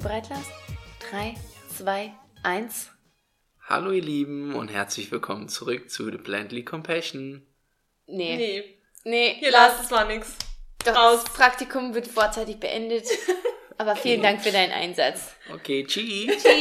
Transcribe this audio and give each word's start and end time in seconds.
Du 0.00 0.04
bereit, 0.08 0.30
Lars? 0.30 0.46
Drei, 1.10 1.34
zwei, 1.76 2.14
eins. 2.42 2.90
Hallo 3.68 3.90
ihr 3.90 4.00
Lieben 4.00 4.54
und 4.54 4.68
herzlich 4.68 5.12
willkommen 5.12 5.50
zurück 5.50 5.90
zu 5.90 6.06
The 6.10 6.16
Blindly 6.16 6.64
Compassion. 6.64 7.46
Nee. 8.06 8.36
Nee. 8.36 8.78
Nee, 9.04 9.36
Hier, 9.38 9.50
Lars, 9.50 9.72
Lars, 9.72 9.82
das 9.82 9.90
war 9.90 10.06
nix. 10.06 10.36
doch, 10.86 10.94
raus. 10.96 11.24
das 11.24 11.34
Praktikum 11.34 11.92
wird 11.92 12.06
vorzeitig 12.06 12.58
beendet. 12.58 13.06
Aber 13.76 13.94
vielen 13.94 14.22
Dank 14.22 14.40
für 14.40 14.50
deinen 14.52 14.72
Einsatz. 14.72 15.34
Okay, 15.52 15.84
tschüss. 15.86 16.44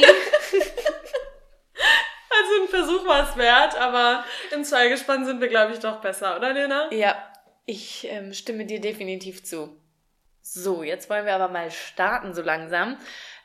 Also 2.31 2.61
ein 2.61 2.67
Versuch 2.67 3.05
war 3.05 3.29
es 3.29 3.35
wert, 3.37 3.75
aber 3.75 4.23
im 4.53 4.63
Zweigespann 4.63 5.25
sind 5.25 5.41
wir, 5.41 5.49
glaube 5.49 5.73
ich, 5.73 5.79
doch 5.79 5.99
besser, 5.99 6.37
oder 6.37 6.53
Lena? 6.53 6.91
Ja, 6.93 7.15
ich 7.65 8.07
ähm, 8.09 8.33
stimme 8.33 8.65
dir 8.65 8.79
definitiv 8.79 9.43
zu. 9.43 9.75
So, 10.51 10.81
jetzt 10.81 11.11
wollen 11.11 11.27
wir 11.27 11.35
aber 11.35 11.49
mal 11.49 11.69
starten 11.69 12.33
so 12.33 12.41
langsam. 12.41 12.97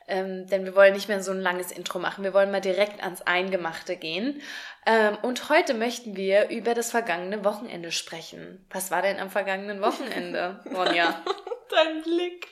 Ähm, 0.06 0.46
denn 0.46 0.64
wir 0.64 0.74
wollen 0.74 0.94
nicht 0.94 1.08
mehr 1.08 1.22
so 1.22 1.32
ein 1.32 1.40
langes 1.40 1.70
Intro 1.70 1.98
machen. 1.98 2.24
Wir 2.24 2.32
wollen 2.32 2.50
mal 2.50 2.60
direkt 2.62 3.02
ans 3.02 3.20
Eingemachte 3.22 3.96
gehen. 3.96 4.40
Ähm, 4.86 5.18
und 5.20 5.50
heute 5.50 5.74
möchten 5.74 6.16
wir 6.16 6.48
über 6.48 6.72
das 6.72 6.90
vergangene 6.90 7.44
Wochenende 7.44 7.92
sprechen. 7.92 8.66
Was 8.70 8.90
war 8.90 9.02
denn 9.02 9.18
am 9.18 9.28
vergangenen 9.28 9.82
Wochenende, 9.82 10.60
Ronja? 10.74 11.22
Dein 11.70 12.02
Blick. 12.02 12.48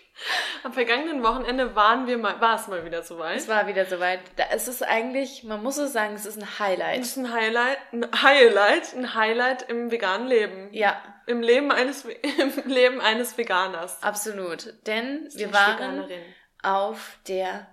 Am 0.62 0.73
vergangenen 0.73 1.23
Wochenende 1.23 1.74
waren 1.74 2.07
wir 2.07 2.18
mal, 2.18 2.41
war 2.41 2.57
es 2.60 2.68
mal 2.68 2.85
wieder 2.85 3.02
soweit. 3.02 3.37
Es 3.38 3.49
war 3.49 3.66
wieder 3.66 3.87
soweit. 3.87 4.21
Da 4.37 4.45
ist 4.45 4.69
es 4.69 4.82
eigentlich, 4.82 5.43
man 5.43 5.63
muss 5.63 5.79
es 5.79 5.93
sagen, 5.93 6.15
es 6.15 6.27
ist 6.27 6.37
ein 6.37 6.59
Highlight. 6.59 7.01
ist 7.01 7.16
ein 7.16 7.32
Highlight, 7.32 7.79
ein 7.93 8.23
Highlight, 8.23 8.95
ein 8.95 9.15
Highlight 9.15 9.63
im 9.71 9.91
veganen 9.91 10.29
Leben. 10.29 10.69
Ja, 10.73 11.02
Im 11.27 11.41
Leben 11.41 11.73
eines, 11.73 12.04
im 12.38 12.71
Leben 12.71 13.01
eines 13.01 13.37
Veganers. 13.38 14.02
absolut. 14.02 14.74
Denn 14.87 15.29
wir 15.32 15.52
waren 15.52 15.76
Veganerin. 15.79 16.23
auf 16.63 17.19
der 17.26 17.66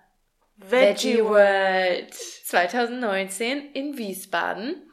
Veggie 0.57 1.23
World 1.23 2.13
2019 2.13 3.71
in 3.73 3.97
Wiesbaden. 3.97 4.88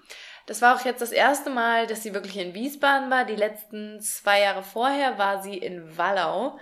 Das 0.47 0.63
war 0.63 0.77
auch 0.77 0.85
jetzt 0.85 1.03
das 1.03 1.13
erste 1.13 1.51
Mal, 1.51 1.87
dass 1.87 2.03
sie 2.03 2.15
wirklich 2.15 2.37
in 2.37 2.55
Wiesbaden 2.55 3.11
war. 3.11 3.25
Die 3.25 3.35
letzten 3.35 4.01
zwei 4.01 4.41
Jahre 4.43 4.63
vorher 4.63 5.19
war 5.19 5.43
sie 5.43 5.59
in 5.59 5.99
Wallau. 5.99 6.59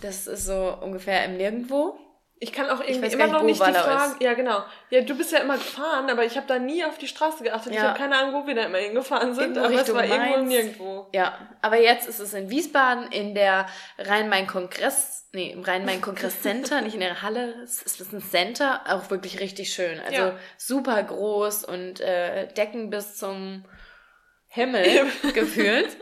Das 0.00 0.26
ist 0.26 0.46
so 0.46 0.76
ungefähr 0.80 1.24
im 1.24 1.36
Nirgendwo. 1.36 1.98
Ich 2.38 2.52
kann 2.52 2.68
auch 2.68 2.80
irgendwie 2.86 3.12
immer 3.14 3.28
noch 3.28 3.42
nicht, 3.42 3.58
nicht 3.60 3.70
die 3.70 3.80
Frage. 3.80 4.12
ist. 4.12 4.22
Ja, 4.22 4.34
genau. 4.34 4.62
Ja, 4.90 5.00
du 5.00 5.16
bist 5.16 5.32
ja 5.32 5.38
immer 5.38 5.54
gefahren, 5.54 6.10
aber 6.10 6.22
ich 6.26 6.36
habe 6.36 6.46
da 6.46 6.58
nie 6.58 6.84
auf 6.84 6.98
die 6.98 7.08
Straße 7.08 7.42
geachtet. 7.42 7.72
Ich 7.72 7.78
Ja. 7.78 7.88
habe 7.88 7.98
keine 7.98 8.14
Ahnung, 8.18 8.42
wo 8.42 8.46
wir 8.46 8.54
da 8.54 8.64
immer 8.64 8.76
hingefahren 8.76 9.34
sind, 9.34 9.56
Irgendwo 9.56 9.60
aber 9.64 9.72
es 9.74 9.80
Richtung 9.80 9.96
war 9.96 10.04
irgendwo 10.04 10.36
Mainz. 10.36 10.48
nirgendwo. 10.48 11.06
Ja, 11.14 11.38
aber 11.62 11.80
jetzt 11.80 12.06
ist 12.06 12.18
es 12.18 12.34
in 12.34 12.50
Wiesbaden 12.50 13.10
in 13.10 13.34
der 13.34 13.64
Rhein-Main-Kongress, 13.98 15.28
nee, 15.32 15.50
im 15.50 15.62
Rhein-Main-Kongress-Center, 15.62 16.80
nicht 16.82 16.94
in 16.94 17.00
der 17.00 17.22
Halle, 17.22 17.54
es 17.64 17.80
ist 17.82 18.12
ein 18.12 18.20
Center, 18.22 18.82
auch 18.88 19.08
wirklich 19.10 19.40
richtig 19.40 19.72
schön. 19.72 19.98
Also 20.00 20.20
Ja. 20.22 20.38
super 20.58 21.02
groß 21.02 21.64
und 21.64 22.00
äh, 22.00 22.48
Decken 22.52 22.90
bis 22.90 23.16
zum 23.16 23.64
Himmel 24.48 25.06
gefühlt. 25.34 25.96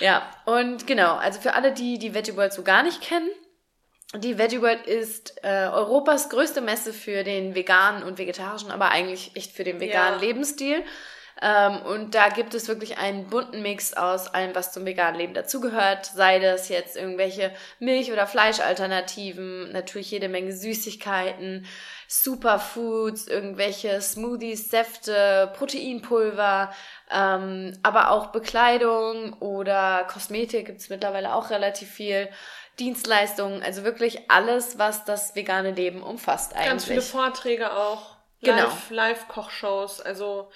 Ja, 0.00 0.22
und 0.44 0.86
genau, 0.86 1.16
also 1.16 1.40
für 1.40 1.54
alle, 1.54 1.72
die 1.72 1.98
die 1.98 2.14
Veggie 2.14 2.36
World 2.36 2.52
so 2.52 2.62
gar 2.62 2.82
nicht 2.82 3.00
kennen, 3.00 3.28
die 4.16 4.38
Veggie 4.38 4.60
World 4.60 4.86
ist 4.86 5.34
äh, 5.42 5.68
Europas 5.68 6.30
größte 6.30 6.60
Messe 6.60 6.92
für 6.92 7.22
den 7.22 7.54
veganen 7.54 8.02
und 8.02 8.18
vegetarischen, 8.18 8.70
aber 8.72 8.90
eigentlich 8.90 9.32
echt 9.36 9.52
für 9.52 9.64
den 9.64 9.80
veganen 9.80 10.20
Ja. 10.20 10.26
Lebensstil. 10.26 10.84
Ähm, 11.42 11.80
und 11.82 12.14
da 12.14 12.28
gibt 12.28 12.52
es 12.54 12.68
wirklich 12.68 12.98
einen 12.98 13.28
bunten 13.28 13.62
Mix 13.62 13.94
aus 13.94 14.28
allem, 14.28 14.54
was 14.54 14.72
zum 14.72 14.84
veganen 14.84 15.18
Leben 15.18 15.32
dazugehört. 15.32 16.04
Sei 16.06 16.38
das 16.38 16.68
jetzt 16.68 16.96
irgendwelche 16.96 17.52
Milch- 17.78 18.12
oder 18.12 18.26
Fleischalternativen, 18.26 19.72
natürlich 19.72 20.10
jede 20.10 20.28
Menge 20.28 20.52
Süßigkeiten, 20.52 21.66
Superfoods, 22.08 23.26
irgendwelche 23.28 24.00
Smoothies, 24.02 24.68
Säfte, 24.70 25.50
Proteinpulver, 25.56 26.74
ähm, 27.10 27.78
aber 27.82 28.10
auch 28.10 28.26
Bekleidung 28.32 29.32
oder 29.34 30.04
Kosmetik 30.12 30.66
gibt's 30.66 30.90
mittlerweile 30.90 31.34
auch 31.34 31.50
relativ 31.50 31.88
viel. 31.88 32.28
Dienstleistungen, 32.80 33.62
also 33.62 33.84
wirklich 33.84 34.30
alles, 34.30 34.78
was 34.78 35.04
das 35.04 35.36
vegane 35.36 35.70
Leben 35.70 36.02
umfasst 36.02 36.54
eigentlich. 36.54 36.66
Ganz 36.68 36.84
viele 36.86 37.02
Vorträge 37.02 37.72
auch. 37.76 38.16
Genau. 38.42 38.64
Live- 38.64 38.90
Live-Kochshows. 38.90 40.00
also 40.00 40.50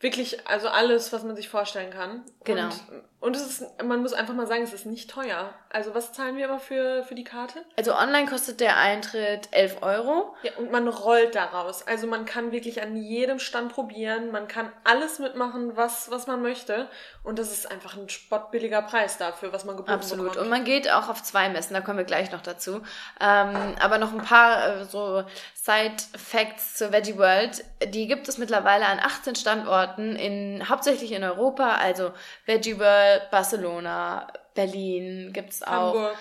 wirklich, 0.00 0.46
also 0.46 0.68
alles, 0.68 1.12
was 1.12 1.22
man 1.24 1.34
sich 1.36 1.48
vorstellen 1.48 1.90
kann. 1.90 2.24
Genau. 2.44 2.64
Und, 2.66 3.04
und 3.20 3.36
es 3.36 3.42
ist, 3.60 3.82
man 3.82 4.00
muss 4.02 4.12
einfach 4.12 4.34
mal 4.34 4.46
sagen, 4.46 4.62
es 4.62 4.72
ist 4.72 4.86
nicht 4.86 5.10
teuer. 5.10 5.54
Also 5.70 5.94
was 5.94 6.12
zahlen 6.12 6.36
wir 6.36 6.46
immer 6.46 6.60
für, 6.60 7.04
für 7.04 7.14
die 7.14 7.24
Karte? 7.24 7.62
Also 7.76 7.94
online 7.94 8.26
kostet 8.26 8.60
der 8.60 8.78
Eintritt 8.78 9.48
11 9.50 9.82
Euro. 9.82 10.34
Ja, 10.42 10.52
und 10.56 10.70
man 10.70 10.88
rollt 10.88 11.34
daraus. 11.34 11.86
Also 11.86 12.06
man 12.06 12.24
kann 12.24 12.52
wirklich 12.52 12.80
an 12.80 12.96
jedem 12.96 13.38
Stand 13.38 13.72
probieren. 13.74 14.30
Man 14.30 14.48
kann 14.48 14.72
alles 14.84 15.18
mitmachen, 15.18 15.76
was, 15.76 16.10
was 16.10 16.26
man 16.26 16.40
möchte. 16.40 16.88
Und 17.22 17.38
das 17.38 17.52
ist 17.52 17.70
einfach 17.70 17.96
ein 17.96 18.08
spottbilliger 18.08 18.80
Preis 18.80 19.18
dafür, 19.18 19.52
was 19.52 19.66
man 19.66 19.76
geboten 19.76 19.92
Absolut. 19.92 20.28
Und 20.28 20.32
bekommt. 20.32 20.50
man 20.50 20.64
geht 20.64 20.90
auch 20.90 21.10
auf 21.10 21.22
zwei 21.22 21.50
Messen, 21.50 21.74
da 21.74 21.82
kommen 21.82 21.98
wir 21.98 22.04
gleich 22.04 22.32
noch 22.32 22.42
dazu. 22.42 22.80
Ähm, 23.20 23.74
aber 23.78 23.98
noch 23.98 24.12
ein 24.12 24.22
paar 24.22 24.80
äh, 24.80 24.84
so 24.86 25.24
Side-Facts 25.54 26.76
zur 26.76 26.92
Veggie 26.92 27.18
World. 27.18 27.62
Die 27.88 28.06
gibt 28.06 28.26
es 28.26 28.38
mittlerweile 28.38 28.86
an 28.86 29.00
18 29.00 29.34
Standorten, 29.34 30.16
in, 30.16 30.66
hauptsächlich 30.66 31.12
in 31.12 31.24
Europa. 31.24 31.74
Also 31.74 32.12
Veggie 32.46 32.78
World, 32.78 33.30
Barcelona, 33.30 34.26
Berlin 34.58 35.32
gibt's 35.32 35.62
auch. 35.62 35.94
Hamburg. 35.94 36.16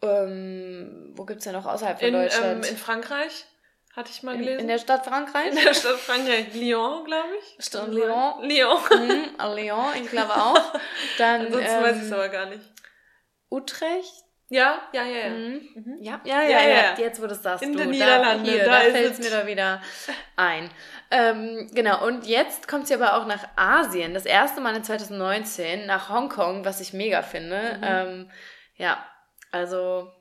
Ähm, 0.00 1.12
wo 1.14 1.24
gibt's 1.26 1.44
ja 1.44 1.52
noch 1.52 1.66
außerhalb 1.66 1.98
von 1.98 2.08
In, 2.08 2.14
ähm, 2.14 2.22
Deutschland? 2.22 2.66
in 2.66 2.76
Frankreich, 2.78 3.44
hatte 3.94 4.10
ich 4.10 4.22
mal 4.22 4.34
in, 4.34 4.40
gelesen. 4.40 4.60
in 4.60 4.68
der 4.68 4.78
Stadt 4.78 5.04
Frankreich? 5.04 5.48
In 5.50 5.56
der 5.62 5.74
Stadt 5.74 5.98
Frankreich. 5.98 6.54
Lyon, 6.54 7.04
glaube 7.04 7.28
ich. 7.38 7.64
Stadt 7.64 7.88
Lyon. 7.88 8.48
Lyon. 8.48 8.78
Mhm, 8.90 9.36
Lyon, 9.56 9.92
ich 10.02 10.08
glaube 10.10 10.32
auch. 10.34 10.72
Dann 11.18 11.46
Ansonsten 11.46 11.82
weiß 11.82 11.96
ich 11.96 12.02
es 12.02 12.08
ähm, 12.08 12.14
aber 12.14 12.28
gar 12.30 12.46
nicht. 12.46 12.62
Utrecht. 13.50 14.23
Ja, 14.54 14.82
ja, 14.92 15.02
ja, 15.02 15.18
ja. 15.26 15.30
Mhm. 15.30 15.96
Ja, 16.00 16.20
Ja, 16.24 16.42
ja, 16.42 16.48
ja, 16.48 16.60
ja, 16.60 16.68
ja. 16.68 16.94
Jetzt, 16.96 17.20
wo 17.20 17.26
du 17.26 17.32
es 17.32 17.42
sagst, 17.42 17.64
In 17.64 17.72
du, 17.72 17.78
den 17.78 17.88
da, 17.88 17.92
Niederlanden, 17.92 18.44
hier, 18.44 18.64
da 18.64 18.84
da, 18.84 18.90
fällt 18.90 19.12
es 19.14 19.18
mir 19.18 19.30
da 19.30 19.46
wieder 19.48 19.82
ein. 20.36 20.70
Ähm, 21.10 21.68
genau, 21.74 22.06
und 22.06 22.24
jetzt 22.24 22.68
kommt 22.68 22.86
sie 22.86 22.94
aber 22.94 23.16
auch 23.16 23.26
nach 23.26 23.48
Asien. 23.56 24.14
Das 24.14 24.26
erste 24.26 24.60
Mal 24.60 24.76
in 24.76 24.84
2019 24.84 25.86
nach 25.86 26.08
Hongkong, 26.08 26.64
was 26.64 26.80
ich 26.80 26.92
mega 26.92 27.22
finde. 27.22 27.80
Ähm, 27.82 28.30
ja, 28.76 29.04
also 29.50 30.12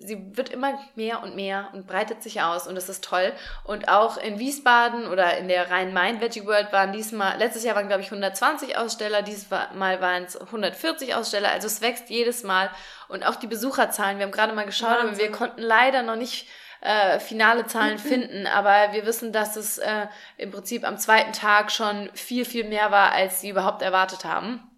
sie 0.00 0.36
wird 0.36 0.48
immer 0.48 0.78
mehr 0.94 1.22
und 1.22 1.36
mehr 1.36 1.68
und 1.72 1.86
breitet 1.86 2.22
sich 2.22 2.40
aus 2.40 2.66
und 2.66 2.74
das 2.74 2.88
ist 2.88 3.04
toll. 3.04 3.32
Und 3.64 3.88
auch 3.88 4.16
in 4.16 4.38
Wiesbaden 4.38 5.06
oder 5.06 5.36
in 5.36 5.46
der 5.46 5.70
Rhein-Main 5.70 6.20
Veggie 6.20 6.46
World 6.46 6.72
waren 6.72 6.92
diesmal, 6.92 7.38
letztes 7.38 7.64
Jahr 7.64 7.76
waren 7.76 7.86
glaube 7.86 8.02
ich 8.02 8.08
120 8.08 8.76
Aussteller, 8.78 9.22
dieses 9.22 9.48
Mal 9.50 10.00
waren 10.00 10.24
es 10.24 10.40
140 10.40 11.14
Aussteller, 11.14 11.50
also 11.50 11.66
es 11.66 11.82
wächst 11.82 12.08
jedes 12.08 12.42
Mal 12.42 12.70
und 13.08 13.26
auch 13.26 13.36
die 13.36 13.46
Besucherzahlen, 13.46 14.18
wir 14.18 14.24
haben 14.24 14.32
gerade 14.32 14.54
mal 14.54 14.66
geschaut, 14.66 14.88
aber 14.88 15.02
wir 15.02 15.08
Wahnsinn. 15.10 15.32
konnten 15.32 15.62
leider 15.62 16.02
noch 16.02 16.16
nicht 16.16 16.48
äh, 16.80 17.20
finale 17.20 17.66
Zahlen 17.66 17.98
finden, 17.98 18.46
aber 18.46 18.92
wir 18.92 19.04
wissen, 19.04 19.32
dass 19.32 19.56
es 19.56 19.78
äh, 19.78 20.06
im 20.38 20.50
Prinzip 20.50 20.86
am 20.86 20.96
zweiten 20.96 21.32
Tag 21.32 21.70
schon 21.70 22.10
viel, 22.14 22.44
viel 22.44 22.64
mehr 22.64 22.90
war, 22.90 23.12
als 23.12 23.40
sie 23.40 23.50
überhaupt 23.50 23.82
erwartet 23.82 24.24
haben. 24.24 24.69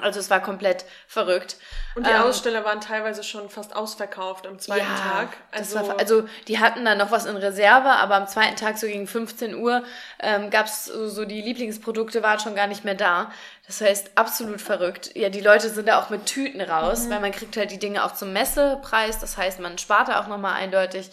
Also 0.00 0.20
es 0.20 0.30
war 0.30 0.40
komplett 0.40 0.86
verrückt. 1.06 1.56
Und 1.94 2.06
die 2.06 2.10
Ähm, 2.10 2.22
Aussteller 2.22 2.64
waren 2.64 2.80
teilweise 2.80 3.22
schon 3.22 3.50
fast 3.50 3.76
ausverkauft 3.76 4.46
am 4.46 4.58
zweiten 4.58 4.86
Tag. 4.96 5.36
das 5.50 5.76
Also, 5.76 5.88
war, 5.88 5.98
also 5.98 6.24
die 6.48 6.58
hatten 6.60 6.84
dann 6.86 6.96
noch 6.96 7.10
was 7.10 7.26
in 7.26 7.36
Reserve, 7.36 7.88
aber 7.90 8.14
am 8.14 8.26
zweiten 8.26 8.56
Tag 8.56 8.78
so 8.78 8.86
gegen 8.86 9.06
15 9.06 9.54
Uhr 9.54 9.84
ähm, 10.18 10.48
gab's 10.48 10.86
so, 10.86 11.08
so 11.08 11.26
die 11.26 11.42
Lieblingsprodukte 11.42 12.22
waren 12.22 12.40
schon 12.40 12.54
gar 12.54 12.68
nicht 12.68 12.84
mehr 12.84 12.94
da. 12.94 13.30
Das 13.66 13.82
heißt 13.82 14.12
absolut 14.14 14.62
verrückt. 14.62 15.10
Ja, 15.14 15.28
die 15.28 15.42
Leute 15.42 15.68
sind 15.68 15.86
da 15.88 16.00
auch 16.00 16.08
mit 16.08 16.24
Tüten 16.24 16.62
raus, 16.62 17.10
weil 17.10 17.20
man 17.20 17.32
kriegt 17.32 17.56
halt 17.58 17.70
die 17.70 17.78
Dinge 17.78 18.02
auch 18.04 18.14
zum 18.14 18.32
Messepreis. 18.32 19.18
Das 19.18 19.36
heißt, 19.36 19.60
man 19.60 19.76
spart 19.76 20.08
da 20.08 20.20
auch 20.22 20.26
nochmal 20.26 20.54
eindeutig. 20.54 21.10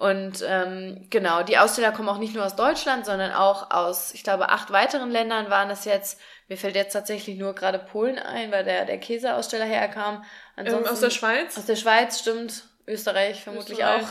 Und 0.00 0.42
ähm, 0.48 1.08
genau, 1.10 1.42
die 1.42 1.58
Aussteller 1.58 1.92
kommen 1.92 2.08
auch 2.08 2.16
nicht 2.16 2.34
nur 2.34 2.46
aus 2.46 2.56
Deutschland, 2.56 3.04
sondern 3.04 3.32
auch 3.32 3.70
aus, 3.70 4.14
ich 4.14 4.24
glaube, 4.24 4.48
acht 4.48 4.70
weiteren 4.70 5.10
Ländern 5.10 5.50
waren 5.50 5.68
es 5.68 5.84
jetzt. 5.84 6.18
Mir 6.48 6.56
fällt 6.56 6.74
jetzt 6.74 6.94
tatsächlich 6.94 7.36
nur 7.36 7.54
gerade 7.54 7.78
Polen 7.78 8.18
ein, 8.18 8.50
weil 8.50 8.64
der, 8.64 8.86
der 8.86 8.96
Käseaussteller 8.96 9.66
herkam. 9.66 10.24
ähm, 10.56 10.86
aus 10.86 11.00
der 11.00 11.10
Schweiz. 11.10 11.58
Aus 11.58 11.66
der 11.66 11.76
Schweiz, 11.76 12.18
stimmt. 12.18 12.64
Österreich 12.90 13.42
vermutlich 13.42 13.78
Österreich. 13.78 14.02
auch. 14.02 14.08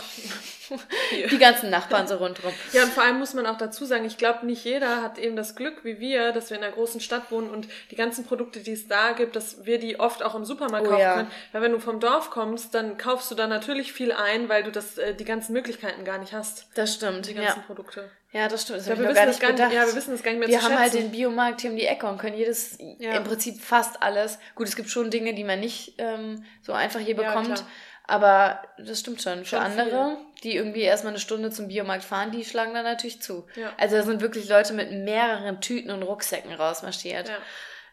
Die 1.32 1.38
ganzen 1.40 1.72
Nachbarn 1.72 2.08
so 2.08 2.16
rundherum. 2.18 2.54
Ja, 2.74 2.84
und 2.84 2.94
vor 2.94 3.02
allem 3.04 3.18
muss 3.18 3.34
man 3.34 3.48
auch 3.48 3.58
dazu 3.58 3.86
sagen, 3.86 4.06
ich 4.06 4.18
glaube, 4.18 4.46
nicht 4.46 4.64
jeder 4.66 5.02
hat 5.02 5.18
eben 5.18 5.36
das 5.36 5.56
Glück 5.56 5.84
wie 5.84 6.00
wir, 6.00 6.32
dass 6.32 6.52
wir 6.52 6.58
in 6.58 6.64
einer 6.64 6.72
großen 6.74 7.02
Stadt 7.02 7.32
wohnen 7.32 7.50
und 7.50 7.68
die 7.90 7.96
ganzen 7.96 8.24
Produkte, 8.26 8.60
die 8.60 8.74
es 8.74 8.88
da 8.88 9.14
gibt, 9.14 9.36
dass 9.36 9.66
wir 9.66 9.80
die 9.80 10.00
oft 10.00 10.22
auch 10.22 10.36
im 10.36 10.46
Supermarkt 10.46 10.86
Oh 10.86 10.92
kaufen 10.92 11.02
ja. 11.02 11.14
können. 11.16 11.32
Weil 11.54 11.62
wenn 11.64 11.72
du 11.72 11.80
vom 11.80 12.00
Dorf 12.00 12.30
kommst, 12.30 12.76
dann 12.76 12.98
kaufst 12.98 13.32
du 13.32 13.36
da 13.36 13.48
natürlich 13.48 13.94
viel 13.94 14.12
ein, 14.12 14.48
weil 14.48 14.62
du 14.62 14.72
das, 14.72 15.00
äh, 15.00 15.16
die 15.16 15.26
ganzen 15.26 15.54
Möglichkeiten 15.54 16.06
gar 16.06 16.20
nicht 16.20 16.34
hast. 16.34 16.68
Das 16.76 16.94
stimmt. 16.94 17.26
Die 17.28 17.34
Ja. 17.34 17.42
ganzen 17.46 17.64
Produkte. 17.64 18.12
ja, 18.32 18.48
das 18.48 18.62
stimmt. 18.62 18.80
Das 18.80 18.88
Ja, 18.88 18.98
wir 19.00 19.06
gar 19.06 19.14
wissen 19.16 19.26
das 19.26 19.28
nicht 19.28 19.42
gar 19.42 19.68
nicht, 19.68 19.76
ja, 19.76 19.88
wir 19.88 19.96
wissen 19.96 20.12
das 20.12 20.22
gar 20.24 20.32
nicht 20.32 20.40
mehr 20.40 20.50
Wir 20.50 20.60
zu 20.60 20.66
haben 20.66 20.78
halt 20.78 20.92
schätzen. 20.92 21.06
den 21.06 21.12
Biomarkt 21.12 21.62
hier 21.62 21.72
um 21.72 21.78
die 21.78 21.88
Ecke 21.88 22.06
und 22.06 22.20
können 22.20 22.38
jedes, 22.38 22.78
Ja. 23.00 23.14
im 23.16 23.24
Prinzip 23.24 23.60
fast 23.60 24.04
alles. 24.04 24.38
Gut, 24.54 24.68
es 24.68 24.76
gibt 24.76 24.90
schon 24.92 25.10
Dinge, 25.10 25.34
die 25.34 25.44
man 25.44 25.60
nicht 25.60 25.96
ähm, 25.98 26.44
so 26.62 26.74
einfach 26.74 27.00
hier 27.00 27.16
Ja, 27.16 27.28
bekommt. 27.30 27.56
klar. 27.56 27.68
Aber 28.10 28.62
das 28.78 29.00
stimmt 29.00 29.22
schon. 29.22 29.40
Für 29.40 29.58
Schon 29.58 29.60
andere, 29.60 30.18
die 30.44 30.56
irgendwie 30.56 30.82
erstmal 30.82 31.14
eine 31.14 31.20
Stunde 31.20 31.52
zum 31.52 31.68
Biomarkt 31.68 32.04
fahren, 32.04 32.32
die 32.32 32.44
schlagen 32.44 32.74
da 32.74 32.84
natürlich 32.84 33.22
zu. 33.22 33.48
Ja. 33.56 33.72
Also 33.78 33.98
da 33.98 34.04
sind 34.04 34.22
wirklich 34.22 34.50
Leute 34.50 34.74
mit 34.74 34.92
mehreren 34.92 35.62
Tüten 35.62 35.92
und 35.92 36.04
Rucksäcken 36.04 36.54
rausmarschiert. 36.54 37.30
Ja. 37.30 37.38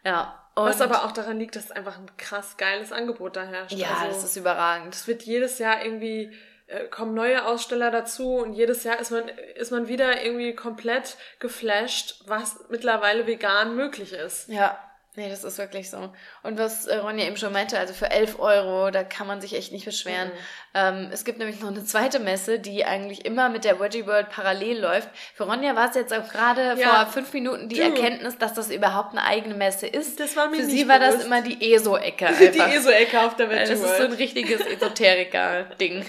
Ja. 0.05 0.43
Was 0.55 0.81
aber 0.81 1.05
auch 1.05 1.13
daran 1.13 1.39
liegt, 1.39 1.55
dass 1.57 1.71
einfach 1.71 1.99
ein 1.99 2.11
krass 2.17 2.57
geiles 2.57 2.91
Angebot 2.91 3.37
da 3.37 3.45
herrscht. 3.45 3.77
Ja, 3.77 3.89
also, 4.01 4.07
das 4.07 4.25
ist 4.25 4.37
überragend. 4.37 4.95
es 4.95 5.07
wird 5.07 5.25
jedes 5.25 5.59
Jahr 5.59 5.85
irgendwie 5.85 6.33
äh, 6.69 6.85
kommen 6.87 7.13
neue 7.13 7.45
Aussteller 7.45 7.91
dazu 7.91 8.37
und 8.37 8.55
jedes 8.55 8.83
Jahr 8.83 8.99
ist 8.99 9.11
man 9.11 9.29
ist 9.57 9.71
man 9.71 9.87
wieder 9.87 10.25
irgendwie 10.25 10.55
komplett 10.55 11.17
geflasht, 11.41 12.23
was 12.27 12.57
mittlerweile 12.71 13.27
vegan 13.27 13.77
möglich 13.77 14.13
ist. 14.15 14.49
Ja, 14.49 14.79
nee, 15.17 15.29
das 15.29 15.43
ist 15.45 15.59
wirklich 15.59 15.91
so. 15.91 16.11
Und 16.43 16.59
was 16.59 16.87
äh, 16.87 16.97
Ronja 16.99 17.27
eben 17.27 17.37
schon 17.37 17.53
meinte, 17.53 17.79
also 17.79 17.93
für 17.95 18.11
11 18.11 18.39
Euro, 18.39 18.91
da 18.91 19.03
kann 19.05 19.27
man 19.27 19.41
sich 19.41 19.55
echt 19.55 19.73
nicht 19.73 19.85
beschweren. 19.85 20.29
Mhm. 20.29 20.33
Ähm, 20.75 21.09
es 21.13 21.25
gibt 21.25 21.39
nämlich 21.39 21.61
noch 21.61 21.69
eine 21.71 21.85
zweite 21.85 22.19
Messe, 22.19 22.59
die 22.59 22.85
eigentlich 22.85 23.25
immer 23.25 23.49
mit 23.49 23.65
der 23.65 23.81
Veggie 23.81 24.07
World 24.07 24.29
parallel 24.31 24.79
läuft. 24.81 25.09
Für 25.35 25.45
Ronja 25.45 25.75
war 25.75 25.89
es 25.89 25.95
jetzt 25.97 26.13
auch 26.13 26.29
gerade 26.29 26.75
Ja. 26.79 27.05
vor 27.05 27.13
fünf 27.13 27.33
Minuten 27.33 27.69
die 27.69 27.77
Du. 27.77 27.83
Erkenntnis, 27.83 28.37
dass 28.39 28.55
das 28.55 28.71
überhaupt 28.71 29.13
eine 29.13 29.25
eigene 29.25 29.55
Messe 29.55 29.87
ist. 29.87 30.21
Das 30.21 30.37
war 30.37 30.49
mir 30.49 30.57
Für 30.59 30.63
nicht 30.65 30.77
sie 30.77 30.89
war 30.89 30.99
das 30.99 31.25
immer 31.25 31.41
die 31.43 31.73
ESO-Ecke. 31.75 32.29
Die. 32.53 32.59
ESO-Ecke 32.59 33.21
auf 33.23 33.37
der 33.37 33.49
Veggie 33.51 33.61
Das 33.71 33.81
ist 33.81 33.81
so 33.97 34.03
ein 34.05 34.09
World. 34.09 34.19
richtiges 34.19 34.61
Esoteriker-Ding. 34.67 36.05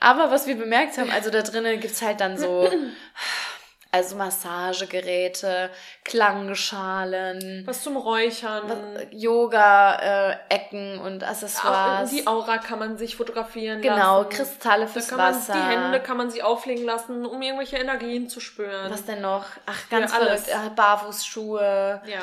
Aber 0.00 0.30
was 0.30 0.46
wir 0.46 0.56
bemerkt 0.56 0.96
haben, 0.98 1.10
also 1.10 1.30
da 1.30 1.42
drinnen 1.42 1.78
gibt's 1.80 2.02
halt 2.02 2.20
dann 2.20 2.36
so, 2.38 2.70
also 3.94 4.16
Massagegeräte, 4.16 5.70
Klangschalen, 6.02 7.62
Was 7.64 7.82
zum 7.82 7.96
Räuchern. 7.96 8.64
Yoga-Ecken 9.12 10.98
und 10.98 11.22
auch 11.22 11.28
Accessoires. 11.28 12.10
die 12.10 12.26
Aura 12.26 12.58
kann 12.58 12.80
man 12.80 12.98
sich 12.98 13.16
fotografieren 13.16 13.80
genau, 13.80 14.22
lassen. 14.22 14.30
Kristalle 14.30 14.86
Da 14.86 14.90
fürs 14.90 15.08
kann 15.08 15.18
man, 15.18 15.34
Wasser. 15.34 15.52
die 15.52 15.60
Hände 15.60 16.00
kann 16.00 16.16
man 16.16 16.30
sie 16.30 16.42
auflegen 16.42 16.84
lassen, 16.84 17.24
um 17.24 17.40
irgendwelche 17.40 17.76
Energien 17.76 18.28
zu 18.28 18.40
spüren. 18.40 18.90
Was 18.90 19.04
denn 19.04 19.20
noch? 19.20 19.44
Ach, 19.66 19.88
ganz 19.90 20.12
Ja, 20.12 20.18
verrückt. 20.18 20.48
Äh, 20.48 20.70
Barfußschuhe. 20.74 22.02
Ja. 22.04 22.20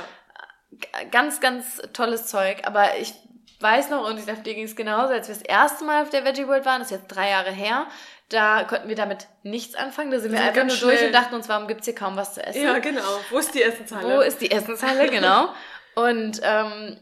Ganz, 1.10 1.40
ganz 1.40 1.82
tolles 1.94 2.28
Zeug. 2.28 2.60
Aber 2.66 2.98
ich 2.98 3.14
weiß 3.62 3.90
noch, 3.92 4.08
und 4.10 4.18
ich 4.18 4.26
glaube, 4.26 4.42
dir 4.42 4.56
ging 4.56 4.66
es 4.66 4.76
genauso, 4.76 5.14
als 5.14 5.28
wir 5.28 5.36
das 5.36 5.44
erste 5.44 5.86
Mal 5.86 6.04
auf 6.04 6.10
der 6.10 6.26
Veggie 6.26 6.48
World 6.48 6.66
waren, 6.66 6.80
das 6.80 6.92
ist 6.92 6.98
jetzt 6.98 7.08
drei 7.16 7.30
Jahre 7.30 7.52
her, 7.52 7.86
da 8.34 8.64
konnten 8.64 8.88
wir 8.88 8.96
damit 8.96 9.28
nichts 9.44 9.76
anfangen. 9.76 10.12
Da 10.12 10.20
sind 10.20 10.32
wir 10.32 10.38
sind 10.40 10.48
einfach 10.48 10.62
nur 10.64 10.68
ganz 10.70 10.80
durch 10.80 10.98
schnell- 10.98 11.08
und 11.08 11.14
dachten 11.14 11.36
uns, 11.36 11.50
warum 11.50 11.68
gibt's 11.68 11.86
hier 11.86 11.96
kaum 11.96 12.16
was 12.16 12.34
zu 12.34 12.44
essen? 12.46 12.64
ja, 12.64 12.80
genau. 12.80 13.02
Wo 13.30 13.38
ist 13.40 13.54
die 13.54 13.62
Essenshalle? 13.64 14.08
Wo 14.18 14.22
ist 14.22 14.40
die 14.42 14.52
Essenshalle, 14.52 15.10
genau. 15.10 15.50
Und 15.96 16.40
ähm, 16.44 16.98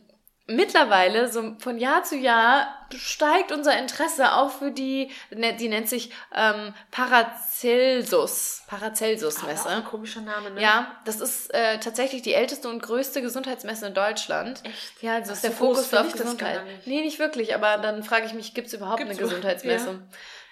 mittlerweile, 0.47 1.31
so 1.31 1.55
von 1.59 1.77
Jahr 1.77 2.03
zu 2.03 2.15
Jahr, 2.17 2.67
steigt 2.95 3.51
unser 3.51 3.77
Interesse 3.77 4.33
auch 4.33 4.49
für 4.51 4.71
die, 4.71 5.11
ne- 5.29 5.53
die 5.55 5.67
nennt 5.69 5.87
sich 5.87 6.11
ähm, 6.33 6.73
Paracelsus, 6.89 8.63
Paracelsus-Messe. 8.67 9.69
ein 9.69 9.85
komischer 9.85 10.21
Name, 10.21 10.51
ne? 10.51 10.61
Ja, 10.61 10.95
das 11.05 11.21
ist 11.21 11.53
äh, 11.53 11.79
tatsächlich 11.79 12.21
die 12.23 12.33
älteste 12.33 12.67
und 12.69 12.81
größte 12.81 13.21
Gesundheitsmesse 13.21 13.87
in 13.87 13.93
Deutschland. 13.93 14.61
Echt? 14.65 15.01
Ja, 15.03 15.15
also 15.15 15.33
ist 15.33 15.43
der 15.43 15.51
so 15.51 15.57
Fokus 15.57 15.93
auf 15.93 16.11
Gesundheit. 16.11 16.65
nicht. 16.65 16.87
Nee, 16.87 17.01
nicht 17.01 17.19
wirklich, 17.19 17.53
aber 17.53 17.77
dann 17.77 18.03
frage 18.03 18.25
ich 18.25 18.33
mich, 18.33 18.53
gibt's 18.53 18.73
überhaupt 18.73 18.97
Gibt's 18.97 19.17
eine 19.17 19.27
Gesundheitsmesse? 19.27 19.99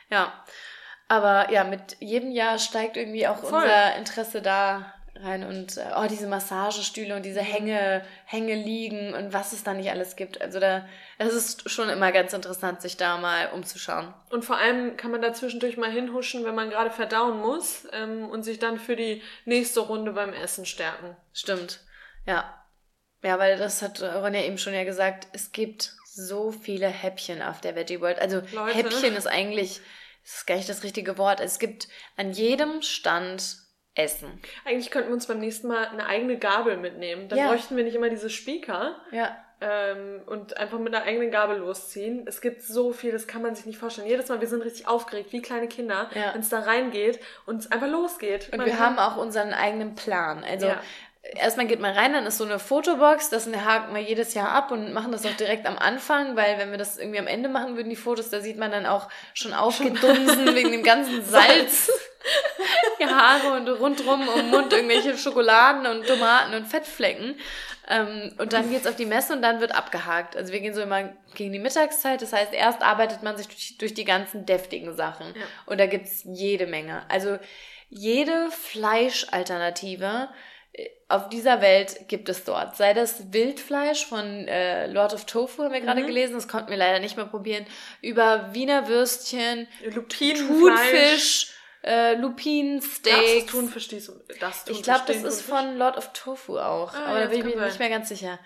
Ja. 0.09 0.31
Aber 1.07 1.51
ja, 1.51 1.63
mit 1.63 1.97
jedem 1.99 2.31
Jahr 2.31 2.59
steigt 2.59 2.97
irgendwie 2.97 3.27
auch 3.27 3.37
Voll. 3.37 3.63
unser 3.63 3.95
Interesse 3.95 4.41
da 4.41 4.93
rein 5.15 5.43
und 5.43 5.77
äh, 5.77 5.85
oh, 5.95 6.05
diese 6.07 6.27
Massagestühle 6.27 7.13
und 7.15 7.21
Mhm. 7.21 7.23
diese 7.23 7.41
Hänge, 7.41 8.05
Hänge 8.25 8.53
liegen 8.55 9.13
und 9.15 9.33
was 9.33 9.51
es 9.51 9.63
da 9.63 9.73
nicht 9.73 9.89
alles 9.89 10.15
gibt. 10.15 10.41
Also 10.41 10.59
da, 10.59 10.85
es 11.17 11.33
ist 11.33 11.69
schon 11.71 11.89
immer 11.89 12.11
ganz 12.11 12.33
interessant, 12.33 12.81
sich 12.81 12.97
da 12.97 13.17
mal 13.17 13.49
umzuschauen. 13.53 14.13
Und 14.29 14.45
vor 14.45 14.57
allem 14.57 14.95
kann 14.95 15.09
man 15.11 15.21
da 15.21 15.33
zwischendurch 15.33 15.77
mal 15.77 15.89
hinhuschen, 15.91 16.45
wenn 16.45 16.53
man 16.55 16.69
gerade 16.69 16.91
verdauen 16.91 17.39
muss 17.39 17.87
ähm, 17.93 18.29
und 18.29 18.43
sich 18.43 18.59
dann 18.59 18.77
für 18.79 18.95
die 18.95 19.23
nächste 19.45 19.79
Runde 19.79 20.11
beim 20.11 20.33
Essen 20.33 20.65
stärken. 20.65 21.15
Stimmt. 21.33 21.79
Ja. 22.25 22.53
Ja, 23.23 23.39
weil 23.39 23.57
das 23.57 23.81
hat 23.81 24.01
Ronja 24.01 24.41
eben 24.41 24.59
schon 24.59 24.73
ja 24.75 24.83
gesagt, 24.83 25.27
es 25.33 25.51
gibt 25.51 25.93
so 26.05 26.51
viele 26.51 26.87
Häppchen 26.87 27.41
auf 27.41 27.61
der 27.61 27.75
Veggie 27.75 28.01
World. 28.01 28.19
Also 28.19 28.41
Leute. 28.51 28.77
Häppchen 28.77 29.15
ist 29.15 29.27
eigentlich, 29.27 29.81
das 30.27 30.39
ist 30.39 30.45
gar 30.45 30.55
nicht 30.55 30.67
das 30.67 30.83
richtige 30.83 31.17
Wort. 31.17 31.39
Es 31.39 31.57
gibt 31.57 31.87
an 32.17 32.31
jedem 32.31 32.81
Stand 32.81 33.55
Essen. 33.95 34.39
Eigentlich 34.65 34.91
könnten 34.91 35.09
wir 35.09 35.13
uns 35.15 35.25
beim 35.25 35.39
nächsten 35.39 35.67
Mal 35.69 35.87
eine 35.87 36.05
eigene 36.05 36.37
Gabel 36.37 36.77
mitnehmen. 36.77 37.29
Dann 37.29 37.39
Ja. 37.39 37.47
bräuchten 37.47 37.75
wir 37.77 37.83
nicht 37.83 37.95
immer 37.95 38.09
diese 38.09 38.29
Speaker 38.29 38.95
Ja. 39.11 39.35
ähm, 39.59 40.21
und 40.27 40.55
einfach 40.57 40.77
mit 40.77 40.93
einer 40.93 41.03
eigenen 41.05 41.31
Gabel 41.31 41.57
losziehen. 41.57 42.27
Es 42.27 42.41
gibt 42.41 42.61
so 42.61 42.93
viel, 42.93 43.11
das 43.11 43.25
kann 43.25 43.41
man 43.41 43.55
sich 43.55 43.65
nicht 43.65 43.79
vorstellen. 43.79 44.05
Jedes 44.07 44.29
Mal, 44.29 44.39
wir 44.39 44.47
sind 44.47 44.61
richtig 44.63 44.87
aufgeregt, 44.87 45.31
wie 45.33 45.41
kleine 45.41 45.67
Kinder, 45.67 46.11
Ja. 46.13 46.33
wenn 46.35 46.41
es 46.41 46.49
da 46.49 46.59
reingeht 46.59 47.19
und 47.47 47.57
es 47.61 47.71
einfach 47.71 47.87
losgeht. 47.87 48.49
Und 48.51 48.57
Man 48.59 48.67
wir 48.67 48.77
haben 48.77 48.99
auch 48.99 49.17
unseren 49.17 49.51
eigenen 49.53 49.95
Plan. 49.95 50.43
Also 50.43 50.67
Ja. 50.67 50.81
Erstmal 51.35 51.67
geht 51.67 51.79
man 51.79 51.93
rein, 51.93 52.13
dann 52.13 52.25
ist 52.25 52.37
so 52.37 52.45
eine 52.45 52.59
Fotobox, 52.59 53.29
das 53.29 53.47
haken 53.47 53.93
wir 53.93 54.01
jedes 54.01 54.33
Jahr 54.33 54.49
ab 54.49 54.71
und 54.71 54.93
machen 54.93 55.11
das 55.11 55.25
auch 55.25 55.35
direkt 55.35 55.65
am 55.65 55.77
Anfang, 55.77 56.35
weil 56.35 56.57
wenn 56.57 56.71
wir 56.71 56.77
das 56.77 56.97
irgendwie 56.97 57.19
am 57.19 57.27
Ende 57.27 57.49
machen 57.49 57.75
würden, 57.75 57.89
die 57.89 57.95
Fotos, 57.95 58.29
da 58.29 58.39
sieht 58.39 58.57
man 58.57 58.71
dann 58.71 58.85
auch 58.85 59.09
schon 59.33 59.53
aufgedunsen 59.53 60.55
wegen 60.55 60.71
dem 60.71 60.83
ganzen 60.83 61.23
Salz. 61.23 61.91
Die 62.99 63.05
Haare 63.05 63.53
und 63.53 63.69
rundrum 63.69 64.27
um 64.27 64.35
den 64.35 64.49
Mund 64.49 64.73
irgendwelche 64.73 65.17
Schokoladen 65.17 65.85
und 65.85 66.05
Tomaten 66.07 66.55
und 66.55 66.65
Fettflecken. 66.65 67.35
Ähm, 67.87 68.33
und 68.37 68.53
dann 68.53 68.69
geht's 68.69 68.87
auf 68.87 68.95
die 68.95 69.05
Messe 69.05 69.33
und 69.33 69.41
dann 69.41 69.61
wird 69.61 69.73
abgehakt. 69.73 70.35
Also 70.35 70.51
wir 70.51 70.59
gehen 70.59 70.73
so 70.73 70.81
immer 70.81 71.13
gegen 71.35 71.53
die 71.53 71.59
Mittagszeit. 71.59 72.21
Das 72.21 72.33
heißt, 72.33 72.53
erst 72.53 72.81
arbeitet 72.81 73.23
man 73.23 73.37
sich 73.37 73.47
durch, 73.47 73.77
durch 73.77 73.93
die 73.93 74.03
ganzen 74.03 74.45
deftigen 74.45 74.95
Sachen. 74.95 75.27
Ja. 75.27 75.41
Und 75.67 75.79
da 75.79 75.85
gibt's 75.85 76.23
jede 76.25 76.67
Menge. 76.67 77.03
Also 77.07 77.37
jede 77.89 78.51
Fleischalternative 78.51 80.27
auf 81.09 81.29
dieser 81.29 81.61
Welt 81.61 82.07
gibt 82.09 82.27
es 82.29 82.43
dort. 82.43 82.75
Sei 82.75 82.93
das 82.93 83.31
Wildfleisch 83.31 84.05
von 84.05 84.47
äh, 84.47 84.87
Lord 84.87 85.13
of 85.13 85.25
Tofu, 85.25 85.63
haben 85.63 85.73
wir 85.73 85.81
gerade 85.81 86.01
Mhm. 86.01 86.07
gelesen, 86.07 86.33
das 86.35 86.47
konnten 86.47 86.69
wir 86.69 86.77
leider 86.77 86.99
nicht 86.99 87.15
mehr 87.15 87.25
probieren, 87.25 87.65
über 88.01 88.53
Wiener 88.53 88.87
Würstchen. 88.89 89.67
Thunfisch, 89.93 91.53
äh, 91.81 92.13
Das 92.13 92.21
Lupinensteaks. 92.21 93.31
ist 93.37 93.49
Thunfisch, 93.49 93.87
dies- 93.87 94.11
das 94.39 94.65
Thunfisch, 94.65 94.77
Ich 94.77 94.83
glaube, 94.83 95.03
das 95.07 95.23
ist 95.23 95.41
von 95.43 95.77
Lord 95.77 95.97
of 95.97 96.11
Tofu 96.13 96.57
auch. 96.59 96.93
Ah, 96.93 97.05
aber 97.05 97.13
ja, 97.13 97.19
da 97.19 97.21
das 97.21 97.29
bin 97.29 97.39
ich 97.39 97.45
mir 97.45 97.59
sein. 97.61 97.67
nicht 97.69 97.79
mehr 97.79 97.89
ganz 97.89 98.09
sicher. 98.09 98.39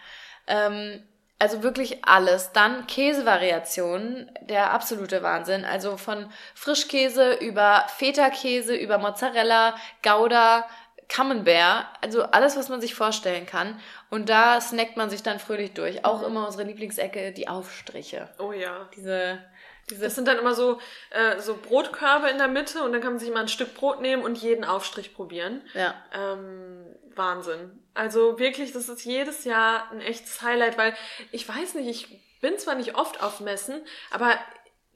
Ähm, 0.48 1.04
also 1.40 1.64
wirklich 1.64 2.06
alles. 2.06 2.52
Dann 2.52 2.86
Käsevariationen, 2.86 4.30
der 4.42 4.72
absolute 4.72 5.24
Wahnsinn. 5.24 5.66
Also 5.66 5.98
von 5.98 6.32
Frischkäse 6.54 7.34
über 7.34 7.86
Feta-Käse, 7.98 8.76
über 8.76 9.00
Mozzarella, 9.00 9.76
Gouda, 10.04 10.68
Camembert. 11.12 11.86
Also 12.01 12.24
alles, 12.24 12.56
was 12.58 12.70
man 12.70 12.80
sich 12.82 12.96
vorstellen 12.96 13.46
kann. 13.46 13.80
Und 14.10 14.30
da 14.30 14.60
snackt 14.62 14.96
man 14.98 15.10
sich 15.10 15.22
dann 15.24 15.39
fröhlich 15.39 15.74
durch. 15.74 16.06
Auch 16.06 16.20
Mhm. 16.22 16.27
immer 16.27 16.46
unsere 16.46 16.63
Lieblingsecke, 16.63 17.32
die 17.34 17.48
Aufstriche. 17.48 18.30
Oh 18.39 18.53
ja. 18.53 18.88
Diese, 18.96 19.39
diese 19.89 20.01
Das 20.03 20.15
sind 20.15 20.27
dann 20.27 20.38
immer 20.39 20.53
so, 20.56 20.80
äh, 21.10 21.39
so 21.39 21.58
Brotkörbe 21.58 22.30
in 22.30 22.38
der 22.38 22.48
Mitte 22.48 22.82
und 22.84 22.94
dann 22.94 23.01
kann 23.01 23.12
man 23.12 23.20
sich 23.20 23.27
immer 23.30 23.41
ein 23.41 23.48
Stück 23.50 23.75
Brot 23.75 24.00
nehmen 24.01 24.24
und 24.24 24.38
jeden 24.38 24.63
Aufstrich 24.63 25.13
probieren. 25.13 25.62
ja. 25.74 25.94
Ähm, 26.13 26.86
Wahnsinn. 27.13 27.77
Also 27.94 28.39
wirklich, 28.39 28.72
das 28.72 28.88
ist 28.88 29.03
jedes 29.03 29.44
Jahr 29.44 29.91
ein 29.91 30.00
echtes 30.00 30.41
Highlight, 30.41 30.77
weil 30.77 30.96
ich 31.34 31.48
weiß 31.48 31.74
nicht, 31.75 31.89
ich 31.89 32.39
bin 32.39 32.58
zwar 32.58 32.75
nicht 32.75 32.96
oft 32.96 33.22
auf 33.22 33.41
Messen, 33.41 33.82
aber 34.12 34.32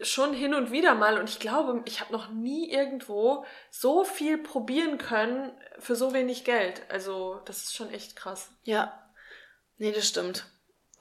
schon 0.02 0.34
hin 0.34 0.54
und 0.54 0.72
wieder 0.72 0.96
mal 0.96 1.18
und 1.18 1.30
ich 1.30 1.40
glaube, 1.40 1.82
ich 1.86 2.02
habe 2.02 2.12
noch 2.12 2.30
nie 2.30 2.70
irgendwo 2.70 3.46
so 3.70 4.04
viel 4.04 4.38
probieren 4.38 4.98
können 4.98 5.52
für 5.80 5.96
so 5.96 6.14
wenig 6.14 6.44
Geld. 6.44 6.82
Also 6.90 7.42
das 7.46 7.64
ist 7.64 7.76
schon 7.76 7.92
echt 7.92 8.16
krass. 8.16 8.52
Ja. 8.64 9.10
Nee, 9.78 9.92
das 9.92 10.08
stimmt. 10.08 10.46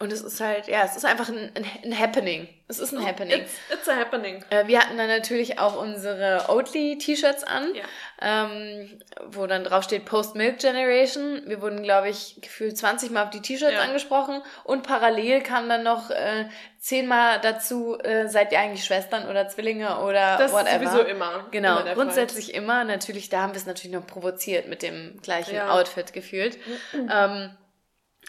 Und 0.00 0.12
es 0.12 0.22
ist 0.22 0.40
halt, 0.40 0.66
ja, 0.66 0.82
es 0.84 0.96
ist 0.96 1.04
einfach 1.04 1.28
ein, 1.28 1.52
ein, 1.54 1.64
ein 1.84 1.98
Happening. 1.98 2.48
Es 2.66 2.80
ist 2.80 2.92
ein 2.92 3.06
Happening. 3.06 3.42
It's, 3.42 3.52
it's 3.72 3.88
a 3.88 3.94
happening. 3.94 4.44
Äh, 4.50 4.66
wir 4.66 4.80
hatten 4.80 4.98
dann 4.98 5.06
natürlich 5.06 5.60
auch 5.60 5.80
unsere 5.80 6.46
Oatly-T-Shirts 6.48 7.44
an, 7.44 7.68
Ja. 7.74 7.84
ähm, 8.20 9.00
wo 9.26 9.46
dann 9.46 9.62
drauf 9.62 9.84
steht 9.84 10.04
Post-Milk 10.04 10.58
Generation. 10.58 11.42
Wir 11.46 11.62
wurden, 11.62 11.82
glaube 11.84 12.08
ich, 12.08 12.38
gefühlt 12.42 12.76
20 12.76 13.12
Mal 13.12 13.22
auf 13.24 13.30
die 13.30 13.40
T-Shirts 13.40 13.72
Ja. 13.74 13.82
angesprochen 13.82 14.42
und 14.64 14.82
parallel 14.82 15.42
kam 15.42 15.68
dann 15.68 15.84
noch 15.84 16.10
äh, 16.10 16.46
zehnmal 16.80 17.40
dazu, 17.40 17.96
äh, 18.00 18.28
seid 18.28 18.50
ihr 18.50 18.58
eigentlich 18.58 18.84
Schwestern 18.84 19.28
oder 19.28 19.48
Zwillinge 19.48 20.00
oder 20.00 20.38
Das 20.38 20.52
whatever. 20.52 20.82
ist 20.82 20.90
sowieso 20.92 21.02
immer. 21.06 21.46
Genau, 21.52 21.74
immer 21.76 21.84
der 21.84 21.94
Fall. 21.94 22.04
grundsätzlich 22.04 22.52
immer. 22.54 22.82
Natürlich, 22.84 23.28
da 23.28 23.42
haben 23.42 23.52
wir 23.52 23.58
es 23.58 23.66
natürlich 23.66 23.94
noch 23.96 24.06
provoziert 24.06 24.68
mit 24.68 24.82
dem 24.82 25.20
gleichen 25.22 25.54
Ja. 25.54 25.70
Outfit 25.70 26.12
gefühlt. 26.12 26.58
Ähm, 26.92 27.56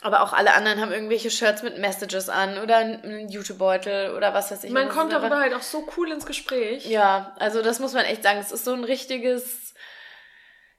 aber 0.02 0.22
auch 0.22 0.34
alle 0.34 0.54
anderen 0.54 0.82
haben 0.82 0.92
irgendwelche 0.92 1.32
Shirts 1.32 1.64
mit 1.64 1.78
Messages 1.78 2.30
an 2.30 2.58
oder 2.58 2.78
einen 2.78 3.30
YouTube-Beutel 3.30 4.14
oder 4.16 4.34
was 4.34 4.52
weiß 4.52 4.64
ich. 4.64 4.72
Man 4.72 4.90
kommt 4.90 5.12
darüber 5.12 5.38
halt 5.40 5.54
auch 5.54 5.62
so 5.62 5.88
cool 5.98 6.12
ins 6.12 6.26
Gespräch. 6.26 6.86
Ja, 6.86 7.36
also 7.40 7.62
das 7.62 7.80
muss 7.80 7.94
man 7.94 8.06
echt 8.06 8.24
sagen. 8.24 8.40
Es 8.40 8.52
ist 8.52 8.66
so 8.66 8.74
ein 8.74 8.84
richtiges. 8.84 9.74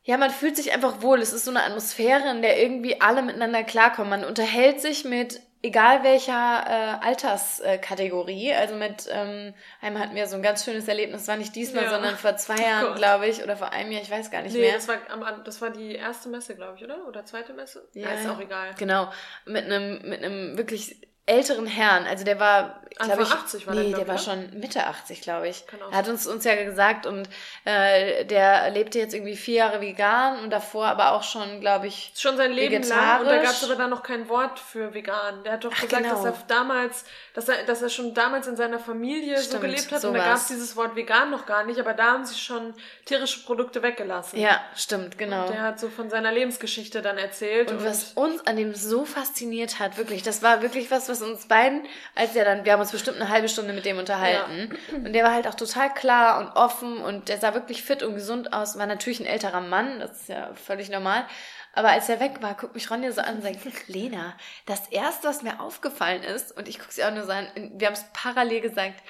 Ja, 0.03 0.19
man 0.19 0.31
fühlt 0.31 0.57
sich 0.57 0.73
einfach 0.73 1.03
wohl. 1.03 1.21
Es 1.21 1.33
ist 1.33 1.45
so 1.45 1.51
eine 1.51 1.65
Atmosphäre, 1.65 2.31
in 2.31 2.43
der 2.43 2.63
irgendwie 2.63 3.01
alle 3.01 3.23
miteinander 3.23 3.65
klarkommen. 3.65 4.11
Man 4.11 4.25
unterhält 4.25 4.81
sich 4.81 5.05
mit 5.05 5.41
egal 5.67 6.03
welcher 6.05 6.65
äh, 7.03 7.07
Alterskategorie. 7.07 8.53
Also 8.55 8.75
mit 8.75 9.09
ähm, 9.11 9.55
einem 9.81 9.99
hatten 9.99 10.15
wir 10.15 10.27
so 10.27 10.37
ein 10.37 10.43
ganz 10.43 10.65
schönes 10.65 10.89
Erlebnis, 10.89 11.29
war 11.29 11.37
nicht 11.37 11.55
diesmal, 11.55 11.85
Ja. 11.85 11.91
sondern 11.91 12.17
vor 12.17 12.37
zwei 12.37 12.55
Oh 12.59 12.63
Jahren, 12.63 12.95
glaube 12.97 13.27
ich, 13.27 13.43
oder 13.43 13.57
vor 13.57 13.71
einem 13.73 13.93
Jahr, 13.93 14.03
ich 14.03 14.11
weiß 14.11 14.31
gar 14.31 14.43
nicht 14.43 14.53
Nee, 14.55 14.61
mehr. 14.61 14.75
das 14.75 14.89
war, 14.89 14.97
am, 15.11 15.45
das 15.45 15.61
war 15.61 15.71
die 15.71 15.95
erste 15.95 16.29
Messe, 16.29 16.55
glaube 16.55 16.77
ich, 16.77 16.85
oder? 16.85 17.07
Oder 17.07 17.25
zweite 17.25 17.53
Messe? 17.53 17.89
Ja, 17.93 18.11
ist 18.11 18.25
ja. 18.25 18.33
auch 18.33 18.41
egal. 18.41 18.75
Genau, 18.79 19.11
mit 19.45 19.65
einem 19.65 20.01
mit 20.09 20.23
einem 20.25 20.57
wirklich 20.57 21.07
älteren 21.27 21.67
Herrn. 21.67 22.07
Also 22.07 22.25
der 22.25 22.39
war, 22.39 22.81
Anfang 22.99 23.07
glaube 23.09 23.23
ich, 23.25 23.31
80 23.31 23.67
war 23.67 23.75
der, 23.75 23.83
nee, 23.83 23.91
der 23.91 24.01
ich, 24.03 24.07
war 24.07 24.15
oder? 24.15 24.23
schon 24.23 24.59
Mitte 24.61 24.87
80, 24.87 25.21
glaube 25.21 25.49
ich. 25.49 25.67
Kann 25.67 25.83
auch 25.83 25.91
Er 25.91 25.99
hat 25.99 26.09
uns 26.09 26.27
uns 26.27 26.45
ja 26.45 26.55
gesagt 26.65 27.05
und 27.05 27.29
äh, 27.65 28.25
der 28.25 28.71
lebte 28.71 28.99
jetzt 29.01 29.13
irgendwie 29.13 29.37
vier 29.37 29.57
Jahre 29.57 29.81
vegan 29.81 30.39
und 30.39 30.51
davor 30.51 30.87
aber 30.87 31.13
auch 31.13 31.25
schon, 31.25 31.61
glaube 31.61 31.89
ich, 31.89 32.13
Schon 32.17 32.37
sein 32.37 32.53
Leben 32.53 32.83
lang. 32.85 33.21
Und 33.21 33.27
da 33.27 33.39
gab 33.39 33.51
es 33.51 33.65
aber 33.65 33.75
dann 33.75 33.91
noch 33.91 34.05
kein 34.05 34.29
Wort 34.29 34.61
für 34.61 34.95
vegan. 34.95 35.43
Der 35.43 35.55
hat 35.55 35.65
doch 35.65 35.73
Ach, 35.75 35.81
gesagt, 35.83 36.05
genau. 36.05 36.15
dass 36.15 36.25
er 36.25 36.35
damals, 36.47 37.05
dass 37.35 37.49
er, 37.49 37.65
dass 37.65 37.83
er 37.83 37.89
schon 37.91 38.15
damals 38.15 38.47
in 38.47 38.57
seiner 38.57 38.79
Familie 38.79 39.37
so 39.39 39.45
Stimmt, 39.47 39.63
gelebt 39.63 39.93
hat. 39.93 40.05
Und 40.05 40.15
da 40.15 40.21
sowas. 40.21 40.25
gab 40.25 40.37
es 40.37 40.47
dieses 40.47 40.77
Wort 40.77 40.95
vegan 40.95 41.31
noch 41.33 41.45
gar 41.45 41.65
nicht, 41.65 41.81
aber 41.81 41.93
da 41.93 42.13
haben 42.13 42.25
sie 42.25 42.39
schon 42.39 42.73
tierische 43.05 43.45
Produkte 43.45 43.83
weggelassen. 43.83 44.39
ja, 44.39 44.61
stimmt, 44.77 45.19
genau. 45.19 45.47
Und 45.47 45.55
der 45.55 45.63
hat 45.63 45.81
so 45.81 45.89
von 45.89 46.09
seiner 46.09 46.31
Lebensgeschichte 46.31 47.03
dann 47.03 47.19
erzählt. 47.19 47.73
Und 47.73 47.85
was 47.85 48.13
uns 48.13 48.47
an 48.47 48.57
dem 48.57 48.75
so 48.77 49.05
fasziniert 49.05 49.81
hat, 49.81 49.99
wirklich, 49.99 50.23
das 50.23 50.43
war 50.43 50.63
wirklich 50.63 50.91
was, 50.91 51.09
was 51.09 51.16
uns 51.23 51.47
beiden, 51.47 51.83
als 52.15 52.35
er 52.37 52.45
dann, 52.45 52.65
wir 52.65 52.73
haben 52.73 52.81
uns 52.81 52.93
bestimmt 52.93 53.21
eine 53.21 53.29
halbe 53.29 53.49
Stunde 53.49 53.73
mit 53.73 53.85
dem 53.85 53.99
unterhalten. 53.99 54.77
Und 54.93 55.13
der 55.13 55.25
war 55.25 55.33
halt 55.33 55.47
auch 55.47 55.55
total 55.55 55.93
klar 55.95 56.41
und 56.41 56.49
offen 56.57 56.99
und 56.99 57.29
der 57.29 57.39
sah 57.39 57.55
wirklich 57.55 57.83
fit 57.83 58.03
und 58.03 58.15
gesund 58.15 58.53
aus. 58.53 58.79
War 58.79 58.87
natürlich 58.87 59.21
ein 59.21 59.27
älterer 59.27 59.61
Mann, 59.61 60.01
das 60.01 60.23
ist 60.23 60.29
ja 60.29 60.51
völlig 60.55 60.91
normal. 60.91 61.27
Aber 61.73 61.91
als 61.91 62.09
er 62.09 62.21
weg 62.21 62.41
war, 62.41 62.55
guckt 62.55 62.75
mich 62.75 62.91
Ronja 62.91 63.13
so 63.13 63.21
an 63.21 63.37
und 63.37 63.43
sagt, 63.43 63.59
Lena, 63.89 64.35
das 64.65 64.89
erste, 64.89 65.29
was 65.29 65.43
mir 65.43 65.61
aufgefallen 65.61 66.23
ist, 66.23 66.57
und 66.57 66.69
ich 66.69 66.79
gucke 66.79 66.93
sie 66.93 67.05
auch 67.05 67.13
nur 67.13 67.25
so 67.25 67.33
an, 67.33 67.49
wir 67.75 67.87
haben 67.87 67.95
es 67.95 68.07
parallel 68.15 68.63
gesagt, 68.63 69.03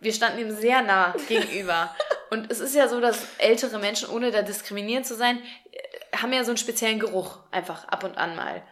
wir 0.00 0.12
standen 0.12 0.38
ihm 0.38 0.50
sehr 0.50 0.82
nah 0.82 1.14
gegenüber. 1.28 1.94
Und 2.30 2.50
es 2.52 2.60
ist 2.60 2.74
ja 2.74 2.88
so, 2.88 3.00
dass 3.00 3.26
ältere 3.38 3.78
Menschen, 3.78 4.08
ohne 4.10 4.30
da 4.30 4.42
diskriminierend 4.42 5.06
zu 5.06 5.16
sein, 5.16 5.40
äh, 5.72 6.16
haben 6.16 6.32
ja 6.32 6.44
so 6.44 6.50
einen 6.50 6.58
speziellen 6.58 7.00
Geruch 7.00 7.40
einfach 7.50 7.88
ab 7.88 8.04
und 8.04 8.16
an 8.16 8.36
mal. 8.36 8.62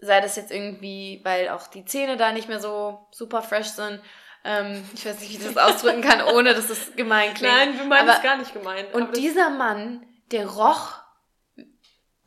Sei 0.00 0.20
das 0.20 0.36
jetzt 0.36 0.50
irgendwie, 0.52 1.20
weil 1.24 1.48
auch 1.48 1.66
die 1.66 1.84
Zähne 1.84 2.16
da 2.16 2.32
nicht 2.32 2.48
mehr 2.48 2.60
so 2.60 3.06
super 3.10 3.42
fresh 3.42 3.68
sind. 3.68 4.00
Ähm, 4.44 4.88
ich 4.94 5.04
weiß 5.04 5.18
nicht, 5.20 5.30
wie 5.30 5.36
ich 5.36 5.44
das 5.44 5.56
ausdrücken 5.56 6.00
kann, 6.02 6.22
ohne 6.22 6.54
dass 6.54 6.70
es 6.70 6.94
gemein 6.94 7.34
klingt. 7.34 7.52
Nein, 7.52 7.76
wir 7.78 7.84
meinen 7.84 8.08
es 8.08 8.22
gar 8.22 8.36
nicht 8.36 8.52
gemeint. 8.52 8.88
aber 8.90 8.96
Und 9.04 9.16
dieser 9.16 9.50
Mann, 9.50 10.06
der 10.30 10.46
roch 10.46 10.92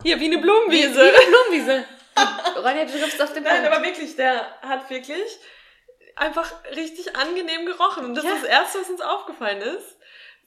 hier, 0.04 0.20
wie 0.20 0.26
eine 0.26 0.38
wie, 0.38 0.42
Blumenwiese. 0.42 0.96
wie 0.96 1.00
eine 1.00 1.12
Blumenwiese. 1.28 1.86
Ronja, 2.58 2.86
du 2.86 2.92
triffst 3.00 3.22
auf 3.22 3.34
den 3.34 3.44
Nein, 3.44 3.62
Punkt. 3.62 3.72
aber 3.78 3.86
wirklich, 3.86 4.16
der 4.16 4.46
hat 4.62 4.90
wirklich 4.90 5.40
einfach 6.18 6.52
richtig 6.76 7.16
angenehm 7.16 7.66
gerochen. 7.66 8.06
Und 8.06 8.16
das 8.16 8.26
Ja. 8.26 8.32
ist 8.34 8.44
das 8.44 8.50
Erste, 8.50 8.80
was 8.82 8.90
uns 8.90 9.02
aufgefallen 9.02 9.62
ist. 9.62 9.98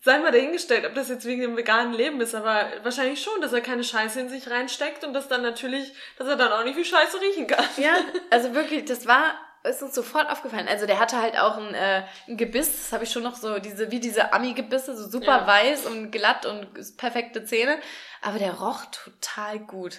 Sei 0.04 0.18
mal 0.18 0.32
dahingestellt, 0.32 0.84
ob 0.84 0.94
das 0.94 1.08
jetzt 1.08 1.25
wegen 1.25 1.40
dem 1.40 1.56
veganen 1.56 1.94
Leben 1.94 2.20
ist, 2.20 2.34
aber 2.34 2.66
wahrscheinlich 2.82 3.23
schon, 3.23 3.40
dass 3.40 3.54
er 3.54 3.62
keine 3.62 3.82
Scheiße 3.82 4.20
in 4.20 4.28
sich 4.28 4.50
reinsteckt 4.50 5.02
und 5.02 5.14
dass 5.14 5.28
dann 5.28 5.40
natürlich, 5.40 5.94
dass 6.18 6.28
er 6.28 6.37
dann 6.37 6.52
auch 6.52 6.62
nicht 6.62 6.76
wie 6.76 6.84
Scheiße 6.84 7.18
riechen 7.23 7.46
kann. 7.46 7.64
Ja, 7.78 7.94
also 8.30 8.54
wirklich, 8.54 8.84
das 8.84 9.06
war, 9.06 9.32
ist 9.62 9.82
uns 9.82 9.94
sofort 9.94 10.28
aufgefallen. 10.30 10.68
Also 10.68 10.84
der 10.84 11.00
hatte 11.00 11.16
halt 11.23 11.38
auch 11.38 11.56
ein, 11.56 11.73
äh, 11.73 12.02
ein 12.28 12.37
Gebiss, 12.37 12.70
das 12.70 12.92
habe 12.92 13.04
ich 13.04 13.11
schon 13.11 13.23
noch 13.23 13.34
so, 13.34 13.58
diese, 13.61 13.90
wie 13.90 13.99
diese 13.99 14.34
Ami-Gebisse, 14.34 14.94
so 14.94 15.08
super 15.08 15.38
Ja. 15.38 15.46
weiß 15.46 15.87
und 15.87 16.11
glatt 16.11 16.44
und 16.44 16.99
perfekte 16.99 17.46
Zähne. 17.46 17.78
Aber 18.20 18.38
der 18.38 18.52
roch 18.52 18.84
total 18.90 19.58
gut. 19.61 19.96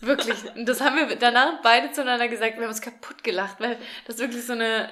Wirklich. 0.00 0.38
Und 0.56 0.66
das 0.66 0.80
haben 0.80 0.96
wir 0.96 1.16
danach 1.16 1.60
beide 1.62 1.92
zueinander 1.92 2.28
gesagt, 2.28 2.56
wir 2.56 2.62
haben 2.62 2.70
uns 2.70 2.80
kaputt 2.80 3.22
gelacht, 3.22 3.60
weil 3.60 3.76
das 4.06 4.16
wirklich 4.18 4.46
so 4.46 4.54
eine, 4.54 4.88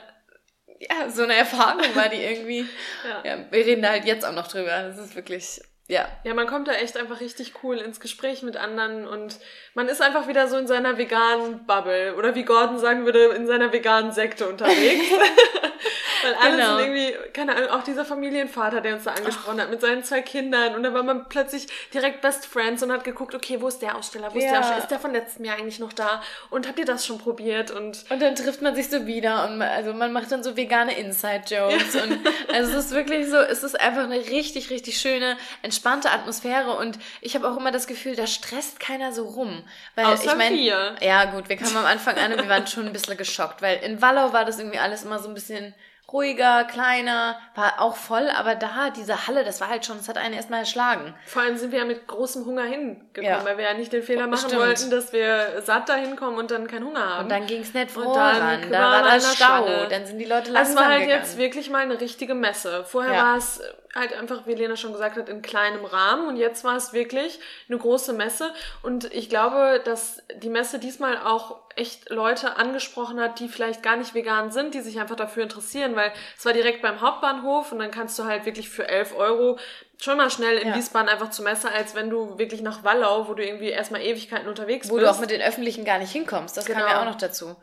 ja, 0.90 1.08
so 1.10 1.22
eine 1.22 1.34
Erfahrung 1.34 1.82
war, 1.94 2.08
die 2.08 2.22
irgendwie, 2.22 2.66
Ja. 3.04 3.22
ja, 3.24 3.44
wir 3.50 3.66
reden 3.66 3.82
da 3.82 3.90
halt 3.90 4.04
jetzt 4.04 4.24
auch 4.24 4.32
noch 4.34 4.48
drüber. 4.48 4.82
Das 4.82 4.98
ist 4.98 5.14
wirklich, 5.14 5.60
ja. 5.92 6.08
Ja, 6.24 6.34
man 6.34 6.46
kommt 6.46 6.68
da 6.68 6.72
echt 6.72 6.96
einfach 6.96 7.20
richtig 7.20 7.52
cool 7.62 7.76
ins 7.78 8.00
Gespräch 8.00 8.42
mit 8.42 8.56
anderen 8.56 9.06
und 9.06 9.38
man 9.74 9.88
ist 9.88 10.00
einfach 10.02 10.26
wieder 10.28 10.48
so 10.48 10.56
in 10.56 10.66
seiner 10.66 10.96
veganen 10.98 11.66
Bubble 11.66 12.14
oder 12.16 12.34
wie 12.34 12.44
Gordon 12.44 12.78
sagen 12.78 13.04
würde, 13.04 13.24
in 13.26 13.46
seiner 13.46 13.72
veganen 13.72 14.12
Sekte 14.12 14.48
unterwegs. 14.48 15.04
Weil 16.22 16.34
alle 16.34 16.52
Genau. 16.56 16.76
sind 16.78 16.86
irgendwie, 16.86 17.14
keine 17.32 17.56
Ahnung, 17.56 17.70
auch 17.70 17.82
dieser 17.82 18.04
Familienvater, 18.04 18.80
der 18.80 18.94
uns 18.94 19.04
da 19.04 19.10
angesprochen 19.12 19.60
hat 19.60 19.70
mit 19.70 19.80
seinen 19.80 20.04
zwei 20.04 20.22
Kindern 20.22 20.76
und 20.76 20.84
da 20.84 20.94
war 20.94 21.02
man 21.02 21.28
plötzlich 21.28 21.66
direkt 21.92 22.20
Best 22.20 22.46
Friends 22.46 22.80
und 22.84 22.92
hat 22.92 23.02
geguckt, 23.02 23.34
okay, 23.34 23.60
wo 23.60 23.66
ist 23.66 23.80
der 23.82 23.96
Aussteller, 23.96 24.32
wo 24.32 24.38
ist 24.38 24.44
Ja. 24.44 24.50
der 24.52 24.60
Aussteller, 24.60 24.78
ist 24.78 24.90
der 24.92 25.00
von 25.00 25.12
letztem 25.12 25.44
Jahr 25.44 25.56
eigentlich 25.58 25.80
noch 25.80 25.92
da 25.92 26.22
und 26.50 26.68
habt 26.68 26.78
ihr 26.78 26.84
das 26.84 27.04
schon 27.04 27.18
probiert 27.18 27.72
und 27.72 28.04
Und 28.08 28.22
dann 28.22 28.36
trifft 28.36 28.62
man 28.62 28.74
sich 28.76 28.88
so 28.88 29.04
wieder 29.06 29.44
und 29.48 29.58
man, 29.58 29.68
also 29.68 29.92
man 29.94 30.12
macht 30.12 30.30
dann 30.30 30.44
so 30.44 30.56
vegane 30.56 30.96
Inside-Jokes. 30.96 31.96
Und 31.96 32.20
also 32.54 32.70
es 32.78 32.84
ist 32.86 32.90
wirklich 32.92 33.28
so, 33.28 33.38
es 33.38 33.64
ist 33.64 33.80
einfach 33.80 34.04
eine 34.04 34.18
richtig, 34.18 34.70
richtig 34.70 34.98
schöne, 35.00 35.36
entspannte 35.62 35.81
Atmosphäre. 35.86 36.72
Und 36.76 36.98
ich 37.20 37.34
habe 37.34 37.48
auch 37.48 37.56
immer 37.56 37.70
das 37.72 37.86
Gefühl, 37.86 38.16
da 38.16 38.26
stresst 38.26 38.80
keiner 38.80 39.12
so 39.12 39.24
rum. 39.26 39.64
Weil 39.94 40.06
Außer 40.06 40.32
ich 40.32 40.36
mein, 40.36 40.54
wir. 40.54 40.94
Ja, 41.00 41.24
gut, 41.26 41.48
wir 41.48 41.56
kamen 41.56 41.76
am 41.76 41.84
Anfang 41.86 42.16
an 42.16 42.32
und 42.32 42.42
wir 42.42 42.48
waren 42.48 42.66
schon 42.66 42.86
ein 42.86 42.92
bisschen 42.92 43.16
geschockt, 43.16 43.62
weil 43.62 43.78
in 43.82 44.00
Wallau 44.02 44.32
war 44.32 44.44
das 44.44 44.58
irgendwie 44.58 44.78
alles 44.78 45.02
immer 45.04 45.18
so 45.18 45.28
ein 45.28 45.34
bisschen 45.34 45.74
ruhiger, 46.12 46.64
kleiner, 46.64 47.38
war 47.54 47.80
auch 47.80 47.96
voll, 47.96 48.28
aber 48.36 48.54
da, 48.54 48.90
diese 48.94 49.26
Halle, 49.26 49.44
das 49.44 49.62
war 49.62 49.68
halt 49.70 49.86
schon, 49.86 49.96
das 49.96 50.08
hat 50.10 50.18
einen 50.18 50.34
erstmal 50.34 50.60
erschlagen. 50.60 51.14
vor 51.24 51.40
allem 51.40 51.56
sind 51.56 51.72
wir 51.72 51.78
ja 51.78 51.84
mit 51.86 52.06
großem 52.06 52.44
Hunger 52.44 52.64
hingekommen, 52.64 53.24
Ja. 53.30 53.42
weil 53.46 53.56
wir 53.56 53.64
ja 53.64 53.72
nicht 53.72 53.94
den 53.94 54.02
Fehler 54.02 54.26
machen 54.26 54.48
Stimmt. 54.50 54.60
wollten, 54.60 54.90
dass 54.90 55.14
wir 55.14 55.62
satt 55.64 55.88
da 55.88 55.94
hinkommen 55.94 56.38
und 56.38 56.50
dann 56.50 56.66
keinen 56.66 56.84
Hunger 56.84 57.08
haben. 57.14 57.22
Und 57.22 57.28
dann 57.30 57.46
ging 57.46 57.62
es 57.62 57.72
nicht 57.72 57.90
voran, 57.90 58.60
dann 58.60 58.70
da 58.70 58.80
war 58.82 59.04
wir 59.04 59.10
da 59.12 59.20
Stau, 59.20 59.34
Schlange. 59.64 59.88
dann 59.88 60.04
sind 60.04 60.18
die 60.18 60.26
Leute 60.26 60.50
Also 60.50 60.52
langsam 60.52 60.74
es 60.74 60.80
war 60.82 60.88
halt 60.90 61.00
gegangen. 61.04 61.22
jetzt 61.22 61.38
wirklich 61.38 61.70
mal 61.70 61.78
eine 61.78 61.98
richtige 61.98 62.34
Messe. 62.34 62.84
Vorher 62.84 63.14
Ja. 63.14 63.22
war 63.24 63.36
es 63.38 63.62
halt 63.94 64.12
einfach, 64.14 64.46
wie 64.46 64.54
Lena 64.54 64.76
schon 64.76 64.92
gesagt 64.92 65.16
hat, 65.16 65.28
in 65.28 65.42
kleinem 65.42 65.84
Rahmen 65.84 66.26
und 66.28 66.36
jetzt 66.36 66.64
war 66.64 66.76
es 66.76 66.92
wirklich 66.92 67.38
eine 67.68 67.76
große 67.78 68.12
Messe 68.14 68.50
und 68.82 69.12
ich 69.12 69.28
glaube, 69.28 69.80
dass 69.84 70.22
die 70.36 70.48
Messe 70.48 70.78
diesmal 70.78 71.18
auch 71.18 71.60
echt 71.76 72.08
Leute 72.10 72.56
angesprochen 72.56 73.20
hat, 73.20 73.38
die 73.38 73.48
vielleicht 73.48 73.82
gar 73.82 73.96
nicht 73.96 74.14
vegan 74.14 74.50
sind, 74.50 74.74
die 74.74 74.80
sich 74.80 74.98
einfach 75.00 75.16
dafür 75.16 75.42
interessieren, 75.42 75.94
weil 75.96 76.12
es 76.38 76.44
war 76.46 76.52
direkt 76.52 76.80
beim 76.82 77.00
Hauptbahnhof 77.02 77.72
und 77.72 77.78
dann 77.80 77.90
kannst 77.90 78.18
du 78.18 78.24
halt 78.24 78.46
wirklich 78.46 78.68
für 78.70 78.88
11 78.88 79.14
Euro 79.16 79.58
schon 80.00 80.16
mal 80.16 80.30
schnell 80.30 80.58
in 80.58 80.68
Ja. 80.68 80.74
Wiesbaden 80.76 81.08
einfach 81.08 81.30
zur 81.30 81.44
Messe, 81.44 81.70
als 81.70 81.94
wenn 81.94 82.10
du 82.10 82.38
wirklich 82.38 82.62
nach 82.62 82.84
Wallau, 82.84 83.28
wo 83.28 83.34
du 83.34 83.44
irgendwie 83.44 83.68
erstmal 83.70 84.00
Ewigkeiten 84.02 84.48
unterwegs 84.48 84.88
Wo 84.90 84.94
bist. 84.96 85.06
du 85.06 85.10
auch 85.10 85.20
mit 85.20 85.30
den 85.30 85.40
Öffentlichen 85.42 85.84
gar 85.84 85.98
nicht 85.98 86.12
hinkommst. 86.12 86.56
Das 86.56 86.64
kam 86.66 86.76
Genau. 86.76 86.88
ja 86.88 87.00
auch 87.00 87.04
noch 87.06 87.16
dazu. 87.16 87.56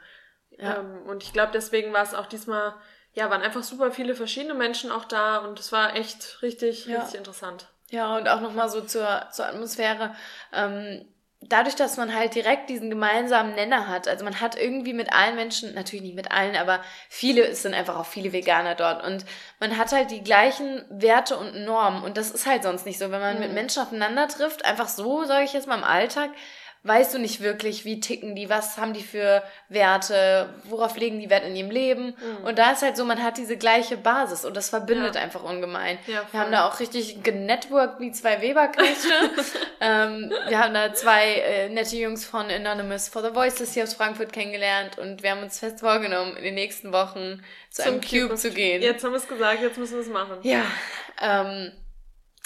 Ja. 0.51 0.77
Ähm, 0.79 1.03
und 1.07 1.23
ich 1.23 1.33
glaube, 1.33 1.51
deswegen 1.53 1.91
war 1.93 2.03
es 2.03 2.13
auch 2.13 2.25
diesmal, 2.27 2.73
ja, 3.19 3.29
waren 3.29 3.41
einfach 3.41 3.63
super 3.63 3.91
viele 3.91 4.15
verschiedene 4.15 4.53
Menschen 4.53 4.91
auch 4.91 5.05
da 5.05 5.37
und 5.39 5.59
es 5.59 5.71
war 5.71 5.95
echt 5.95 6.41
richtig, 6.41 6.85
Ja. 6.85 6.99
richtig 7.01 7.17
interessant. 7.19 7.67
Ja, 7.89 8.15
und 8.17 8.27
auch 8.29 8.39
nochmal 8.39 8.69
so 8.69 8.81
zur, 8.81 9.27
zur 9.31 9.47
Atmosphäre. 9.47 10.15
Ähm, 10.53 11.05
dadurch, 11.41 11.75
dass 11.75 11.97
man 11.97 12.13
halt 12.15 12.35
direkt 12.35 12.69
diesen 12.69 12.89
gemeinsamen 12.89 13.55
Nenner 13.55 13.87
hat, 13.87 14.07
also 14.07 14.23
man 14.23 14.39
hat 14.39 14.57
irgendwie 14.57 14.93
mit 14.93 15.11
allen 15.11 15.35
Menschen, 15.35 15.73
natürlich 15.73 16.03
nicht 16.03 16.15
mit 16.15 16.31
allen, 16.31 16.55
aber 16.55 16.81
viele, 17.09 17.47
es 17.47 17.61
sind 17.63 17.73
einfach 17.73 17.97
auch 17.97 18.05
viele 18.05 18.31
Veganer 18.31 18.75
dort 18.75 19.03
und 19.05 19.25
man 19.59 19.77
hat 19.77 19.91
halt 19.91 20.11
die 20.11 20.23
gleichen 20.23 20.85
Werte 20.89 21.37
und 21.37 21.63
Normen 21.65 22.03
und 22.03 22.15
das 22.17 22.31
ist 22.31 22.45
halt 22.45 22.63
sonst 22.63 22.85
nicht 22.85 22.99
so. 22.99 23.09
Wenn 23.11 23.21
man 23.21 23.39
mit 23.39 23.49
Mhm. 23.49 23.55
Menschen 23.55 23.81
aufeinander 23.81 24.27
trifft, 24.27 24.65
einfach 24.65 24.87
so, 24.87 25.25
sage 25.25 25.45
ich 25.45 25.53
jetzt 25.53 25.67
mal 25.67 25.77
im 25.77 25.83
Alltag, 25.83 26.29
weißt 26.83 27.13
du 27.13 27.19
nicht 27.19 27.41
wirklich, 27.41 27.83
wie 27.83 27.99
ticken 27.99 28.35
die, 28.35 28.49
was 28.49 28.77
haben 28.77 28.93
die 28.93 29.03
für 29.03 29.43
Werte, 29.67 30.49
worauf 30.63 30.95
legen 30.97 31.19
die 31.19 31.29
Wert 31.29 31.43
in 31.45 31.55
ihrem 31.55 31.71
Leben. 31.71 32.15
Mhm. 32.17 32.45
Und 32.45 32.57
da 32.57 32.71
ist 32.71 32.81
halt 32.81 32.95
so, 32.95 33.03
man 33.03 33.21
hat 33.21 33.37
diese 33.37 33.57
gleiche 33.57 33.97
Basis 33.97 34.45
und 34.45 34.55
das 34.55 34.69
verbindet 34.69 35.15
Ja. 35.15 35.21
einfach 35.21 35.43
ungemein. 35.43 35.99
Ja, 36.07 36.23
wir 36.31 36.39
haben 36.39 36.51
da 36.51 36.67
auch 36.67 36.79
richtig 36.79 37.21
genetworked 37.21 37.99
wie 37.99 38.11
zwei 38.11 38.41
Weberknechte. 38.41 39.09
ähm, 39.81 40.31
wir 40.47 40.59
haben 40.59 40.73
da 40.73 40.93
zwei 40.93 41.33
äh, 41.33 41.69
nette 41.69 41.97
Jungs 41.97 42.25
von 42.25 42.49
Anonymous 42.49 43.09
for 43.09 43.21
the 43.21 43.33
Voices 43.35 43.73
hier 43.73 43.83
aus 43.83 43.93
Frankfurt 43.93 44.31
kennengelernt 44.31 44.97
und 44.97 45.21
wir 45.21 45.31
haben 45.31 45.43
uns 45.43 45.59
fest 45.59 45.81
vorgenommen, 45.81 46.37
in 46.37 46.43
den 46.43 46.55
nächsten 46.55 46.93
Wochen 46.93 47.43
zu 47.69 47.83
einem 47.83 47.99
Cube 48.01 48.35
zu 48.35 48.51
gehen. 48.51 48.81
Jetzt 48.81 49.03
haben 49.03 49.11
wir 49.11 49.17
es 49.17 49.27
gesagt, 49.27 49.61
jetzt 49.61 49.77
müssen 49.77 49.95
wir 49.95 50.01
es 50.01 50.07
machen. 50.09 50.37
Ja, 50.43 50.63
ähm, 51.21 51.71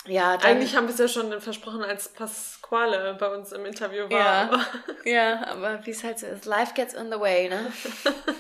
ja, 0.05 0.37
dann, 0.37 0.51
Eigentlich 0.51 0.75
haben 0.75 0.87
wir 0.87 0.93
es 0.93 0.99
ja 0.99 1.07
schon 1.07 1.39
versprochen, 1.41 1.83
als 1.83 2.09
Pasquale 2.09 3.15
bei 3.19 3.27
uns 3.33 3.51
im 3.51 3.65
Interview 3.65 4.03
war. 4.09 4.11
Ja. 4.19 4.41
aber- 4.51 4.65
Ja, 5.05 5.47
aber 5.47 5.85
wie 5.85 5.91
es 5.91 6.03
halt 6.03 6.19
so 6.19 6.27
ist, 6.27 6.45
life 6.45 6.73
gets 6.73 6.93
in 6.93 7.11
the 7.11 7.19
way, 7.19 7.49
ne? 7.49 7.71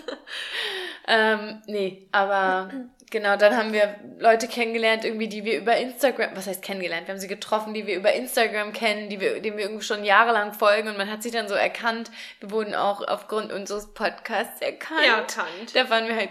ähm, 1.07 1.61
nee, 1.67 2.07
aber 2.11 2.69
genau, 3.11 3.35
dann 3.35 3.55
haben 3.57 3.73
wir 3.73 3.95
Leute 4.19 4.47
kennengelernt, 4.47 5.03
irgendwie, 5.05 5.27
die 5.27 5.43
wir 5.43 5.57
über 5.57 5.75
Instagram, 5.77 6.35
was 6.35 6.47
heißt 6.47 6.61
kennengelernt? 6.63 7.07
Wir 7.07 7.13
haben 7.13 7.19
sie 7.19 7.27
getroffen, 7.27 7.73
die 7.73 7.85
wir 7.85 7.95
über 7.95 8.13
Instagram 8.13 8.71
kennen, 8.73 9.09
die 9.09 9.19
wir, 9.19 9.41
denen 9.41 9.57
wir 9.57 9.65
irgendwie 9.65 9.83
schon 9.85 10.03
jahrelang 10.03 10.53
folgen 10.53 10.87
und 10.89 10.97
man 10.97 11.11
hat 11.11 11.21
sich 11.23 11.31
dann 11.33 11.47
so 11.47 11.55
erkannt. 11.55 12.09
Wir 12.39 12.51
wurden 12.51 12.75
auch 12.75 13.05
aufgrund 13.07 13.51
unseres 13.51 13.93
Podcasts 13.93 14.61
erkannt. 14.61 15.01
Erkannt. 15.05 15.75
Da 15.75 15.89
waren 15.89 16.07
wir 16.07 16.15
halt 16.15 16.29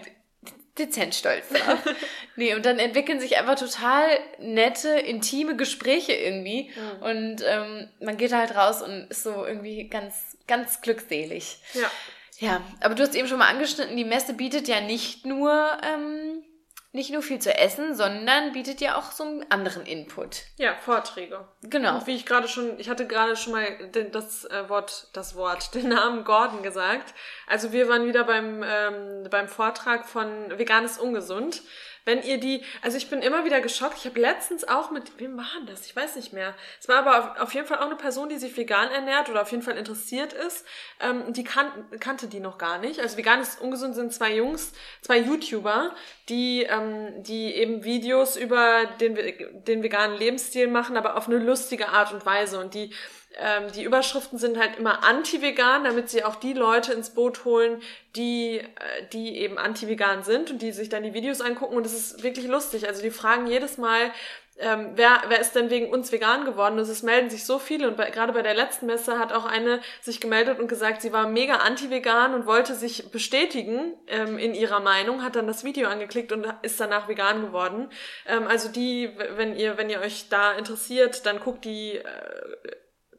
dezent 0.78 1.14
stolz 1.14 1.48
drauf. 1.48 1.78
nee, 2.36 2.54
und 2.54 2.64
dann 2.64 2.78
entwickeln 2.78 3.20
sich 3.20 3.36
einfach 3.36 3.56
total 3.56 4.18
nette, 4.38 4.88
intime 4.88 5.56
Gespräche 5.56 6.12
irgendwie. 6.12 6.70
Mhm. 6.70 7.02
Und 7.02 7.44
ähm, 7.46 7.88
man 8.00 8.16
geht 8.16 8.32
halt 8.32 8.54
raus 8.54 8.82
und 8.82 9.08
ist 9.10 9.22
so 9.22 9.44
irgendwie 9.44 9.88
ganz, 9.88 10.36
ganz 10.46 10.80
glückselig. 10.80 11.58
Ja. 11.74 11.90
Ja, 12.38 12.60
aber 12.80 12.96
du 12.96 13.04
hast 13.04 13.14
eben 13.14 13.28
schon 13.28 13.38
mal 13.38 13.48
angeschnitten, 13.48 13.96
die 13.96 14.04
Messe 14.04 14.34
bietet 14.34 14.66
ja 14.66 14.80
nicht 14.80 15.24
nur, 15.24 15.78
ähm, 15.84 16.42
nicht 16.94 17.10
nur 17.10 17.22
viel 17.22 17.38
zu 17.38 17.56
essen, 17.56 17.94
sondern 17.94 18.52
bietet 18.52 18.82
ja 18.82 18.96
auch 18.96 19.12
so 19.12 19.24
einen 19.24 19.50
anderen 19.50 19.86
Input. 19.86 20.42
Ja, 20.58 20.74
Vorträge. 20.74 21.48
Genau. 21.62 21.96
Und 21.96 22.06
wie 22.06 22.14
ich 22.14 22.26
gerade 22.26 22.48
schon, 22.48 22.78
ich 22.78 22.90
hatte 22.90 23.06
gerade 23.06 23.34
schon 23.34 23.54
mal 23.54 23.88
den, 23.88 24.12
das 24.12 24.44
äh, 24.44 24.68
Wort, 24.68 25.08
das 25.14 25.34
Wort, 25.34 25.74
den 25.74 25.88
Namen 25.88 26.24
Gordon 26.24 26.62
gesagt. 26.62 27.14
Also 27.46 27.72
wir 27.72 27.88
waren 27.88 28.06
wieder 28.06 28.24
beim, 28.24 28.62
ähm, 28.62 29.26
beim 29.30 29.48
Vortrag 29.48 30.06
von 30.06 30.58
Veganes 30.58 30.98
Ungesund. 30.98 31.62
Wenn 32.04 32.22
ihr 32.22 32.38
die, 32.38 32.62
also 32.80 32.96
ich 32.96 33.08
bin 33.08 33.22
immer 33.22 33.44
wieder 33.44 33.60
geschockt. 33.60 33.98
Ich 33.98 34.06
habe 34.06 34.20
letztens 34.20 34.66
auch 34.66 34.90
mit, 34.90 35.18
wem 35.18 35.36
war 35.36 35.46
das? 35.66 35.86
Ich 35.86 35.94
weiß 35.94 36.16
nicht 36.16 36.32
mehr. 36.32 36.54
Es 36.80 36.88
war 36.88 36.98
aber 36.98 37.18
auf, 37.18 37.40
auf 37.40 37.54
jeden 37.54 37.66
Fall 37.66 37.78
auch 37.78 37.86
eine 37.86 37.96
Person, 37.96 38.28
die 38.28 38.38
sich 38.38 38.56
vegan 38.56 38.90
ernährt 38.90 39.28
oder 39.28 39.42
auf 39.42 39.50
jeden 39.50 39.62
Fall 39.62 39.76
interessiert 39.76 40.32
ist. 40.32 40.66
Ähm, 41.00 41.32
die 41.32 41.44
kan 41.44 41.70
kannte 42.00 42.26
die 42.26 42.40
noch 42.40 42.58
gar 42.58 42.78
nicht. 42.78 43.00
Also 43.00 43.16
vegan 43.16 43.40
ist 43.40 43.60
ungesund 43.60 43.94
sind 43.94 44.12
zwei 44.12 44.34
Jungs, 44.34 44.72
zwei 45.00 45.18
YouTuber, 45.18 45.94
die, 46.28 46.64
ähm, 46.64 47.22
die 47.22 47.54
eben 47.54 47.84
Videos 47.84 48.36
über 48.36 48.86
den, 49.00 49.16
den 49.64 49.82
veganen 49.82 50.18
Lebensstil 50.18 50.68
machen, 50.68 50.96
aber 50.96 51.16
auf 51.16 51.28
eine 51.28 51.38
lustige 51.38 51.88
Art 51.88 52.12
und 52.12 52.26
Weise. 52.26 52.58
Und 52.58 52.74
die 52.74 52.92
ähm, 53.38 53.72
die 53.72 53.84
Überschriften 53.84 54.38
sind 54.38 54.58
halt 54.58 54.76
immer 54.78 55.04
anti-vegan, 55.04 55.84
damit 55.84 56.10
sie 56.10 56.24
auch 56.24 56.36
die 56.36 56.52
Leute 56.52 56.92
ins 56.92 57.10
Boot 57.10 57.44
holen, 57.44 57.80
die, 58.14 58.58
äh, 58.58 58.64
die 59.12 59.38
eben 59.38 59.58
anti-vegan 59.58 60.22
sind 60.22 60.50
und 60.50 60.62
die 60.62 60.72
sich 60.72 60.88
dann 60.88 61.02
die 61.02 61.14
Videos 61.14 61.40
angucken. 61.40 61.76
Und 61.76 61.86
es 61.86 61.94
ist 61.94 62.22
wirklich 62.22 62.46
lustig. 62.46 62.86
Also 62.86 63.02
die 63.02 63.10
fragen 63.10 63.46
jedes 63.46 63.78
Mal, 63.78 64.12
ähm, 64.58 64.90
wer, 64.96 65.22
wer 65.28 65.40
ist 65.40 65.56
denn 65.56 65.70
wegen 65.70 65.90
uns 65.90 66.12
vegan 66.12 66.44
geworden? 66.44 66.78
Und 66.78 66.80
es 66.88 67.02
melden 67.02 67.30
sich 67.30 67.44
so 67.44 67.58
viele. 67.58 67.88
Und 67.88 67.96
bei, 67.96 68.10
gerade 68.10 68.34
bei 68.34 68.42
der 68.42 68.54
letzten 68.54 68.86
Messe 68.86 69.18
hat 69.18 69.32
auch 69.32 69.46
eine 69.46 69.80
sich 70.02 70.20
gemeldet 70.20 70.58
und 70.58 70.68
gesagt, 70.68 71.00
sie 71.00 71.12
war 71.12 71.26
mega 71.26 71.56
anti-vegan 71.56 72.34
und 72.34 72.46
wollte 72.46 72.74
sich 72.74 73.10
bestätigen 73.10 73.94
ähm, 74.08 74.36
in 74.36 74.54
ihrer 74.54 74.80
Meinung, 74.80 75.22
hat 75.22 75.36
dann 75.36 75.46
das 75.46 75.64
Video 75.64 75.88
angeklickt 75.88 76.32
und 76.32 76.46
ist 76.60 76.78
danach 76.78 77.08
vegan 77.08 77.40
geworden. 77.40 77.88
Ähm, 78.26 78.46
also 78.46 78.68
die, 78.68 79.10
wenn 79.36 79.56
ihr, 79.56 79.78
wenn 79.78 79.88
ihr 79.88 80.00
euch 80.00 80.28
da 80.28 80.52
interessiert, 80.52 81.24
dann 81.24 81.40
guckt 81.40 81.64
die 81.64 81.96
äh, 81.96 82.04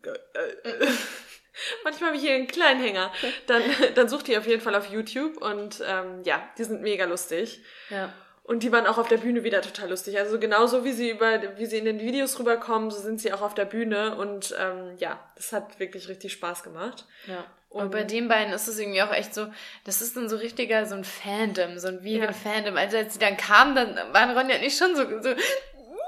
manchmal 1.84 2.10
habe 2.10 2.18
ich 2.18 2.24
hier 2.24 2.36
einen 2.36 2.48
kleinen 2.48 2.82
Hänger. 2.82 3.12
Dann, 3.48 3.64
dann 3.96 4.10
sucht 4.10 4.30
ihr 4.30 4.40
auf 4.40 4.48
jeden 4.48 4.62
Fall 4.62 4.76
auf 4.76 4.90
YouTube 4.90 5.38
und 5.38 5.84
ähm, 5.88 6.22
ja, 6.24 6.42
die 6.58 6.64
sind 6.64 6.82
mega 6.82 7.06
lustig. 7.06 7.62
Ja. 7.90 8.14
Und 8.46 8.64
die 8.64 8.74
waren 8.74 8.88
auch 8.88 8.98
auf 8.98 9.08
der 9.08 9.18
Bühne 9.18 9.46
wieder 9.46 9.62
total 9.62 9.90
lustig. 9.90 10.20
Also 10.20 10.38
genauso 10.38 10.84
wie 10.84 10.92
sie 10.92 11.12
über, 11.12 11.58
wie 11.58 11.66
sie 11.66 11.78
in 11.78 11.86
den 11.86 12.02
Videos 12.02 12.38
rüberkommen, 12.40 12.92
so 12.92 13.00
sind 13.00 13.22
sie 13.22 13.32
auch 13.32 13.42
auf 13.42 13.54
der 13.54 13.64
Bühne. 13.64 14.18
Und 14.18 14.54
ähm, 14.60 14.96
ja, 14.98 15.18
das 15.38 15.54
hat 15.54 15.80
wirklich 15.80 16.10
richtig 16.10 16.34
Spaß 16.34 16.62
gemacht. 16.62 17.06
Ja. 17.26 17.46
Und, 17.70 17.86
und 17.86 17.92
bei 17.92 18.04
den 18.04 18.28
beiden 18.28 18.54
ist 18.54 18.68
es 18.68 18.78
irgendwie 18.78 19.02
auch 19.02 19.14
echt 19.14 19.34
so, 19.34 19.48
das 19.86 20.02
ist 20.02 20.18
dann 20.18 20.28
so 20.28 20.36
richtiger, 20.36 20.86
so 20.86 20.94
ein 20.94 21.06
Fandom, 21.06 21.80
so 21.80 21.88
ein 21.88 22.04
vegan 22.04 22.28
ja. 22.28 22.34
Fandom. 22.34 22.76
Also 22.76 22.98
als 22.98 23.14
sie 23.14 23.20
dann 23.20 23.38
kamen, 23.38 23.76
dann 23.76 23.96
waren 24.14 24.38
Ronja 24.38 24.58
nicht 24.58 24.78
schon 24.78 24.96
so, 24.96 25.04
so 25.22 25.34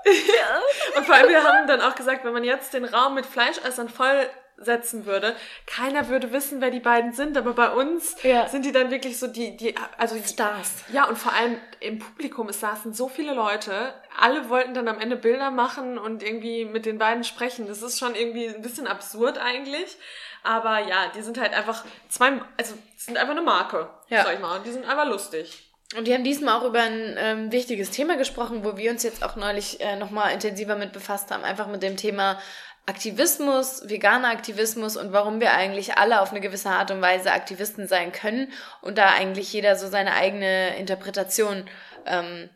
ja. 0.05 0.61
Und 0.97 1.05
vor 1.05 1.15
allem, 1.15 1.29
wir 1.29 1.43
haben 1.43 1.67
dann 1.67 1.81
auch 1.81 1.95
gesagt, 1.95 2.23
wenn 2.23 2.33
man 2.33 2.43
jetzt 2.43 2.73
den 2.73 2.85
Raum 2.85 3.15
mit 3.15 3.25
Fleischessern 3.25 3.89
vollsetzen 3.89 5.05
würde, 5.05 5.35
keiner 5.65 6.07
würde 6.07 6.31
wissen, 6.31 6.61
wer 6.61 6.71
die 6.71 6.79
beiden 6.79 7.13
sind, 7.13 7.37
aber 7.37 7.53
bei 7.53 7.71
uns 7.71 8.15
ja. 8.23 8.47
sind 8.47 8.65
die 8.65 8.71
dann 8.71 8.91
wirklich 8.91 9.19
so 9.19 9.27
die, 9.27 9.57
die, 9.57 9.75
also 9.97 10.15
Stars. 10.23 10.83
Ja, 10.91 11.05
und 11.05 11.17
vor 11.17 11.33
allem 11.33 11.57
im 11.79 11.99
Publikum, 11.99 12.49
es 12.49 12.59
saßen 12.59 12.93
so 12.93 13.07
viele 13.07 13.33
Leute, 13.33 13.93
alle 14.19 14.49
wollten 14.49 14.73
dann 14.73 14.87
am 14.87 14.99
Ende 14.99 15.15
Bilder 15.15 15.51
machen 15.51 15.97
und 15.97 16.23
irgendwie 16.23 16.65
mit 16.65 16.85
den 16.85 16.97
beiden 16.97 17.23
sprechen. 17.23 17.67
Das 17.67 17.81
ist 17.81 17.99
schon 17.99 18.15
irgendwie 18.15 18.47
ein 18.47 18.61
bisschen 18.61 18.87
absurd 18.87 19.37
eigentlich. 19.37 19.97
Aber 20.45 20.77
ja, 20.77 21.07
die 21.15 21.23
sind 21.23 21.39
halt 21.39 21.53
einfach 21.53 21.83
zwei, 22.07 22.39
also 22.55 22.75
sind 22.97 23.17
einfach 23.17 23.31
eine 23.31 23.41
Marke, 23.41 23.89
ja. 24.09 24.23
sag 24.23 24.35
ich 24.35 24.39
mal. 24.39 24.57
Und 24.57 24.65
die 24.67 24.71
sind 24.71 24.87
einfach 24.87 25.07
lustig. 25.07 25.64
Und 25.95 26.07
wir 26.07 26.15
haben 26.15 26.23
diesmal 26.23 26.59
auch 26.59 26.65
über 26.65 26.81
ein 26.81 27.15
ähm, 27.17 27.51
wichtiges 27.51 27.91
Thema 27.91 28.17
gesprochen, 28.17 28.63
wo 28.63 28.75
wir 28.75 28.91
uns 28.91 29.03
jetzt 29.03 29.23
auch 29.23 29.35
neulich 29.35 29.79
äh, 29.81 29.95
nochmal 29.95 30.33
intensiver 30.33 30.75
mit 30.75 30.93
befasst 30.93 31.31
haben, 31.31 31.43
einfach 31.43 31.67
mit 31.67 31.83
dem 31.83 31.95
Thema 31.95 32.39
Aktivismus, 32.87 33.87
veganer 33.87 34.29
Aktivismus 34.29 34.97
und 34.97 35.11
warum 35.11 35.39
wir 35.39 35.53
eigentlich 35.53 35.97
alle 35.97 36.21
auf 36.21 36.31
eine 36.31 36.41
gewisse 36.41 36.69
Art 36.69 36.91
und 36.91 37.01
Weise 37.01 37.31
Aktivisten 37.31 37.87
sein 37.87 38.11
können 38.11 38.51
und 38.81 38.97
da 38.97 39.09
eigentlich 39.09 39.51
jeder 39.53 39.75
so 39.75 39.87
seine 39.87 40.13
eigene 40.13 40.75
Interpretation 40.77 41.65
ähm, 42.05 42.49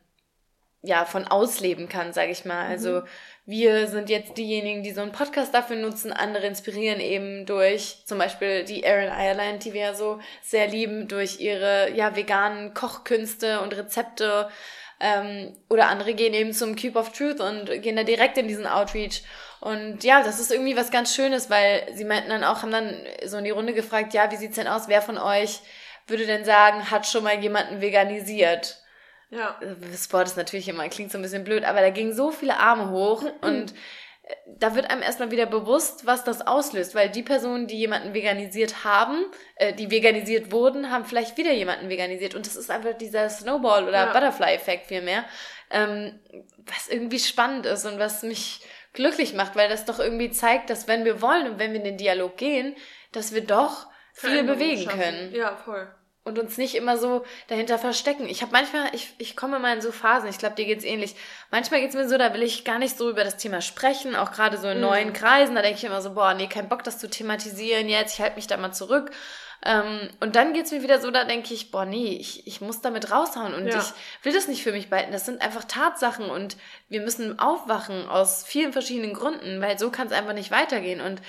ja 0.81 1.05
von 1.05 1.27
ausleben 1.27 1.87
kann, 1.87 2.13
sage 2.13 2.31
ich 2.31 2.45
mal. 2.45 2.67
Also 2.67 3.01
mhm 3.01 3.07
wir 3.49 3.87
sind 3.87 4.11
jetzt 4.11 4.37
diejenigen, 4.37 4.83
die 4.83 4.91
so 4.91 5.01
einen 5.01 5.11
Podcast 5.11 5.55
dafür 5.55 5.75
nutzen, 5.75 6.13
andere 6.13 6.45
inspirieren 6.45 6.99
eben 6.99 7.47
durch 7.47 8.03
zum 8.05 8.19
Beispiel 8.19 8.63
die 8.63 8.83
Erin 8.83 9.11
Ireland, 9.11 9.65
die 9.65 9.73
wir 9.73 9.81
ja 9.81 9.93
so 9.95 10.19
sehr 10.43 10.67
lieben, 10.67 11.07
durch 11.07 11.39
ihre 11.39 11.91
ja 11.95 12.15
veganen 12.15 12.75
Kochkünste 12.75 13.61
und 13.61 13.75
Rezepte. 13.75 14.49
Ähm, 14.99 15.55
oder 15.67 15.87
andere 15.87 16.13
gehen 16.13 16.35
eben 16.35 16.53
zum 16.53 16.75
Cube 16.75 16.99
of 16.99 17.11
Truth 17.11 17.39
und 17.39 17.81
gehen 17.81 17.95
da 17.95 18.03
direkt 18.03 18.37
in 18.37 18.47
diesen 18.47 18.67
Outreach. 18.67 19.23
Und 19.61 20.03
ja, 20.03 20.21
das 20.21 20.39
ist 20.39 20.51
irgendwie 20.51 20.77
was 20.77 20.91
ganz 20.91 21.15
Schönes, 21.15 21.49
weil 21.49 21.87
sie 21.95 22.05
meinten 22.05 22.29
dann 22.29 22.43
auch, 22.43 22.61
haben 22.61 22.71
dann 22.71 22.95
so 23.25 23.37
in 23.37 23.45
die 23.45 23.49
Runde 23.49 23.73
gefragt, 23.73 24.13
ja, 24.13 24.31
wie 24.31 24.37
sieht's 24.37 24.57
denn 24.57 24.67
aus? 24.67 24.89
Wer 24.89 25.01
von 25.01 25.17
euch 25.17 25.61
würde 26.05 26.27
denn 26.27 26.45
sagen, 26.45 26.91
hat 26.91 27.07
schon 27.07 27.23
mal 27.23 27.39
jemanden 27.39 27.81
veganisiert? 27.81 28.77
Ja. 29.29 29.59
Das 29.91 30.11
Wort 30.11 30.27
ist 30.27 30.37
natürlich 30.37 30.67
immer, 30.67 30.87
klingt 30.89 31.11
so 31.11 31.17
ein 31.17 31.21
bisschen 31.21 31.43
blöd, 31.43 31.63
aber 31.63 31.81
da 31.81 31.89
gingen 31.89 32.13
so 32.13 32.31
viele 32.31 32.57
Arme 32.57 32.89
hoch 32.89 33.23
und 33.41 33.73
äh, 34.23 34.35
da 34.47 34.75
wird 34.75 34.89
einem 34.89 35.03
erstmal 35.03 35.29
wieder 35.29 35.45
bewusst, 35.45 36.07
was 36.07 36.23
das 36.23 36.45
auslöst, 36.45 36.95
weil 36.95 37.09
die 37.09 37.21
Personen, 37.21 37.67
die 37.67 37.77
jemanden 37.77 38.13
veganisiert 38.13 38.83
haben, 38.83 39.25
äh, 39.55 39.73
die 39.73 39.91
veganisiert 39.91 40.51
wurden, 40.51 40.89
haben 40.89 41.05
vielleicht 41.05 41.37
wieder 41.37 41.51
jemanden 41.51 41.89
veganisiert 41.89 42.33
und 42.33 42.47
das 42.47 42.55
ist 42.55 42.71
einfach 42.71 42.97
dieser 42.97 43.29
Snowball- 43.29 43.87
oder 43.87 44.05
ja. 44.05 44.13
Butterfly-Effekt 44.13 44.87
vielmehr, 44.87 45.25
ähm, 45.69 46.19
was 46.65 46.87
irgendwie 46.87 47.19
spannend 47.19 47.67
ist 47.67 47.85
und 47.85 47.99
was 47.99 48.23
mich 48.23 48.61
glücklich 48.93 49.35
macht, 49.35 49.55
weil 49.55 49.69
das 49.69 49.85
doch 49.85 49.99
irgendwie 49.99 50.31
zeigt, 50.31 50.71
dass 50.71 50.87
wenn 50.87 51.05
wir 51.05 51.21
wollen 51.21 51.51
und 51.51 51.59
wenn 51.59 51.71
wir 51.71 51.79
in 51.79 51.85
den 51.85 51.97
Dialog 51.97 52.35
gehen, 52.37 52.75
dass 53.11 53.33
wir 53.33 53.41
doch 53.41 53.85
viel 54.13 54.43
bewegen 54.43 54.83
schaffen. 54.83 54.99
können. 54.99 55.35
Ja, 55.35 55.55
voll 55.55 55.87
und 56.29 56.39
uns 56.39 56.57
nicht 56.57 56.75
immer 56.75 56.97
so 56.97 57.25
dahinter 57.47 57.77
verstecken. 57.77 58.27
Ich 58.29 58.41
habe 58.41 58.53
manchmal, 58.53 58.87
ich, 58.93 59.13
ich 59.17 59.35
komme 59.35 59.59
mal 59.59 59.75
in 59.75 59.81
so 59.81 59.91
Phasen, 59.91 60.29
ich 60.29 60.37
glaube, 60.37 60.55
dir 60.55 60.65
geht's 60.65 60.85
ähnlich. 60.85 61.15
Manchmal 61.51 61.81
geht's 61.81 61.95
mir 61.95 62.07
so, 62.07 62.17
da 62.17 62.33
will 62.33 62.43
ich 62.43 62.63
gar 62.63 62.79
nicht 62.79 62.97
so 62.97 63.09
über 63.09 63.23
das 63.23 63.37
Thema 63.37 63.61
sprechen, 63.61 64.15
auch 64.15 64.31
gerade 64.31 64.57
so 64.57 64.69
in 64.69 64.77
mhm. 64.77 64.83
neuen 64.83 65.13
Kreisen, 65.13 65.55
da 65.55 65.61
denke 65.61 65.77
ich 65.77 65.83
immer 65.83 66.01
so, 66.01 66.13
boah, 66.13 66.33
nee, 66.33 66.47
kein 66.47 66.69
Bock, 66.69 66.83
das 66.83 66.99
zu 66.99 67.09
thematisieren 67.09 67.89
jetzt, 67.89 68.13
ich 68.13 68.21
halte 68.21 68.37
mich 68.37 68.47
da 68.47 68.55
mal 68.55 68.71
zurück. 68.71 69.11
Ähm, 69.65 70.09
und 70.21 70.37
dann 70.37 70.53
geht's 70.53 70.71
mir 70.71 70.83
wieder 70.83 71.01
so, 71.01 71.11
da 71.11 71.25
denke 71.25 71.53
ich, 71.53 71.69
boah, 71.69 71.83
nee, 71.83 72.15
ich, 72.19 72.47
ich 72.47 72.61
muss 72.61 72.79
damit 72.79 73.11
raushauen 73.11 73.53
und 73.53 73.67
ja. 73.67 73.77
ich 73.77 74.25
will 74.25 74.31
das 74.31 74.47
nicht 74.47 74.63
für 74.63 74.71
mich 74.71 74.89
behalten. 74.89 75.11
Das 75.11 75.25
sind 75.25 75.41
einfach 75.41 75.65
Tatsachen 75.65 76.29
und 76.29 76.55
wir 76.87 77.01
müssen 77.01 77.39
aufwachen 77.39 78.07
aus 78.07 78.45
vielen 78.45 78.71
verschiedenen 78.71 79.13
Gründen, 79.13 79.61
weil 79.61 79.77
so 79.77 79.91
kann 79.91 80.07
es 80.07 80.13
einfach 80.13 80.33
nicht 80.33 80.51
weitergehen. 80.51 81.01
Und 81.01 81.21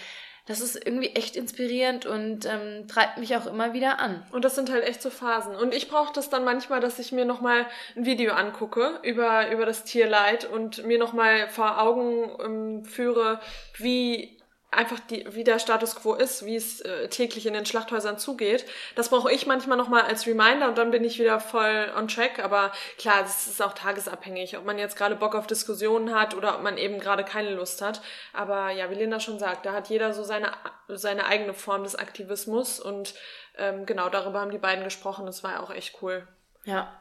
das 0.46 0.60
ist 0.60 0.76
irgendwie 0.76 1.10
echt 1.10 1.36
inspirierend 1.36 2.06
und 2.06 2.46
ähm, 2.46 2.88
treibt 2.88 3.18
mich 3.18 3.36
auch 3.36 3.46
immer 3.46 3.72
wieder 3.72 3.98
an. 3.98 4.24
Und 4.32 4.44
das 4.44 4.54
sind 4.54 4.70
halt 4.70 4.84
echt 4.84 5.02
so 5.02 5.10
Phasen. 5.10 5.54
Und 5.54 5.74
ich 5.74 5.88
brauche 5.88 6.12
das 6.12 6.30
dann 6.30 6.44
manchmal, 6.44 6.80
dass 6.80 6.98
ich 6.98 7.12
mir 7.12 7.24
nochmal 7.24 7.66
ein 7.96 8.06
Video 8.06 8.32
angucke 8.32 8.98
über, 9.02 9.50
über 9.50 9.66
das 9.66 9.84
Tierleid 9.84 10.44
und 10.44 10.84
mir 10.86 10.98
nochmal 10.98 11.48
vor 11.48 11.80
Augen 11.80 12.30
ähm, 12.42 12.84
führe, 12.84 13.40
wie 13.76 14.39
einfach 14.70 15.00
die, 15.00 15.26
wie 15.34 15.42
der 15.42 15.58
Status 15.58 15.96
quo 15.96 16.14
ist, 16.14 16.44
wie 16.44 16.54
es 16.54 16.80
äh, 16.80 17.08
täglich 17.08 17.46
in 17.46 17.54
den 17.54 17.66
Schlachthäusern 17.66 18.18
zugeht. 18.18 18.64
Das 18.94 19.08
brauche 19.08 19.32
ich 19.32 19.46
manchmal 19.46 19.76
nochmal 19.76 20.02
als 20.02 20.26
Reminder 20.26 20.68
und 20.68 20.78
dann 20.78 20.92
bin 20.92 21.02
ich 21.02 21.18
wieder 21.18 21.40
voll 21.40 21.92
on 21.96 22.06
track. 22.06 22.38
Aber 22.38 22.70
klar, 22.96 23.22
das 23.22 23.48
ist 23.48 23.60
auch 23.60 23.72
tagesabhängig, 23.72 24.56
ob 24.56 24.64
man 24.64 24.78
jetzt 24.78 24.96
gerade 24.96 25.16
Bock 25.16 25.34
auf 25.34 25.48
Diskussionen 25.48 26.14
hat 26.14 26.34
oder 26.34 26.54
ob 26.54 26.62
man 26.62 26.78
eben 26.78 27.00
gerade 27.00 27.24
keine 27.24 27.50
Lust 27.50 27.82
hat. 27.82 28.00
Aber 28.32 28.70
ja, 28.70 28.90
wie 28.90 28.94
Linda 28.94 29.18
schon 29.18 29.40
sagt, 29.40 29.66
da 29.66 29.72
hat 29.72 29.88
jeder 29.88 30.12
so 30.12 30.22
seine, 30.22 30.52
seine 30.88 31.26
eigene 31.26 31.54
Form 31.54 31.82
des 31.82 31.96
Aktivismus 31.96 32.78
und 32.78 33.14
ähm, 33.58 33.86
genau 33.86 34.08
darüber 34.08 34.40
haben 34.40 34.52
die 34.52 34.58
beiden 34.58 34.84
gesprochen. 34.84 35.26
Das 35.26 35.42
war 35.42 35.60
auch 35.62 35.70
echt 35.70 36.00
cool. 36.00 36.28
Ja, 36.64 37.00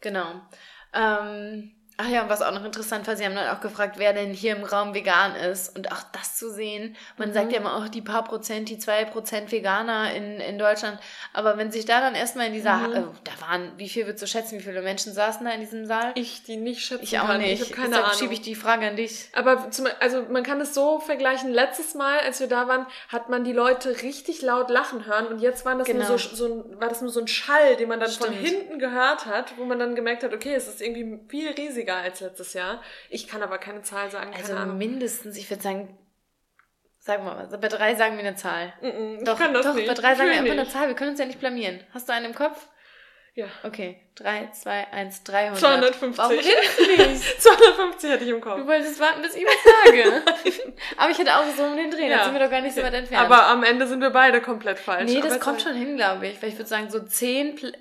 genau. 0.00 0.42
Ähm 0.92 1.79
Ach 2.02 2.08
ja, 2.08 2.22
und 2.22 2.30
was 2.30 2.40
auch 2.40 2.52
noch 2.52 2.64
interessant 2.64 3.06
war, 3.06 3.14
sie 3.14 3.26
haben 3.26 3.34
dann 3.34 3.54
auch 3.54 3.60
gefragt, 3.60 3.98
wer 3.98 4.14
denn 4.14 4.32
hier 4.32 4.56
im 4.56 4.64
Raum 4.64 4.94
vegan 4.94 5.34
ist. 5.34 5.76
Und 5.76 5.92
auch 5.92 6.02
das 6.12 6.36
zu 6.36 6.50
sehen, 6.50 6.96
man 7.18 7.28
mhm. 7.28 7.34
sagt 7.34 7.52
ja 7.52 7.58
immer 7.58 7.76
auch 7.76 7.88
die 7.88 8.00
paar 8.00 8.24
Prozent, 8.24 8.70
die 8.70 8.78
zwei 8.78 9.04
Prozent 9.04 9.52
Veganer 9.52 10.14
in, 10.14 10.40
in 10.40 10.58
Deutschland. 10.58 10.98
Aber 11.34 11.58
wenn 11.58 11.70
sich 11.70 11.84
da 11.84 12.00
dann 12.00 12.14
erstmal 12.14 12.46
in 12.46 12.54
dieser, 12.54 12.76
mhm. 12.76 12.96
oh, 12.96 13.14
da 13.24 13.32
waren, 13.46 13.72
wie 13.76 13.88
viel 13.90 14.06
würdest 14.06 14.22
du 14.22 14.26
schätzen, 14.26 14.58
wie 14.58 14.62
viele 14.62 14.80
Menschen 14.80 15.12
saßen 15.12 15.44
da 15.44 15.52
in 15.52 15.60
diesem 15.60 15.84
Saal? 15.84 16.12
Ich, 16.14 16.42
die 16.42 16.56
nicht 16.56 16.80
schätzen 16.80 17.04
Ich 17.04 17.18
auch 17.18 17.26
kann. 17.26 17.42
nicht. 17.42 17.60
Ich 17.60 17.68
habe 17.68 17.72
keine 17.72 17.88
Deshalb 17.88 18.06
Ahnung. 18.06 18.18
schiebe 18.18 18.32
ich 18.32 18.40
die 18.40 18.54
Frage 18.54 18.86
an 18.86 18.96
dich. 18.96 19.28
Aber 19.34 19.70
zum, 19.70 19.86
also 20.00 20.22
man 20.30 20.42
kann 20.42 20.58
es 20.62 20.72
so 20.72 21.00
vergleichen, 21.00 21.52
letztes 21.52 21.94
Mal, 21.94 22.20
als 22.20 22.40
wir 22.40 22.46
da 22.46 22.66
waren, 22.66 22.86
hat 23.08 23.28
man 23.28 23.44
die 23.44 23.52
Leute 23.52 24.00
richtig 24.00 24.40
laut 24.40 24.70
lachen 24.70 25.04
hören 25.04 25.26
und 25.26 25.40
jetzt 25.40 25.66
waren 25.66 25.78
das 25.78 25.86
genau. 25.86 26.08
nur 26.08 26.18
so, 26.18 26.34
so 26.34 26.46
ein, 26.46 26.80
war 26.80 26.88
das 26.88 27.02
nur 27.02 27.10
so 27.10 27.20
ein 27.20 27.28
Schall, 27.28 27.76
den 27.76 27.90
man 27.90 28.00
dann 28.00 28.10
Stimmt. 28.10 28.34
von 28.34 28.34
hinten 28.34 28.78
gehört 28.78 29.26
hat, 29.26 29.58
wo 29.58 29.66
man 29.66 29.78
dann 29.78 29.94
gemerkt 29.94 30.22
hat, 30.22 30.32
okay, 30.32 30.54
es 30.54 30.66
ist 30.66 30.80
irgendwie 30.80 31.20
viel 31.28 31.50
riesiger 31.50 31.89
als 31.98 32.20
letztes 32.20 32.54
Jahr. 32.54 32.82
Ich 33.08 33.28
kann 33.28 33.42
aber 33.42 33.58
keine 33.58 33.82
Zahl 33.82 34.10
sagen. 34.10 34.32
also 34.34 34.54
Ahnung. 34.54 34.78
mindestens, 34.78 35.36
ich 35.36 35.48
würde 35.50 35.62
sagen, 35.62 35.98
Sag 37.02 37.24
mal 37.24 37.34
was. 37.34 37.58
Bei 37.58 37.68
drei 37.68 37.94
sagen 37.94 38.18
wir 38.18 38.24
eine 38.24 38.36
Zahl. 38.36 38.74
Mm 38.82 38.86
-mm, 38.86 39.18
ich 39.18 39.24
Doch, 39.24 39.38
kann 39.38 39.54
das 39.54 39.64
doch 39.64 39.74
nicht. 39.74 39.88
bei 39.88 39.94
drei 39.94 40.14
sagen 40.14 40.30
wir 40.30 40.38
einfach 40.38 40.52
eine. 40.52 40.68
Zahl. 40.68 40.88
Wir 40.88 40.94
können 40.94 41.10
uns 41.12 41.18
ja 41.18 41.24
nicht 41.24 41.40
blamieren. 41.40 41.82
Hast 41.94 42.08
du 42.08 42.12
einen 42.12 42.26
im 42.26 42.34
Kopf? 42.34 42.68
Ja. 43.34 43.46
Okay. 43.62 43.98
3, 44.16 44.50
2, 44.52 44.88
1, 44.92 45.24
300. 45.24 45.58
250. 45.58 46.18
Warum 46.18 46.36
redest 46.36 46.78
du 46.78 46.82
nicht? 46.82 47.22
250 47.42 48.10
hätte 48.10 48.24
ich 48.24 48.30
im 48.30 48.40
Kopf. 48.40 48.58
Du 48.58 48.66
wolltest 48.66 49.00
warten, 49.00 49.22
bis 49.22 49.34
ich 49.34 49.44
was 49.46 49.86
sage. 49.86 50.22
Aber 50.98 51.10
ich 51.10 51.18
hätte 51.18 51.36
auch 51.36 51.44
so 51.56 51.62
um 51.64 51.76
den 51.76 51.90
Dreh. 51.90 52.08
Ja. 52.08 52.18
Da 52.18 52.24
sind 52.24 52.34
wir 52.34 52.40
doch 52.40 52.50
gar 52.50 52.60
nicht 52.60 52.74
so 52.74 52.82
weit 52.82 52.92
entfernt. 52.92 53.24
Aber 53.24 53.46
am 53.46 53.62
Ende 53.62 53.86
sind 53.86 54.00
wir 54.00 54.10
beide 54.10 54.42
komplett 54.42 54.78
falsch. 54.78 55.10
nee, 55.10 55.20
das 55.22 55.40
kommt 55.40 55.62
schon 55.62 55.74
hin, 55.74 55.96
glaube 55.96 56.26
ich. 56.26 56.42
Weil 56.42 56.50
ich 56.50 56.58
würde 56.58 56.68
sagen, 56.68 56.90
so 56.90 57.00
10, 57.00 57.54
Pl 57.54 57.72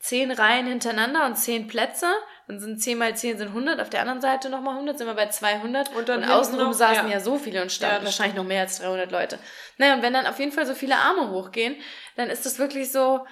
10 0.00 0.32
Reihen 0.32 0.66
hintereinander 0.66 1.24
und 1.24 1.36
10 1.36 1.66
Plätze. 1.68 2.08
Dann 2.48 2.60
sind 2.60 2.80
10 2.80 2.96
mal 2.98 3.16
10 3.16 3.38
sind 3.38 3.48
100. 3.48 3.80
Auf 3.80 3.90
der 3.90 4.00
anderen 4.00 4.20
Seite 4.20 4.48
nochmal 4.50 4.74
100, 4.74 4.98
sind 4.98 5.06
wir 5.06 5.14
bei 5.14 5.28
200. 5.28 5.94
Und 5.96 6.08
dann 6.08 6.22
außenrum 6.24 6.58
hinten 6.66 6.70
noch- 6.70 6.72
saßen 6.78 7.08
ja. 7.08 7.14
ja. 7.14 7.20
so 7.20 7.38
viele 7.38 7.60
und 7.62 7.66
Ja, 7.68 7.70
standen 7.70 7.96
das 7.96 8.04
wahrscheinlich 8.04 8.36
noch 8.36 8.44
mehr 8.44 8.60
als 8.62 8.78
300 8.78 9.10
Leute. 9.10 9.38
Naja, 9.78 9.94
und 9.94 10.02
wenn 10.02 10.12
dann 10.12 10.26
auf 10.26 10.38
jeden 10.38 10.52
Fall 10.52 10.64
so 10.66 10.74
viele 10.74 10.96
Arme 10.96 11.30
hochgehen, 11.30 11.76
dann 12.16 12.30
ist 12.30 12.46
das 12.46 12.58
wirklich 12.58 12.92
so, 12.92 13.26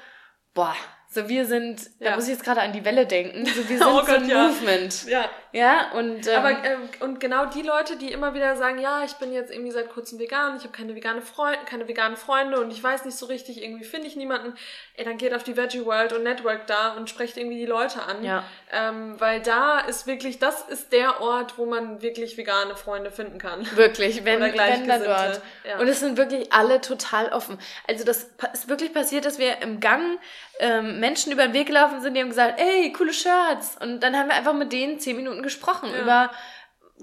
boah, 0.52 0.74
so 1.10 1.28
wir 1.28 1.46
sind, 1.46 1.80
da 2.00 2.06
Ja. 2.10 2.14
muss 2.16 2.24
ich 2.24 2.30
jetzt 2.30 2.44
gerade 2.44 2.60
an 2.62 2.72
die 2.72 2.84
Welle 2.84 3.06
denken, 3.06 3.46
so 3.46 3.68
wir 3.68 3.78
sind 3.78 3.86
Oh 3.86 4.00
so 4.00 4.06
Gott, 4.06 4.08
ein 4.22 4.28
ja. 4.28 4.48
Movement. 4.48 5.04
Ja, 5.06 5.28
Ja, 5.54 5.92
und 5.92 6.26
ähm, 6.26 6.34
aber 6.36 6.50
ähm, 6.64 6.80
und 6.98 7.20
genau 7.20 7.46
die 7.46 7.62
Leute, 7.62 7.96
die 7.96 8.10
immer 8.10 8.34
wieder 8.34 8.56
sagen, 8.56 8.78
ja, 8.80 9.04
ich 9.04 9.12
bin 9.14 9.32
jetzt 9.32 9.52
irgendwie 9.52 9.70
seit 9.70 9.88
kurzem 9.88 10.18
vegan, 10.18 10.56
ich 10.56 10.64
habe 10.64 10.72
keine 10.76 10.96
vegane 10.96 11.22
Freunde, 11.22 11.60
keine 11.64 11.86
veganen 11.86 12.16
Freunde 12.16 12.58
und 12.60 12.72
ich 12.72 12.82
weiß 12.82 13.04
nicht 13.04 13.16
so 13.16 13.26
richtig, 13.26 13.62
irgendwie 13.62 13.84
finde 13.84 14.08
ich 14.08 14.16
niemanden, 14.16 14.54
ey, 14.96 15.04
dann 15.04 15.16
geht 15.16 15.32
auf 15.32 15.44
die 15.44 15.56
Veggie 15.56 15.84
World 15.86 16.12
und 16.12 16.24
Network 16.24 16.66
da 16.66 16.94
und 16.94 17.08
sprecht 17.08 17.36
irgendwie 17.36 17.58
die 17.58 17.66
Leute 17.66 18.02
an, 18.02 18.24
Ja. 18.24 18.42
ähm, 18.72 19.14
weil 19.20 19.40
da 19.42 19.78
ist 19.78 20.08
wirklich, 20.08 20.40
das 20.40 20.62
ist 20.62 20.92
der 20.92 21.20
Ort, 21.20 21.56
wo 21.56 21.66
man 21.66 22.02
wirklich 22.02 22.36
vegane 22.36 22.74
Freunde 22.74 23.12
finden 23.12 23.38
kann. 23.38 23.64
Wirklich, 23.76 24.24
wenn, 24.24 24.40
wenn 24.40 24.40
da 24.40 24.48
Gleichgesinnte, 24.48 25.04
dort. 25.04 25.40
ja. 25.68 25.78
Und 25.78 25.86
es 25.86 26.00
sind 26.00 26.16
wirklich 26.16 26.52
alle 26.52 26.80
total 26.80 27.28
offen. 27.28 27.58
Also 27.86 28.04
das 28.04 28.28
ist 28.52 28.68
wirklich 28.68 28.92
passiert, 28.92 29.24
dass 29.24 29.38
wir 29.38 29.62
im 29.62 29.78
Gang 29.78 30.18
ähm, 30.58 30.98
Menschen 30.98 31.30
über 31.32 31.44
den 31.46 31.52
Weg 31.52 31.66
gelaufen 31.68 32.00
sind, 32.00 32.14
die 32.14 32.20
haben 32.20 32.28
gesagt, 32.30 32.60
ey, 32.60 32.92
coole 32.92 33.12
Shirts. 33.12 33.76
Und 33.80 34.00
dann 34.00 34.16
haben 34.16 34.28
wir 34.28 34.34
einfach 34.34 34.52
mit 34.54 34.72
denen 34.72 34.98
zehn 34.98 35.14
Minuten 35.16 35.43
gesprochen 35.44 35.90
Ja. 35.92 36.00
über 36.02 36.30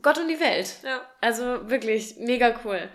Gott 0.02 0.18
und 0.18 0.28
die 0.28 0.40
Welt. 0.40 0.76
Ja. 0.84 1.02
Also 1.22 1.70
wirklich 1.70 2.16
mega 2.18 2.54
cool. 2.66 2.90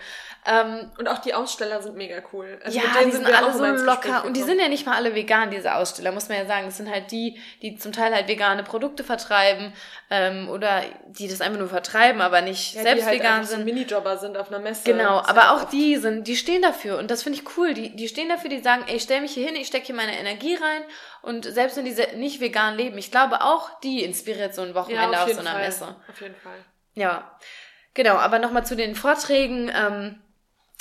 Ähm, 0.49 0.91
Und 0.99 1.09
auch 1.09 1.19
die 1.19 1.35
Aussteller 1.35 1.83
sind 1.83 1.97
mega 1.97 2.23
cool. 2.33 2.59
Also 2.65 2.79
ja, 2.79 2.85
die 3.05 3.11
sind 3.11 3.27
wir 3.27 3.37
alle 3.37 3.53
so 3.53 3.65
locker. 3.85 4.25
Und 4.25 4.37
die 4.37 4.43
sind 4.43 4.61
ja 4.61 4.69
nicht 4.69 4.87
mal 4.87 4.95
alle 4.95 5.15
vegan, 5.15 5.51
diese 5.51 5.75
Aussteller, 5.75 6.13
muss 6.13 6.29
man 6.29 6.39
ja 6.39 6.47
sagen. 6.47 6.69
Es 6.69 6.77
sind 6.77 6.89
halt 6.89 7.11
die, 7.11 7.41
die 7.63 7.77
zum 7.77 7.91
Teil 7.93 8.15
halt 8.15 8.29
vegane 8.29 8.63
Produkte 8.63 9.03
vertreiben 9.03 9.73
ähm, 10.11 10.49
oder 10.49 10.83
die 11.09 11.27
das 11.27 11.41
einfach 11.41 11.59
nur 11.59 11.69
vertreiben, 11.69 12.21
aber 12.21 12.43
nicht 12.43 12.75
ja, 12.75 12.83
selbst 12.83 13.03
die 13.03 13.07
halt 13.09 13.19
vegan 13.19 13.33
einfach 13.39 13.49
so 13.49 13.57
sind. 13.57 13.65
Minijobber 13.65 14.19
sind 14.19 14.37
auf 14.37 14.49
einer 14.49 14.61
Messe. 14.61 14.85
Genau, 14.85 15.19
aber 15.19 15.51
auch 15.53 15.63
oft- 15.65 15.73
die 15.73 15.97
sind, 15.97 16.29
die 16.29 16.37
stehen 16.37 16.63
dafür 16.63 16.99
und 16.99 17.11
das 17.11 17.25
finde 17.25 17.41
ich 17.41 17.57
cool. 17.57 17.75
Die, 17.75 17.97
die 17.97 18.07
stehen 18.07 18.29
dafür, 18.29 18.49
die 18.51 18.61
sagen, 18.61 18.85
ey, 18.87 18.97
ich 18.97 19.03
stell 19.03 19.21
mich 19.21 19.33
hier 19.35 19.47
hin, 19.47 19.57
ich 19.57 19.67
stecke 19.67 19.87
hier 19.87 19.95
meine 19.97 20.17
Energie 20.17 20.55
rein 20.55 20.83
und 21.23 21.45
selbst 21.45 21.77
wenn 21.77 21.85
die 21.85 21.93
se- 21.93 22.17
nicht 22.17 22.41
vegan 22.41 22.77
leben, 22.77 22.97
ich 22.99 23.11
glaube 23.11 23.41
auch, 23.43 23.81
die 23.81 24.05
inspiriert 24.05 24.55
so 24.55 24.63
ein 24.63 24.69
ja, 24.69 24.75
Wochenende 24.77 25.17
auf 25.17 25.23
auf 25.23 25.29
jeden 25.29 25.41
so 25.41 25.47
einer 25.49 25.57
Fall. 25.59 25.67
Messe. 25.67 25.97
Auf 26.09 26.21
jeden 26.21 26.37
Fall. 26.37 26.59
Ja, 26.97 27.31
genau, 27.95 28.17
aber 28.17 28.39
nochmal 28.41 28.67
zu 28.67 28.75
den 28.75 28.97
Vorträgen. 28.97 29.71
Ähm, 29.75 30.17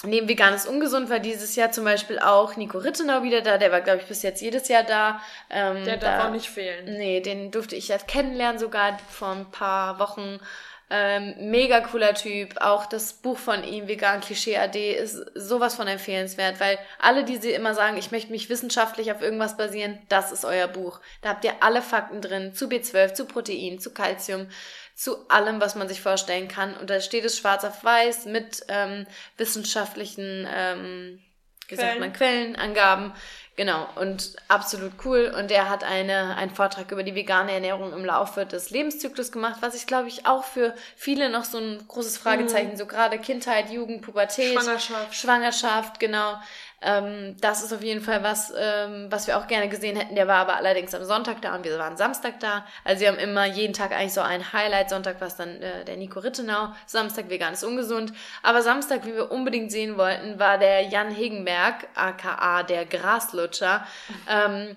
neben 0.03 0.27
Veganes 0.27 0.65
Ungesund 0.65 1.09
war 1.09 1.19
dieses 1.19 1.55
Jahr 1.55 1.71
zum 1.71 1.83
Beispiel 1.83 2.19
auch 2.19 2.55
Nico 2.55 2.77
Rittenau 2.77 3.21
wieder 3.21 3.41
da, 3.41 3.57
der 3.57 3.71
war, 3.71 3.81
glaube 3.81 3.99
ich, 4.01 4.07
bis 4.07 4.23
jetzt 4.23 4.41
jedes 4.41 4.67
Jahr 4.67 4.83
da. 4.83 5.21
Ähm, 5.49 5.83
Der 5.85 5.97
da, 5.97 6.17
darf 6.17 6.25
auch 6.25 6.31
nicht 6.31 6.49
fehlen. 6.49 6.97
Nee, 6.97 7.19
den 7.19 7.51
durfte 7.51 7.75
ich 7.75 7.89
jetzt 7.89 8.07
kennenlernen 8.07 8.59
sogar 8.59 8.97
vor 9.09 9.29
ein 9.29 9.51
paar 9.51 9.99
Wochen. 9.99 10.39
Ähm, 10.87 11.33
mega 11.49 11.81
cooler 11.81 12.13
Typ. 12.13 12.61
Auch 12.61 12.85
das 12.85 13.13
Buch 13.13 13.39
von 13.39 13.63
ihm, 13.63 13.87
Vegan 13.87 14.21
Klischee 14.21 14.57
AD, 14.57 14.93
ist 14.93 15.17
sowas 15.33 15.73
von 15.73 15.87
empfehlenswert, 15.87 16.59
weil 16.59 16.77
alle, 16.99 17.23
die 17.23 17.37
sie 17.37 17.51
immer 17.51 17.73
sagen, 17.73 17.97
ich 17.97 18.11
möchte 18.11 18.31
mich 18.31 18.49
wissenschaftlich 18.49 19.11
auf 19.11 19.21
irgendwas 19.21 19.57
basieren, 19.57 19.97
das 20.09 20.31
ist 20.31 20.45
euer 20.45 20.67
Buch. 20.67 20.99
Da 21.21 21.29
habt 21.29 21.43
ihr 21.43 21.53
alle 21.61 21.81
Fakten 21.81 22.21
drin, 22.21 22.53
zu 22.53 22.67
B12, 22.67 23.15
zu 23.15 23.25
Protein, 23.25 23.79
zu 23.79 23.93
Calcium, 23.95 24.47
zu 24.95 25.29
allem, 25.29 25.59
was 25.59 25.75
man 25.75 25.87
sich 25.87 26.01
vorstellen 26.01 26.47
kann. 26.47 26.75
Und 26.77 26.89
da 26.89 27.01
steht 27.01 27.25
es 27.25 27.37
schwarz 27.37 27.63
auf 27.63 27.83
weiß 27.83 28.25
mit 28.25 28.63
ähm, 28.69 29.05
wissenschaftlichen, 29.37 30.47
ähm, 30.51 31.21
wie 31.67 31.75
sagt 31.75 31.97
Quellen. 31.97 31.99
man, 31.99 32.13
Quellenangaben. 32.13 33.13
Genau, 33.57 33.87
und 33.95 34.35
absolut 34.49 34.93
cool. 35.05 35.33
Und 35.37 35.49
er 35.49 35.69
hat 35.69 35.85
eine, 35.85 36.35
einen 36.35 36.51
Vortrag 36.51 36.91
über 36.91 37.03
die 37.03 37.15
vegane 37.15 37.53
Ernährung 37.53 37.93
im 37.93 38.03
Laufe 38.03 38.45
des 38.45 38.69
Lebenszyklus 38.69 39.31
gemacht, 39.31 39.57
was 39.61 39.75
ich 39.75 39.87
glaube 39.87 40.09
ich 40.09 40.25
auch 40.25 40.43
für 40.43 40.75
viele 40.97 41.29
noch 41.29 41.45
so 41.45 41.57
ein 41.57 41.85
großes 41.87 42.17
Fragezeichen, 42.17 42.75
so 42.75 42.85
gerade 42.85 43.17
Kindheit, 43.17 43.69
Jugend, 43.69 44.01
Pubertät, 44.01 44.53
Schwangerschaft. 44.53 45.15
Schwangerschaft, 45.15 45.99
genau. 46.01 46.37
Ähm, 46.81 47.35
das 47.41 47.63
ist 47.63 47.73
auf 47.73 47.81
jeden 47.81 48.01
Fall 48.01 48.23
was, 48.23 48.53
ähm, 48.57 49.07
was 49.09 49.27
wir 49.27 49.37
auch 49.37 49.47
gerne 49.47 49.69
gesehen 49.69 49.95
hätten. 49.95 50.15
Der 50.15 50.27
war 50.27 50.37
aber 50.37 50.55
allerdings 50.57 50.93
am 50.93 51.03
Sonntag 51.03 51.41
da 51.41 51.55
und 51.55 51.65
wir 51.65 51.77
waren 51.79 51.97
Samstag 51.97 52.39
da. 52.39 52.65
Also 52.83 53.01
wir 53.01 53.07
haben 53.09 53.17
immer 53.17 53.45
jeden 53.45 53.73
Tag 53.73 53.91
eigentlich 53.91 54.13
so 54.13 54.21
ein 54.21 54.53
Highlight. 54.53 54.89
Sonntag 54.89 55.19
war 55.21 55.27
es 55.27 55.35
dann 55.35 55.61
äh, 55.61 55.85
der 55.85 55.97
Nico 55.97 56.19
Rittenau, 56.19 56.69
Samstag 56.85 57.29
vegan 57.29 57.53
ist 57.53 57.63
ungesund. 57.63 58.13
Aber 58.43 58.61
Samstag, 58.61 59.05
wie 59.05 59.15
wir 59.15 59.31
unbedingt 59.31 59.71
sehen 59.71 59.97
wollten, 59.97 60.39
war 60.39 60.57
der 60.57 60.81
Jan 60.81 61.11
Hegenberg, 61.11 61.87
aka 61.95 62.63
der 62.63 62.85
Graslutscher. 62.85 63.85
Ähm, 64.29 64.75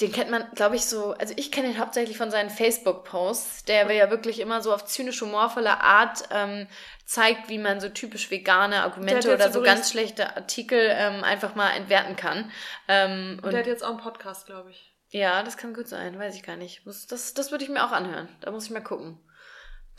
den 0.00 0.12
kennt 0.12 0.30
man, 0.30 0.48
glaube 0.54 0.76
ich, 0.76 0.86
so, 0.86 1.12
also 1.14 1.34
ich 1.36 1.50
kenne 1.50 1.68
ihn 1.68 1.78
hauptsächlich 1.78 2.16
von 2.16 2.30
seinen 2.30 2.50
Facebook-Posts, 2.50 3.64
der 3.64 3.90
ja 3.92 4.10
wirklich 4.10 4.38
immer 4.40 4.62
so 4.62 4.72
auf 4.72 4.84
zynisch 4.84 5.20
humorvolle 5.20 5.80
Art 5.80 6.22
ähm, 6.30 6.68
zeigt, 7.04 7.48
wie 7.48 7.58
man 7.58 7.80
so 7.80 7.88
typisch 7.88 8.30
vegane 8.30 8.82
Argumente 8.82 9.32
oder 9.34 9.50
so 9.50 9.60
ganz 9.62 9.90
schlechte 9.90 10.36
Artikel 10.36 10.78
ähm, 10.92 11.24
einfach 11.24 11.54
mal 11.56 11.70
entwerten 11.70 12.14
kann. 12.16 12.50
Ähm, 12.86 13.40
Und 13.42 13.50
und 13.50 13.52
der 13.52 13.60
hat 13.60 13.66
jetzt 13.66 13.82
auch 13.84 13.90
einen 13.90 13.98
Podcast, 13.98 14.46
glaube 14.46 14.70
ich. 14.70 14.94
ja, 15.10 15.42
das 15.42 15.56
kann 15.56 15.74
gut 15.74 15.88
sein, 15.88 16.18
weiß 16.18 16.34
ich 16.36 16.42
gar 16.42 16.56
nicht. 16.56 16.86
Muss, 16.86 17.06
das 17.06 17.34
das 17.34 17.50
würde 17.50 17.64
ich 17.64 17.70
mir 17.70 17.84
auch 17.84 17.92
anhören. 17.92 18.28
Da 18.40 18.50
muss 18.50 18.64
ich 18.66 18.70
mal 18.70 18.82
gucken. 18.82 19.18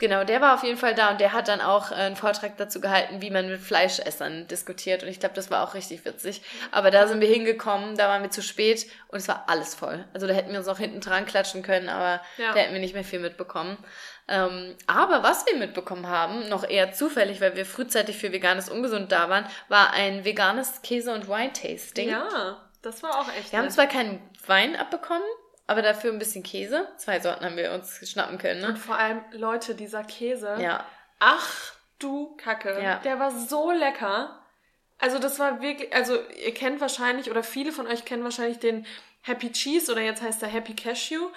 Genau, 0.00 0.24
der 0.24 0.40
war 0.40 0.54
auf 0.54 0.64
jeden 0.64 0.78
Fall 0.78 0.94
da 0.94 1.10
und 1.10 1.20
der 1.20 1.32
hat 1.32 1.46
dann 1.46 1.60
auch 1.60 1.92
äh, 1.92 1.94
einen 1.94 2.16
Vortrag 2.16 2.56
dazu 2.56 2.80
gehalten, 2.80 3.22
wie 3.22 3.30
man 3.30 3.48
mit 3.48 3.60
Fleischessern 3.60 4.48
diskutiert. 4.48 5.02
Und 5.04 5.08
ich 5.10 5.20
glaube, 5.20 5.34
das 5.36 5.50
war 5.50 5.62
auch 5.62 5.74
richtig 5.74 6.04
witzig. 6.04 6.42
Aber 6.72 6.90
da 6.90 7.06
sind 7.06 7.20
wir 7.20 7.28
hingekommen, 7.28 7.96
da 7.96 8.08
waren 8.08 8.22
wir 8.22 8.30
zu 8.30 8.42
spät 8.42 8.86
und 9.08 9.18
es 9.18 9.28
war 9.28 9.44
alles 9.46 9.74
voll. 9.74 10.04
Also 10.12 10.26
da 10.26 10.32
hätten 10.34 10.50
wir 10.50 10.58
uns 10.58 10.68
auch 10.68 10.78
hinten 10.78 11.00
dran 11.00 11.26
klatschen 11.26 11.62
können, 11.62 11.88
aber 11.88 12.20
Ja. 12.38 12.52
da 12.52 12.60
hätten 12.60 12.72
wir 12.72 12.80
nicht 12.80 12.94
mehr 12.94 13.04
viel 13.04 13.20
mitbekommen. 13.20 13.76
Ähm, 14.26 14.76
aber 14.86 15.22
was 15.22 15.44
wir 15.46 15.56
mitbekommen 15.56 16.06
haben, 16.08 16.48
noch 16.48 16.62
eher 16.68 16.92
zufällig, 16.92 17.40
weil 17.40 17.56
wir 17.56 17.66
frühzeitig 17.66 18.16
für 18.16 18.32
Veganes 18.32 18.68
Ungesund 18.70 19.12
da 19.12 19.28
waren, 19.28 19.44
war 19.68 19.92
ein 19.92 20.24
veganes 20.24 20.82
Käse- 20.82 21.12
und 21.12 21.28
Wine-Tasting. 21.28 22.08
Ja, 22.08 22.56
das 22.80 23.02
war 23.02 23.18
auch 23.20 23.28
echt. 23.36 23.52
Wir 23.52 23.58
haben 23.58 23.66
nett. 23.66 23.74
zwar 23.74 23.86
keinen 23.86 24.22
Wein 24.46 24.76
abbekommen, 24.76 25.22
aber 25.70 25.82
dafür 25.82 26.12
ein 26.12 26.18
bisschen 26.18 26.42
Käse. 26.42 26.88
Zwei 26.96 27.20
Sorten 27.20 27.44
haben 27.44 27.56
wir 27.56 27.72
uns 27.72 27.98
schnappen 28.10 28.38
können, 28.38 28.64
Und 28.64 28.72
ne? 28.74 28.76
vor 28.76 28.96
allem, 28.96 29.22
Leute, 29.32 29.74
dieser 29.74 30.02
Käse. 30.04 30.56
Ja. 30.60 30.84
Ach 31.20 31.72
du 31.98 32.34
Kacke. 32.36 32.80
Ja. 32.82 32.96
Der 33.04 33.18
war 33.20 33.30
so 33.30 33.70
lecker. 33.70 34.36
Also 34.98 35.18
das 35.18 35.38
war 35.38 35.62
wirklich, 35.62 35.94
also 35.94 36.18
ihr 36.44 36.52
kennt 36.52 36.80
wahrscheinlich, 36.80 37.30
oder 37.30 37.42
viele 37.42 37.72
von 37.72 37.86
euch 37.86 38.04
kennen 38.04 38.24
wahrscheinlich 38.24 38.58
den 38.58 38.86
Happy 39.22 39.52
Cheese 39.52 39.90
oder 39.92 40.00
jetzt 40.02 40.22
heißt 40.22 40.42
der 40.42 40.48
Happy 40.48 40.74
Cashew. 40.74 41.28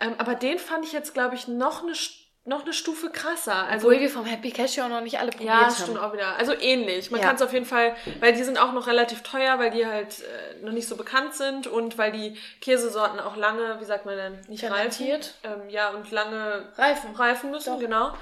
Ähm, 0.00 0.14
aber 0.18 0.34
den 0.34 0.58
fand 0.58 0.84
ich 0.84 0.92
jetzt, 0.92 1.14
glaube 1.14 1.34
ich, 1.34 1.48
noch 1.48 1.82
eine, 1.82 1.92
St- 1.92 2.27
noch 2.48 2.62
eine 2.64 2.72
Stufe 2.72 3.10
krasser. 3.10 3.54
Also 3.68 3.86
Obwohl 3.86 4.00
wir 4.00 4.08
vom 4.10 4.24
Happy 4.24 4.50
Cashew 4.50 4.82
auch 4.82 4.88
noch 4.88 5.02
nicht 5.02 5.18
alle 5.20 5.30
probiert 5.30 5.50
ja, 5.50 5.60
haben. 5.66 5.74
stimmt 5.74 5.98
auch 5.98 6.12
wieder. 6.12 6.36
Also 6.36 6.54
ähnlich. 6.58 7.10
Man 7.10 7.20
Ja. 7.20 7.26
kann 7.26 7.36
es 7.36 7.42
auf 7.42 7.52
jeden 7.52 7.66
Fall, 7.66 7.94
weil 8.20 8.32
die 8.32 8.42
sind 8.42 8.58
auch 8.58 8.72
noch 8.72 8.86
relativ 8.86 9.22
teuer, 9.22 9.58
weil 9.58 9.70
die 9.70 9.86
halt 9.86 10.20
äh, 10.22 10.64
noch 10.64 10.72
nicht 10.72 10.88
so 10.88 10.96
bekannt 10.96 11.34
sind 11.34 11.66
und 11.66 11.98
weil 11.98 12.10
die 12.10 12.36
Käsesorten 12.60 13.20
auch 13.20 13.36
lange, 13.36 13.78
wie 13.80 13.84
sagt 13.84 14.06
man 14.06 14.16
denn, 14.16 14.38
nicht 14.48 14.60
Fermentiert? 14.60 15.34
reifen. 15.44 15.62
Ähm, 15.62 15.70
ja, 15.70 15.90
und 15.90 16.10
lange 16.10 16.68
Reifen. 16.76 17.14
reifen 17.14 17.50
müssen, 17.50 17.74
Doch. 17.74 17.80
genau. 17.80 18.14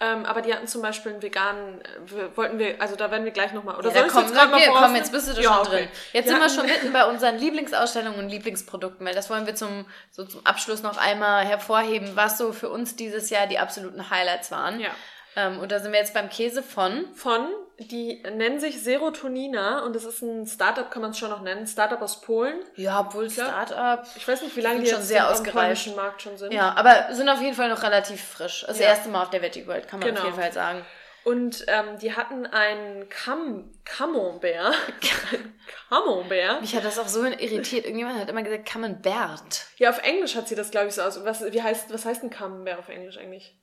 Ähm, 0.00 0.24
aber 0.26 0.42
die 0.42 0.54
hatten 0.54 0.68
zum 0.68 0.80
Beispiel 0.80 1.12
einen 1.12 1.22
veganen, 1.22 1.80
äh, 1.80 1.84
wir- 2.06 2.36
wollten 2.36 2.58
wir, 2.60 2.80
also 2.80 2.94
da 2.94 3.10
werden 3.10 3.24
wir 3.24 3.32
gleich 3.32 3.52
nochmal, 3.52 3.74
oder 3.76 3.88
Ja, 3.88 3.94
soll 3.94 4.02
da 4.02 4.06
ich 4.06 4.12
komm, 4.12 4.22
jetzt 4.24 4.32
gerade 4.34 4.50
mal 4.52 4.60
komm, 4.84 4.94
jetzt 4.94 5.10
bist 5.10 5.28
du 5.28 5.32
da 5.34 5.40
Ja, 5.40 5.54
schon 5.54 5.66
okay. 5.66 5.70
drin. 5.70 5.88
Jetzt 6.12 6.26
Wir 6.26 6.32
sind 6.32 6.40
wir 6.40 6.48
schon 6.50 6.66
mitten 6.72 6.92
bei 6.92 7.04
unseren 7.04 7.36
Lieblingsausstellungen 7.36 8.18
und 8.20 8.28
Lieblingsprodukten, 8.28 9.04
weil 9.04 9.14
das 9.14 9.28
wollen 9.28 9.46
wir 9.46 9.56
zum, 9.56 9.86
so 10.12 10.24
zum 10.24 10.46
Abschluss 10.46 10.82
noch 10.82 10.98
einmal 10.98 11.44
hervorheben, 11.44 12.12
was 12.14 12.38
so 12.38 12.52
für 12.52 12.68
uns 12.70 12.94
dieses 12.94 13.28
Jahr 13.30 13.48
die 13.48 13.58
absoluten 13.58 14.08
Highlights 14.08 14.52
waren. 14.52 14.78
Ja. 14.78 14.90
Ähm, 15.34 15.58
und 15.58 15.72
da 15.72 15.80
sind 15.80 15.90
wir 15.92 15.98
jetzt 15.98 16.14
beim 16.14 16.28
Käse 16.30 16.62
von 16.62 17.04
Von, 17.14 17.48
die 17.78 18.22
nennen 18.22 18.58
sich 18.60 18.82
Serotonina 18.82 19.84
und 19.84 19.94
das 19.94 20.04
ist 20.04 20.20
ein 20.22 20.46
Startup, 20.46 20.90
kann 20.90 21.02
man 21.02 21.12
es 21.12 21.18
schon 21.18 21.30
noch 21.30 21.42
nennen, 21.42 21.66
Startup 21.66 22.00
aus 22.02 22.20
Polen. 22.20 22.56
Ja, 22.74 23.00
obwohl 23.00 23.30
Startup. 23.30 24.04
Ich 24.16 24.26
weiß 24.26 24.42
nicht, 24.42 24.56
wie 24.56 24.60
lange 24.62 24.80
die 24.80 24.86
schon 24.86 24.98
jetzt 24.98 25.08
sehr 25.08 25.30
ausgereift. 25.30 25.94
Markt 25.96 26.22
schon 26.22 26.36
sind. 26.36 26.52
Ja, 26.52 26.74
aber 26.76 27.14
sind 27.14 27.28
auf 27.28 27.40
jeden 27.40 27.54
Fall 27.54 27.68
noch 27.68 27.82
relativ 27.82 28.22
frisch. 28.22 28.64
Das 28.66 28.78
Ja. 28.78 28.86
erste 28.86 29.08
Mal 29.08 29.22
auf 29.22 29.30
der 29.30 29.42
Veggie 29.42 29.66
World, 29.66 29.86
kann 29.86 30.00
man 30.00 30.08
Genau. 30.08 30.20
auf 30.20 30.26
jeden 30.26 30.40
Fall 30.40 30.52
sagen. 30.52 30.84
Und 31.24 31.64
ähm, 31.68 31.98
die 32.00 32.14
hatten 32.16 32.46
einen 32.46 33.08
Cam 33.10 33.70
Camembert. 33.84 34.74
Camembert. 35.88 36.60
Mich 36.60 36.74
hat 36.74 36.84
das 36.84 36.98
auch 36.98 37.08
so 37.08 37.24
irritiert. 37.24 37.84
Irgendjemand 37.84 38.18
hat 38.18 38.28
immer 38.30 38.42
gesagt, 38.42 38.66
Camembert. 38.66 39.66
Ja, 39.76 39.90
auf 39.90 40.02
Englisch 40.02 40.36
hat 40.36 40.48
sie 40.48 40.54
das, 40.54 40.70
glaube 40.70 40.88
ich, 40.88 40.94
so 40.94 41.02
aus. 41.02 41.22
Was, 41.24 41.44
wie 41.52 41.62
heißt, 41.62 41.92
was 41.92 42.04
heißt 42.04 42.22
ein 42.22 42.30
Camembert 42.30 42.78
auf 42.78 42.88
Englisch 42.88 43.18
eigentlich? 43.18 43.54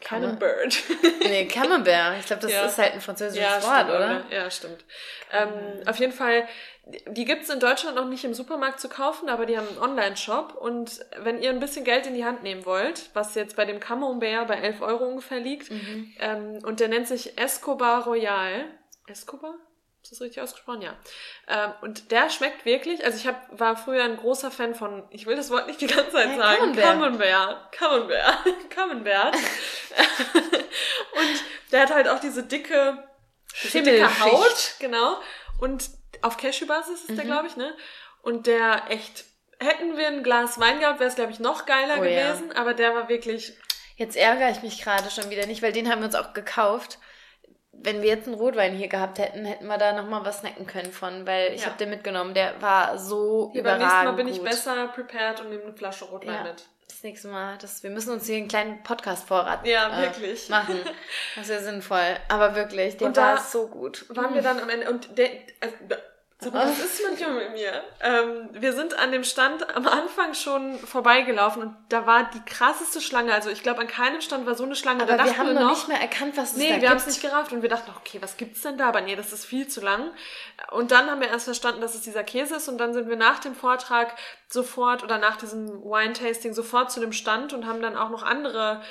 Camembert. 0.00 0.76
nee, 1.24 1.46
Camembert. 1.46 2.18
Ich 2.20 2.26
glaube, 2.26 2.42
das 2.42 2.52
Ja. 2.52 2.66
ist 2.66 2.78
halt 2.78 2.92
ein 2.94 3.00
französisches 3.00 3.42
Ja, 3.44 3.62
Wort, 3.62 3.74
stimmt, 3.86 3.90
oder? 3.90 4.24
Ja, 4.30 4.50
stimmt. 4.50 4.84
Ähm, 5.32 5.48
auf 5.86 5.96
jeden 5.98 6.12
Fall, 6.12 6.46
die 7.08 7.24
gibt's 7.24 7.48
in 7.50 7.58
Deutschland 7.60 7.96
noch 7.96 8.06
nicht 8.06 8.24
im 8.24 8.32
Supermarkt 8.34 8.78
zu 8.80 8.88
kaufen, 8.88 9.28
aber 9.28 9.44
die 9.46 9.56
haben 9.58 9.68
einen 9.68 9.78
Online-Shop. 9.78 10.54
Und 10.54 11.04
wenn 11.18 11.42
ihr 11.42 11.50
ein 11.50 11.60
bisschen 11.60 11.84
Geld 11.84 12.06
in 12.06 12.14
die 12.14 12.24
Hand 12.24 12.42
nehmen 12.42 12.64
wollt, 12.64 13.10
was 13.14 13.34
jetzt 13.34 13.56
bei 13.56 13.64
dem 13.64 13.80
Camembert 13.80 14.46
bei 14.48 14.54
11 14.56 14.80
Euro 14.82 15.04
ungefähr 15.04 15.40
liegt, 15.40 15.70
Mhm. 15.70 16.14
ähm, 16.20 16.58
und 16.64 16.80
der 16.80 16.88
nennt 16.88 17.08
sich 17.08 17.36
Escobar 17.38 18.04
Royal. 18.04 18.66
Escobar? 19.08 19.54
Ist 20.06 20.12
das 20.12 20.20
richtig 20.20 20.40
ausgesprochen? 20.40 20.82
Ja. 20.82 20.94
Ähm, 21.48 21.72
und 21.80 22.12
der 22.12 22.30
schmeckt 22.30 22.64
wirklich, 22.64 23.04
also 23.04 23.18
ich 23.18 23.26
hab, 23.26 23.58
war 23.58 23.76
früher 23.76 24.04
ein 24.04 24.16
großer 24.16 24.52
Fan 24.52 24.76
von, 24.76 25.02
ich 25.10 25.26
will 25.26 25.34
das 25.34 25.50
Wort 25.50 25.66
nicht 25.66 25.80
die 25.80 25.88
ganze 25.88 26.12
Zeit 26.12 26.30
Ja, 26.30 26.36
sagen, 26.36 26.76
Camembert. 26.76 27.72
Camembert. 27.72 28.70
Camembert. 28.70 29.34
Und 31.14 31.44
der 31.72 31.82
hat 31.82 31.90
halt 31.92 32.08
auch 32.08 32.20
diese 32.20 32.44
dicke, 32.44 33.02
diese 33.64 33.82
dicke. 33.82 34.20
Haut, 34.20 34.74
genau. 34.78 35.16
Und 35.58 35.90
auf 36.22 36.36
Cashew-Basis 36.36 37.00
ist 37.00 37.16
der, 37.16 37.24
Mhm. 37.24 37.28
glaube 37.28 37.48
ich, 37.48 37.56
ne? 37.56 37.74
Und 38.22 38.46
der 38.46 38.84
echt, 38.88 39.24
hätten 39.58 39.96
wir 39.96 40.06
ein 40.06 40.22
Glas 40.22 40.60
Wein 40.60 40.78
gehabt, 40.78 41.00
wäre 41.00 41.10
es, 41.10 41.16
glaube 41.16 41.32
ich, 41.32 41.40
noch 41.40 41.66
geiler 41.66 41.96
Oh 42.00 42.04
ja. 42.04 42.28
gewesen. 42.32 42.52
Aber 42.52 42.74
der 42.74 42.94
war 42.94 43.08
wirklich, 43.08 43.54
Jetzt 43.98 44.14
ärgere 44.14 44.50
ich 44.50 44.60
mich 44.62 44.82
gerade 44.82 45.10
schon 45.10 45.30
wieder 45.30 45.46
nicht, 45.46 45.62
weil 45.62 45.72
den 45.72 45.90
haben 45.90 46.00
wir 46.00 46.06
uns 46.06 46.14
auch 46.14 46.34
gekauft. 46.34 46.98
Wenn 47.82 48.02
wir 48.02 48.08
jetzt 48.08 48.26
einen 48.26 48.34
Rotwein 48.34 48.74
hier 48.74 48.88
gehabt 48.88 49.18
hätten, 49.18 49.44
hätten 49.44 49.66
wir 49.66 49.78
da 49.78 49.92
nochmal 49.92 50.24
was 50.24 50.38
snacken 50.40 50.66
können 50.66 50.90
von, 50.92 51.26
weil 51.26 51.52
ich 51.54 51.60
Ja. 51.62 51.66
habe 51.68 51.78
den 51.78 51.90
mitgenommen. 51.90 52.34
Der 52.34 52.60
war 52.60 52.98
so 52.98 53.50
hier 53.52 53.62
beim 53.62 53.76
überragend 53.76 53.82
nächsten 53.82 54.04
Mal 54.04 54.12
bin 54.12 54.28
ich 54.28 54.38
gut. 54.38 54.44
besser 54.48 54.88
prepared 54.88 55.40
und 55.40 55.50
nehme 55.50 55.62
eine 55.62 55.72
Flasche 55.72 56.04
Rotwein 56.06 56.34
Ja. 56.34 56.42
mit. 56.42 56.64
Das 56.88 57.02
nächste 57.02 57.28
Mal, 57.28 57.58
das, 57.60 57.82
wir 57.82 57.90
müssen 57.90 58.10
uns 58.12 58.26
hier 58.26 58.36
einen 58.36 58.48
kleinen 58.48 58.82
Podcast-Vorrat 58.82 59.66
Ja, 59.66 59.98
äh, 59.98 60.02
wirklich. 60.02 60.48
machen. 60.48 60.78
Das 61.36 61.48
wäre 61.48 61.62
sinnvoll. 61.62 62.16
Aber 62.28 62.54
wirklich, 62.54 62.96
der 62.96 63.10
da 63.10 63.22
war 63.34 63.38
so 63.40 63.68
gut. 63.68 64.06
waren 64.08 64.34
wir 64.34 64.40
dann 64.42 64.58
am 64.60 64.68
Ende 64.70 64.88
und 64.90 65.16
der, 65.18 65.28
also, 65.60 65.74
da- 66.38 66.44
sag 66.44 66.54
mal, 66.54 66.68
was 66.68 66.78
ist 66.78 67.02
manchmal 67.02 67.32
mit 67.32 67.52
mir? 67.52 67.82
Ähm, 68.02 68.48
wir 68.52 68.72
sind 68.72 68.98
an 68.98 69.10
dem 69.12 69.24
Stand 69.24 69.74
am 69.76 69.86
Anfang 69.86 70.34
schon 70.34 70.78
vorbeigelaufen 70.78 71.62
und 71.62 71.76
da 71.88 72.06
war 72.06 72.30
die 72.34 72.40
krasseste 72.44 73.00
Schlange. 73.00 73.32
Also 73.32 73.48
ich 73.50 73.62
glaube, 73.62 73.80
an 73.80 73.86
keinem 73.88 74.20
Stand 74.20 74.46
war 74.46 74.54
so 74.54 74.64
eine 74.64 74.76
Schlange. 74.76 75.02
Aber 75.02 75.16
da 75.16 75.24
wir 75.24 75.36
haben 75.38 75.46
wir 75.48 75.54
noch 75.54 75.70
nicht 75.70 75.88
mehr 75.88 76.00
erkannt, 76.00 76.36
was 76.36 76.52
es 76.52 76.58
Nee, 76.58 76.74
da 76.76 76.80
wir 76.82 76.90
haben 76.90 76.96
es 76.98 77.04
gibt. 77.06 77.16
nicht 77.22 77.30
gerafft 77.30 77.52
und 77.52 77.62
wir 77.62 77.68
dachten, 77.68 77.90
okay, 77.96 78.18
was 78.20 78.36
gibt's 78.36 78.62
denn 78.62 78.76
da? 78.78 78.88
Aber 78.88 79.00
nee, 79.00 79.16
das 79.16 79.32
ist 79.32 79.44
viel 79.46 79.66
zu 79.68 79.80
lang. 79.80 80.10
Und 80.70 80.90
dann 80.90 81.10
haben 81.10 81.20
wir 81.20 81.28
erst 81.28 81.46
verstanden, 81.46 81.80
dass 81.80 81.94
es 81.94 82.02
dieser 82.02 82.24
Käse 82.24 82.56
ist 82.56 82.68
und 82.68 82.78
dann 82.78 82.92
sind 82.92 83.08
wir 83.08 83.16
nach 83.16 83.38
dem 83.38 83.54
Vortrag 83.54 84.14
sofort 84.48 85.02
oder 85.02 85.18
nach 85.18 85.36
diesem 85.36 85.82
Wine-Tasting 85.82 86.52
sofort 86.54 86.90
zu 86.92 87.00
dem 87.00 87.12
Stand 87.12 87.52
und 87.54 87.66
haben 87.66 87.80
dann 87.82 87.96
auch 87.96 88.10
noch 88.10 88.22
andere 88.22 88.82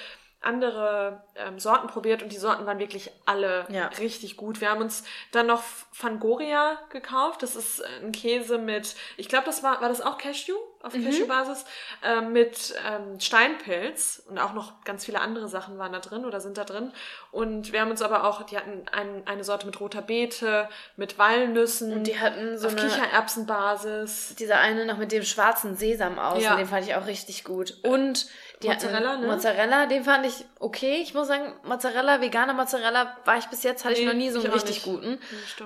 andere 0.46 1.22
ähm, 1.36 1.60
Sorten 1.60 1.88
probiert 1.88 2.24
und 2.24 2.32
die 2.32 2.38
Sorten 2.38 2.66
waren 2.66 2.80
wirklich 2.80 3.12
alle 3.26 3.66
Ja. 3.70 3.88
richtig 4.00 4.38
gut. 4.38 4.62
Wir 4.62 4.70
haben 4.70 4.82
uns 4.82 5.04
dann 5.32 5.48
noch 5.48 5.64
Fangoria 5.92 6.78
gekauft. 6.90 7.42
Das 7.44 7.56
ist 7.56 7.84
ein 8.04 8.12
Käse 8.12 8.58
mit, 8.58 8.96
ich 9.18 9.28
glaube, 9.28 9.46
das 9.46 9.64
war, 9.64 9.82
war 9.82 9.90
das 9.90 10.02
auch 10.02 10.18
Cashew 10.18 10.56
auf 10.82 10.94
Mhm. 10.94 11.06
Cashew-Basis, 11.06 11.66
ähm, 12.04 12.32
mit 12.32 12.76
ähm, 12.88 13.20
Steinpilz 13.20 14.22
und 14.30 14.38
auch 14.38 14.54
noch 14.54 14.84
ganz 14.84 15.04
viele 15.04 15.20
andere 15.20 15.48
Sachen 15.48 15.80
waren 15.80 15.92
da 15.92 16.00
drin 16.00 16.26
oder 16.26 16.40
sind 16.40 16.60
da 16.60 16.64
drin. 16.64 16.92
Und 17.32 17.72
wir 17.74 17.82
haben 17.82 17.90
uns 17.90 18.04
aber 18.04 18.26
auch, 18.26 18.44
die 18.44 18.56
hatten 18.56 18.86
ein, 18.92 19.24
eine 19.26 19.44
Sorte 19.44 19.66
mit 19.66 19.80
roter 19.80 20.04
Beete, 20.04 20.70
mit 20.96 21.18
Walnüssen, 21.18 21.92
Und 21.92 22.04
die 22.08 22.20
hatten 22.20 22.58
so 22.60 22.68
auf 22.68 22.74
eine, 22.78 22.88
Kichererbsenbasis. 22.88 24.36
dieser 24.38 24.60
eine 24.60 24.86
noch 24.86 24.98
mit 24.98 25.12
dem 25.12 25.24
schwarzen 25.24 25.76
Sesam 25.76 26.20
außen, 26.20 26.42
Ja. 26.44 26.56
den 26.56 26.68
fand 26.68 26.86
ich 26.88 26.96
auch 26.96 27.08
richtig 27.08 27.44
gut. 27.44 27.78
Und 27.84 28.28
die 28.64 28.68
Mozzarella, 28.70 29.10
hatten, 29.12 29.22
ne? 29.22 29.28
Mozzarella, 29.28 29.86
den 29.88 30.04
fand 30.04 30.26
ich 30.26 30.46
okay. 30.60 31.00
Ich 31.02 31.14
muss 31.14 31.28
sagen, 31.28 31.54
Mozzarella, 31.64 32.22
veganer 32.22 32.54
Mozzarella 32.54 33.16
war 33.26 33.38
ich 33.38 33.46
bis 33.48 33.64
jetzt, 33.64 33.84
hatte 33.84 33.94
ich 33.96 34.00
Nee, 34.02 34.06
noch 34.08 34.14
nie 34.14 34.30
so 34.30 34.40
ich 34.40 34.46
einen 34.46 34.54
richtig 34.54 34.76
nicht. 34.76 34.86
guten. 34.86 35.20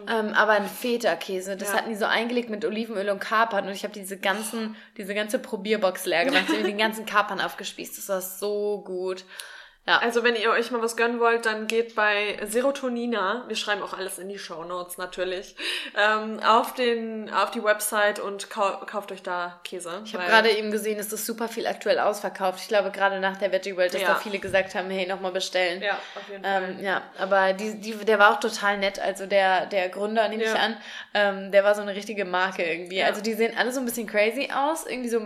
Ja. 0.08 0.20
Ähm, 0.20 0.34
aber 0.34 0.54
ein 0.54 0.68
Feta-Käse, 0.68 1.56
das 1.58 1.70
Ja. 1.70 1.78
hatten 1.78 1.90
die 1.90 1.96
so 1.96 2.06
eingelegt 2.06 2.50
mit 2.50 2.66
Olivenöl 2.66 3.10
und 3.10 3.20
Kapern 3.20 3.66
und 3.68 3.74
ich 3.74 3.84
habe 3.84 3.94
diese 3.94 4.18
ganzen, 4.18 4.76
diese 4.98 5.14
ganze 5.14 5.40
Probierbox 5.40 6.06
leer 6.06 6.26
gemacht, 6.26 6.46
ich 6.58 6.64
den 6.64 6.78
ganzen 6.78 7.06
Kapern 7.06 7.40
aufgespießt. 7.42 7.98
Das 7.98 8.10
war 8.10 8.22
so 8.22 8.82
gut. 8.86 9.24
Ja. 9.90 9.98
Also 10.00 10.24
wenn 10.24 10.36
ihr 10.36 10.52
euch 10.52 10.70
mal 10.72 10.82
was 10.82 10.96
gönnen 10.96 11.20
wollt, 11.20 11.46
dann 11.46 11.68
geht 11.68 11.96
bei 11.96 12.38
Serotonina, 12.46 13.44
wir 13.48 13.56
schreiben 13.56 13.82
auch 13.82 13.94
alles 13.98 14.20
in 14.20 14.30
die 14.30 14.38
Show 14.38 14.64
Notes 14.64 14.98
natürlich, 14.98 15.56
ähm, 15.98 16.40
auf, 16.46 16.74
den, 16.76 17.30
auf 17.34 17.52
die 17.52 17.64
Website 17.64 18.20
und 18.20 18.50
kau 18.50 18.70
kauft 18.86 19.12
euch 19.12 19.24
da 19.24 19.60
Käse. 19.64 20.02
Ich 20.06 20.14
habe 20.14 20.26
gerade 20.26 20.52
eben 20.52 20.70
gesehen, 20.72 21.00
es 21.00 21.12
ist 21.12 21.26
super 21.26 21.48
viel 21.48 21.66
aktuell 21.68 22.00
ausverkauft. 22.00 22.60
Ich 22.62 22.68
glaube, 22.68 22.92
gerade 22.92 23.20
nach 23.20 23.38
der 23.38 23.52
Veggie 23.52 23.76
World, 23.76 23.94
dass 23.94 24.02
Ja. 24.02 24.10
da 24.10 24.16
viele 24.16 24.40
gesagt 24.40 24.76
haben, 24.76 24.90
hey, 24.92 25.08
nochmal 25.08 25.32
bestellen. 25.32 25.82
Ja, 25.82 25.94
auf 26.16 26.30
jeden 26.30 26.44
Fall. 26.44 26.64
Ähm, 26.78 26.84
ja, 26.84 27.02
aber 27.18 27.54
die, 27.54 27.80
die, 27.82 27.94
der 28.06 28.20
war 28.20 28.34
auch 28.36 28.40
total 28.40 28.78
nett. 28.78 29.00
Also 29.00 29.26
der, 29.26 29.66
der 29.66 29.90
Gründer, 29.90 30.28
nehme 30.30 30.44
ich 30.44 30.50
Ja. 30.54 30.60
an, 30.60 30.78
ähm, 31.14 31.52
der 31.52 31.64
war 31.64 31.74
so 31.76 31.82
eine 31.82 31.96
richtige 31.96 32.26
Marke 32.26 32.64
irgendwie. 32.64 32.98
Ja. 32.98 33.08
Also 33.08 33.22
die 33.22 33.34
sehen 33.34 33.56
alle 33.58 33.72
so 33.72 33.80
ein 33.80 33.86
bisschen 33.86 34.06
crazy 34.08 34.50
aus, 34.56 34.86
irgendwie 34.86 35.10
so 35.10 35.20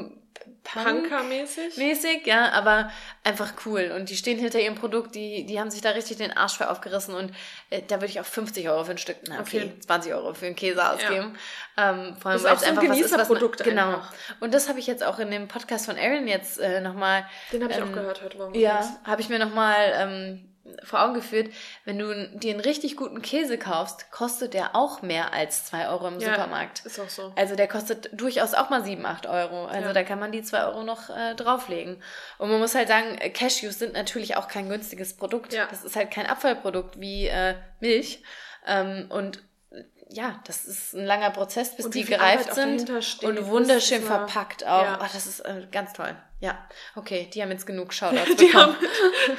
Punk 0.64 1.10
Punker-mäßig. 1.10 1.78
mäßig, 1.78 2.26
ja, 2.26 2.52
aber 2.52 2.92
einfach 3.24 3.54
cool. 3.66 3.92
Und 3.96 4.10
die 4.10 4.16
stehen 4.16 4.40
hinter 4.40 4.60
ihrem 4.60 4.76
Produkt, 4.76 5.16
die, 5.16 5.46
die 5.46 5.60
haben 5.60 5.70
sich 5.70 5.82
da 5.82 5.90
richtig 5.92 6.18
den 6.18 6.36
Arsch 6.36 6.58
für 6.58 6.70
aufgerissen 6.70 7.14
und 7.16 7.32
äh, 7.70 7.82
da 7.88 7.96
würde 7.98 8.08
ich 8.08 8.20
auch 8.20 8.26
50 8.26 8.70
Euro 8.70 8.84
für 8.86 8.92
ein 8.92 8.98
Stück, 8.98 9.18
na 9.28 9.40
okay, 9.40 9.60
jeden- 9.60 9.82
20 9.82 10.14
Euro 10.14 10.34
für 10.34 10.46
einen 10.46 10.56
Käse 10.56 10.88
ausgeben. 10.90 11.38
Ähm, 11.78 12.16
vor 12.20 12.32
allem, 12.32 12.44
weil 12.44 12.54
es 12.56 12.62
so 12.62 12.66
ein 12.68 12.78
einfach 12.78 12.90
was 12.90 12.98
ist, 13.00 13.04
was 13.12 13.12
man, 13.12 13.28
Genießerprodukt 13.28 13.64
Genau. 13.64 13.88
einfach. 13.96 14.14
Und 14.40 14.54
das 14.54 14.70
habe 14.70 14.80
ich 14.80 14.88
jetzt 14.88 15.04
auch 15.04 15.20
in 15.20 15.32
dem 15.32 15.48
Podcast 15.48 15.86
von 15.86 15.98
Aaron 15.98 16.28
jetzt 16.28 16.60
äh, 16.60 16.82
nochmal 16.82 17.26
Den 17.52 17.64
habe 17.64 17.72
ich 17.74 17.80
ähm, 17.80 17.88
auch 17.90 17.92
gehört 17.94 18.22
heute 18.24 18.38
Morgen. 18.38 18.56
ja, 18.60 18.88
habe 19.06 19.22
ich 19.22 19.30
mir 19.30 19.40
nochmal 19.40 19.94
ähm, 19.96 20.50
vor 20.84 21.02
Augen 21.04 21.14
geführt, 21.14 21.52
wenn 21.84 22.00
du 22.00 22.30
dir 22.38 22.52
einen 22.52 22.62
richtig 22.62 22.96
guten 22.96 23.22
Käse 23.22 23.58
kaufst, 23.58 24.12
kostet 24.12 24.54
der 24.54 24.76
auch 24.76 25.02
mehr 25.02 25.34
als 25.34 25.66
2 25.66 25.90
Euro 25.90 26.08
im 26.08 26.20
Ja, 26.20 26.32
Supermarkt. 26.32 26.86
Ist 26.86 27.00
auch 27.00 27.10
so. 27.10 27.34
Also 27.36 27.56
der 27.56 27.68
kostet 27.68 28.10
durchaus 28.14 28.54
auch 28.54 28.70
mal 28.70 28.84
7, 28.84 29.06
8 29.06 29.28
Euro. 29.28 29.66
Also 29.66 29.88
Ja. 29.88 29.94
da 29.94 30.04
kann 30.04 30.20
man 30.20 30.32
die 30.32 30.42
2 30.42 30.64
Euro 30.66 30.84
noch 30.84 31.10
äh, 31.10 31.36
drauflegen. 31.36 32.02
Und 32.38 32.50
man 32.50 32.60
muss 32.60 32.76
halt 32.76 32.88
sagen, 32.88 33.18
äh, 33.18 33.30
Cashews 33.30 33.78
sind 33.78 33.94
natürlich 33.94 34.38
auch 34.38 34.48
kein 34.48 34.70
günstiges 34.70 35.18
Produkt. 35.18 35.54
Ja. 35.54 35.68
Das 35.70 35.84
ist 35.84 35.96
halt 35.98 36.12
kein 36.12 36.28
Abfallprodukt 36.28 37.00
wie 37.00 37.28
äh, 37.28 37.56
Milch. 37.82 38.24
Ähm, 38.66 39.08
und 39.10 39.44
äh, 39.72 39.84
ja, 40.10 40.40
das 40.46 40.64
ist 40.64 40.94
ein 40.94 41.06
langer 41.06 41.32
Prozess, 41.32 41.76
bis 41.76 41.90
die 41.90 42.06
gereift 42.06 42.52
Arbeit 42.52 42.86
sind 42.88 43.24
und 43.24 43.48
wunderschön 43.48 44.02
verpackt 44.02 44.66
auch. 44.66 44.84
Ja. 44.84 45.00
Ach, 45.02 45.12
das 45.12 45.28
ist 45.28 45.42
äh, 45.42 45.68
ganz 45.72 45.92
toll. 45.92 46.16
Ja, 46.44 46.58
okay, 46.98 47.30
die 47.34 47.42
haben 47.42 47.52
jetzt 47.52 47.66
genug 47.66 47.94
Shoutouts 47.94 48.36
Die 48.36 48.48
bekommen. 48.48 48.76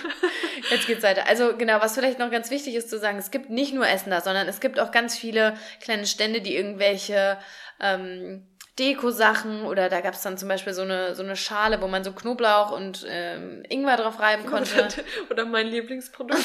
Jetzt 0.71 0.87
geht's 0.87 1.03
weiter. 1.03 1.29
Also 1.29 1.55
genau, 1.55 1.79
was 1.83 1.97
vielleicht 1.97 2.19
noch 2.19 2.31
ganz 2.31 2.51
wichtig 2.51 2.75
ist 2.75 2.89
zu 2.89 2.99
sagen, 2.99 3.19
es 3.19 3.31
gibt 3.31 3.51
nicht 3.51 3.75
nur 3.75 3.87
Essen 3.87 4.09
da, 4.09 4.23
sondern 4.23 4.49
es 4.49 4.59
gibt 4.59 4.81
auch 4.81 4.91
ganz 4.91 5.15
viele 5.15 5.53
kleine 5.83 6.07
Stände, 6.07 6.41
die 6.41 6.57
irgendwelche 6.57 7.37
ähm, 7.79 8.47
Deko-Sachen 8.79 9.67
oder 9.67 9.91
da 9.91 10.01
gab's 10.01 10.23
dann 10.23 10.39
zum 10.39 10.49
Beispiel 10.49 10.73
so 10.73 10.81
eine, 10.81 11.15
so 11.15 11.23
eine 11.23 11.37
Schale, 11.37 11.83
wo 11.83 11.89
man 11.89 12.05
so 12.05 12.13
Knoblauch 12.13 12.71
und 12.71 13.05
ähm, 13.07 13.65
Ingwer 13.69 13.99
drauf 13.99 14.19
reiben 14.19 14.47
konnte. 14.51 14.89
oder 15.29 15.45
mein 15.45 15.67
Lieblingsprodukt, 15.67 16.43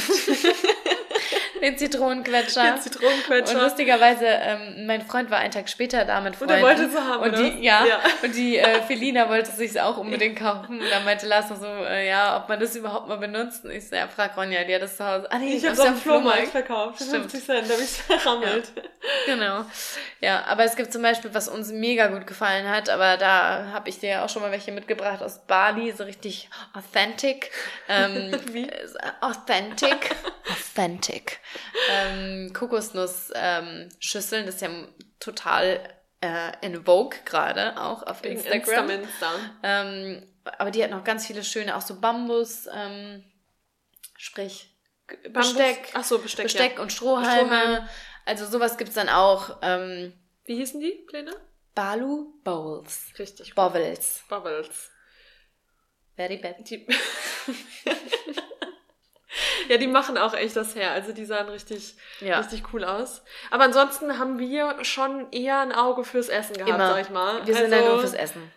Den 1.62 1.78
Zitronenquetscher. 1.78 2.64
den 2.74 2.82
Zitronenquetscher. 2.82 3.56
Und 3.56 3.62
lustigerweise, 3.64 4.26
ähm, 4.26 4.86
mein 4.86 5.02
Freund 5.06 5.30
war 5.32 5.40
einen 5.40 5.52
Tag 5.52 5.70
später 5.70 6.06
da 6.06 6.22
mit 6.22 6.34
Und 6.34 6.48
Freunden. 6.50 6.54
er 6.56 6.62
wollte 6.62 6.90
sie 6.90 6.98
haben, 6.98 7.22
Und 7.24 7.38
die, 7.38 7.64
ja, 7.64 7.86
Ja. 7.86 8.00
und 8.24 8.36
die 8.36 8.58
äh, 8.58 8.82
Felina 8.84 9.30
wollte 9.30 9.52
sich 9.52 9.80
auch 9.80 9.98
unbedingt 9.98 10.38
kaufen. 10.40 10.80
Und 10.80 10.90
dann 10.90 11.04
meinte 11.06 11.26
Lars 11.28 11.50
noch 11.50 11.60
so, 11.60 11.66
äh, 11.68 12.08
ja, 12.08 12.38
ob 12.38 12.50
man 12.50 12.60
das 12.60 12.76
überhaupt 12.76 13.08
mal 13.08 13.18
benutzt. 13.18 13.66
Und 13.66 13.72
ich 13.72 13.88
so, 13.88 13.96
ja, 13.96 14.08
frag 14.08 14.36
Ronja, 14.38 14.64
die 14.64 14.76
hat 14.76 14.82
das 14.82 14.98
zu 14.98 15.06
Hause. 15.06 15.28
Ah, 15.32 15.38
nee, 15.38 15.54
ich 15.56 15.64
habe 15.66 15.70
hab's 15.70 15.80
es 15.80 15.86
am 15.86 15.98
Flohmarkt 15.98 16.48
verkauft. 16.48 16.96
Stimmt. 16.98 17.32
50 17.32 17.46
Cent, 17.46 17.70
da 17.70 17.74
habe 17.74 17.84
ich 17.84 17.90
es 17.90 17.98
verrammelt. 18.02 18.72
Genau. 19.26 19.66
Ja, 20.22 20.44
aber 20.48 20.64
es 20.66 20.76
gibt 20.76 20.92
zum 20.94 21.02
Beispiel, 21.02 21.34
was 21.34 21.48
uns 21.48 21.72
mega 21.72 22.08
gut 22.08 22.28
gefallen 22.28 22.70
hat, 22.70 22.90
aber 22.90 23.18
da 23.18 23.68
habe 23.74 23.90
ich 23.90 24.00
dir 24.00 24.10
ja 24.10 24.26
auch 24.26 24.30
schon 24.30 24.42
mal 24.42 24.52
welche 24.52 24.72
mitgebracht 24.72 25.22
aus 25.24 25.40
Bali, 25.48 25.92
so 25.92 26.04
richtig 26.04 26.50
authentic. 26.74 27.52
Ähm, 27.88 28.32
Wie? 28.52 28.70
Authentic. 29.22 30.16
authentic. 30.52 31.40
Ähm, 31.90 32.54
Kokosnuss-Schüsseln, 32.54 34.42
ähm, 34.42 34.46
das 34.46 34.56
ist 34.56 34.62
ja 34.62 34.70
total 35.20 35.80
äh, 36.22 36.52
in 36.62 36.84
Vogue 36.86 37.18
gerade, 37.26 37.80
auch 37.80 38.04
auf 38.04 38.24
Wegen 38.24 38.36
Instagram. 38.36 38.90
Insta-Minster. 38.90 39.32
Ähm, 39.64 40.26
aber 40.58 40.72
die 40.72 40.84
hat 40.84 40.92
noch 40.92 41.04
ganz 41.04 41.26
viele 41.28 41.44
schöne, 41.44 41.76
auch 41.76 41.82
so 41.82 42.00
Bambus, 42.00 42.68
ähm, 42.74 43.24
sprich 44.18 44.76
Bambus- 45.08 45.54
Besteck, 45.54 45.90
Ach 45.94 46.04
so, 46.04 46.20
Besteck, 46.20 46.44
Besteck 46.46 46.76
ja. 46.76 46.82
und 46.82 46.92
Strohhalme. 46.92 47.50
Strohhalm. 47.50 47.90
Also 48.26 48.46
sowas 48.46 48.78
gibt's 48.78 48.96
dann 48.96 49.10
auch. 49.10 49.58
Ähm, 49.62 50.14
Wie 50.46 50.56
hießen 50.56 50.80
die 50.80 51.04
Pläne? 51.08 51.36
Balu 51.74 52.34
Bowls. 52.44 53.12
Richtig. 53.18 53.56
Bowls. 53.56 54.24
Bubbles. 54.30 54.92
Very 56.16 56.38
bad. 56.38 56.70
Die 56.70 56.86
ja, 59.70 59.78
die 59.78 59.88
machen 59.88 60.18
auch 60.18 60.34
echt 60.34 60.56
das 60.56 60.76
her. 60.76 60.92
Also 60.92 61.12
die 61.14 61.26
sahen 61.26 61.50
richtig, 61.50 61.96
Ja. 62.20 62.40
richtig 62.40 62.64
cool 62.74 62.84
aus. 62.84 63.22
Aber 63.52 63.64
ansonsten 63.64 64.20
haben 64.20 64.40
wir 64.40 64.84
schon 64.84 65.32
eher 65.32 65.60
ein 65.60 65.72
Auge 65.72 66.04
fürs 66.04 66.30
Essen 66.30 66.54
gehabt, 66.56 66.70
Immer. 66.70 66.88
sag 66.94 67.02
ich 67.02 67.10
mal. 67.10 67.46
Wir 67.46 67.54
sind 67.54 67.72
also, 67.72 67.76
ja 67.86 67.92
nur 67.92 68.00
fürs 68.00 68.14
Essen. 68.14 68.52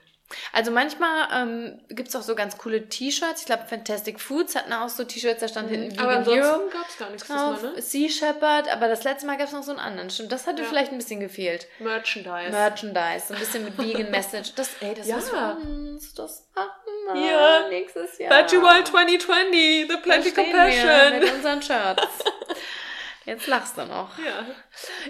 Also 0.53 0.71
manchmal 0.71 1.29
ähm, 1.33 1.81
gibt 1.89 2.09
es 2.09 2.17
auch 2.17 2.23
so 2.23 2.35
ganz 2.35 2.59
coole 2.59 2.89
T-Shirts. 2.89 3.41
Ich 3.43 3.47
glaube, 3.47 3.65
Fantastic 3.69 4.21
Foods 4.21 4.55
hatten 4.57 4.73
auch 4.73 4.89
so 4.89 5.05
T-Shirts, 5.05 5.41
da 5.41 5.49
stand 5.49 5.71
hinten 5.71 5.93
Mhm. 5.95 5.99
Aber 6.01 6.21
Vegan 6.21 6.35
Hero 6.35 6.47
ansonsten 6.55 6.71
gab 6.79 6.89
es 6.89 6.99
gar 6.99 7.11
nichts 7.11 7.29
drauf. 7.29 7.55
diesmal, 7.55 7.73
ne? 7.75 7.83
Sea 7.83 8.09
Shepherd, 8.09 8.69
aber 8.73 8.89
das 8.89 9.05
letzte 9.05 9.27
Mal 9.27 9.37
gab 9.37 9.47
es 9.47 9.53
noch 9.53 9.63
so 9.63 9.71
einen 9.73 9.81
anderen. 9.81 10.11
Stimmt, 10.11 10.33
das 10.33 10.47
hatte 10.47 10.63
Ja. 10.63 10.69
vielleicht 10.69 10.93
ein 10.93 10.99
bisschen 10.99 11.21
gefehlt. 11.21 11.67
Merchandise. 11.79 12.51
Merchandise, 12.51 13.27
so 13.29 13.35
ein 13.35 13.41
bisschen 13.41 13.65
mit 13.65 13.79
Vegan 13.79 14.11
Message. 14.11 14.55
Das, 14.55 14.71
ey, 14.81 14.95
das 14.95 15.07
Ja. 15.07 15.19
ist 15.19 15.33
uns. 15.33 16.15
Das 16.15 16.49
machen 16.55 16.71
wir 17.15 17.31
Ja. 17.31 17.69
nächstes 17.69 18.19
Jahr. 18.19 18.31
Veggie 18.31 18.61
World 18.63 18.87
2020, 18.89 19.87
The 19.91 19.97
Plenty 20.03 20.31
stehen 20.31 20.47
wir 20.47 20.53
Compassion. 20.53 21.21
mit 21.21 21.33
unseren 21.33 21.63
Shirts. 21.63 22.03
Jetzt 23.25 23.47
lachst 23.47 23.79
du 23.79 23.85
noch. 23.85 24.19
Ja. 24.19 24.45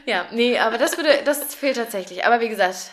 Ja, 0.04 0.26
nee, 0.32 0.58
aber 0.58 0.76
das 0.76 0.98
würde, 0.98 1.22
das 1.24 1.54
fehlt 1.54 1.76
tatsächlich. 1.76 2.26
Aber 2.26 2.40
wie 2.40 2.50
gesagt, 2.50 2.90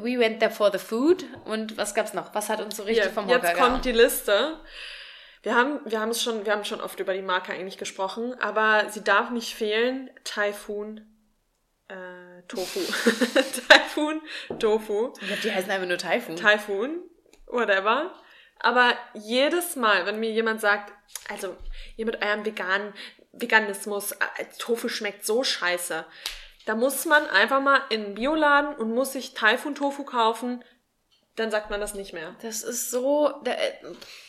we 0.00 0.18
went 0.18 0.40
there 0.40 0.50
for 0.50 0.70
the 0.70 0.78
food. 0.78 1.24
Und 1.44 1.76
was 1.76 1.94
gab's 1.94 2.14
noch? 2.14 2.34
Was 2.34 2.48
hat 2.48 2.60
uns 2.60 2.76
so 2.76 2.82
richtig 2.82 3.04
Hier, 3.04 3.12
vom 3.12 3.26
Hocker 3.26 3.46
jetzt 3.46 3.54
gehauen? 3.54 3.72
kommt 3.72 3.84
die 3.84 3.92
Liste. 3.92 4.58
Wir 5.42 5.54
haben, 5.54 5.80
wir 5.84 6.00
haben 6.00 6.10
es 6.10 6.22
schon, 6.22 6.44
wir 6.44 6.52
haben 6.52 6.64
schon 6.64 6.80
oft 6.80 6.98
über 7.00 7.14
die 7.14 7.22
Marke 7.22 7.52
eigentlich 7.52 7.78
gesprochen, 7.78 8.34
aber 8.40 8.90
sie 8.90 9.04
darf 9.04 9.30
nicht 9.30 9.54
fehlen. 9.54 10.10
Typhoon, 10.24 11.06
äh, 11.88 12.42
Tofu. 12.48 12.80
Typhoon, 13.68 14.20
Tofu. 14.58 15.12
Ich 15.20 15.26
glaube, 15.26 15.42
die 15.42 15.52
heißen 15.52 15.70
einfach 15.70 15.86
nur 15.86 15.98
Typhoon. 15.98 16.36
Typhoon, 16.36 17.02
whatever. 17.46 18.12
Aber 18.60 18.94
jedes 19.14 19.76
Mal, 19.76 20.06
wenn 20.06 20.18
mir 20.18 20.30
jemand 20.32 20.60
sagt, 20.60 20.92
also 21.28 21.56
ihr 21.96 22.06
mit 22.06 22.20
eurem 22.22 22.44
veganen 22.44 22.92
Veganismus, 23.32 24.12
äh, 24.12 24.44
Tofu 24.58 24.88
schmeckt 24.88 25.24
so 25.24 25.44
scheiße, 25.44 26.04
da 26.68 26.74
muss 26.74 27.06
man 27.06 27.26
einfach 27.28 27.62
mal 27.62 27.80
in 27.88 28.02
den 28.02 28.14
Bioladen 28.14 28.74
und 28.76 28.94
muss 28.94 29.12
sich 29.14 29.32
Typhoon 29.32 29.74
Tofu 29.74 30.04
kaufen, 30.04 30.62
dann 31.34 31.50
sagt 31.50 31.70
man 31.70 31.80
das 31.80 31.94
nicht 31.94 32.12
mehr. 32.12 32.36
das 32.42 32.62
ist 32.62 32.90
so 32.90 33.32
der, 33.46 33.56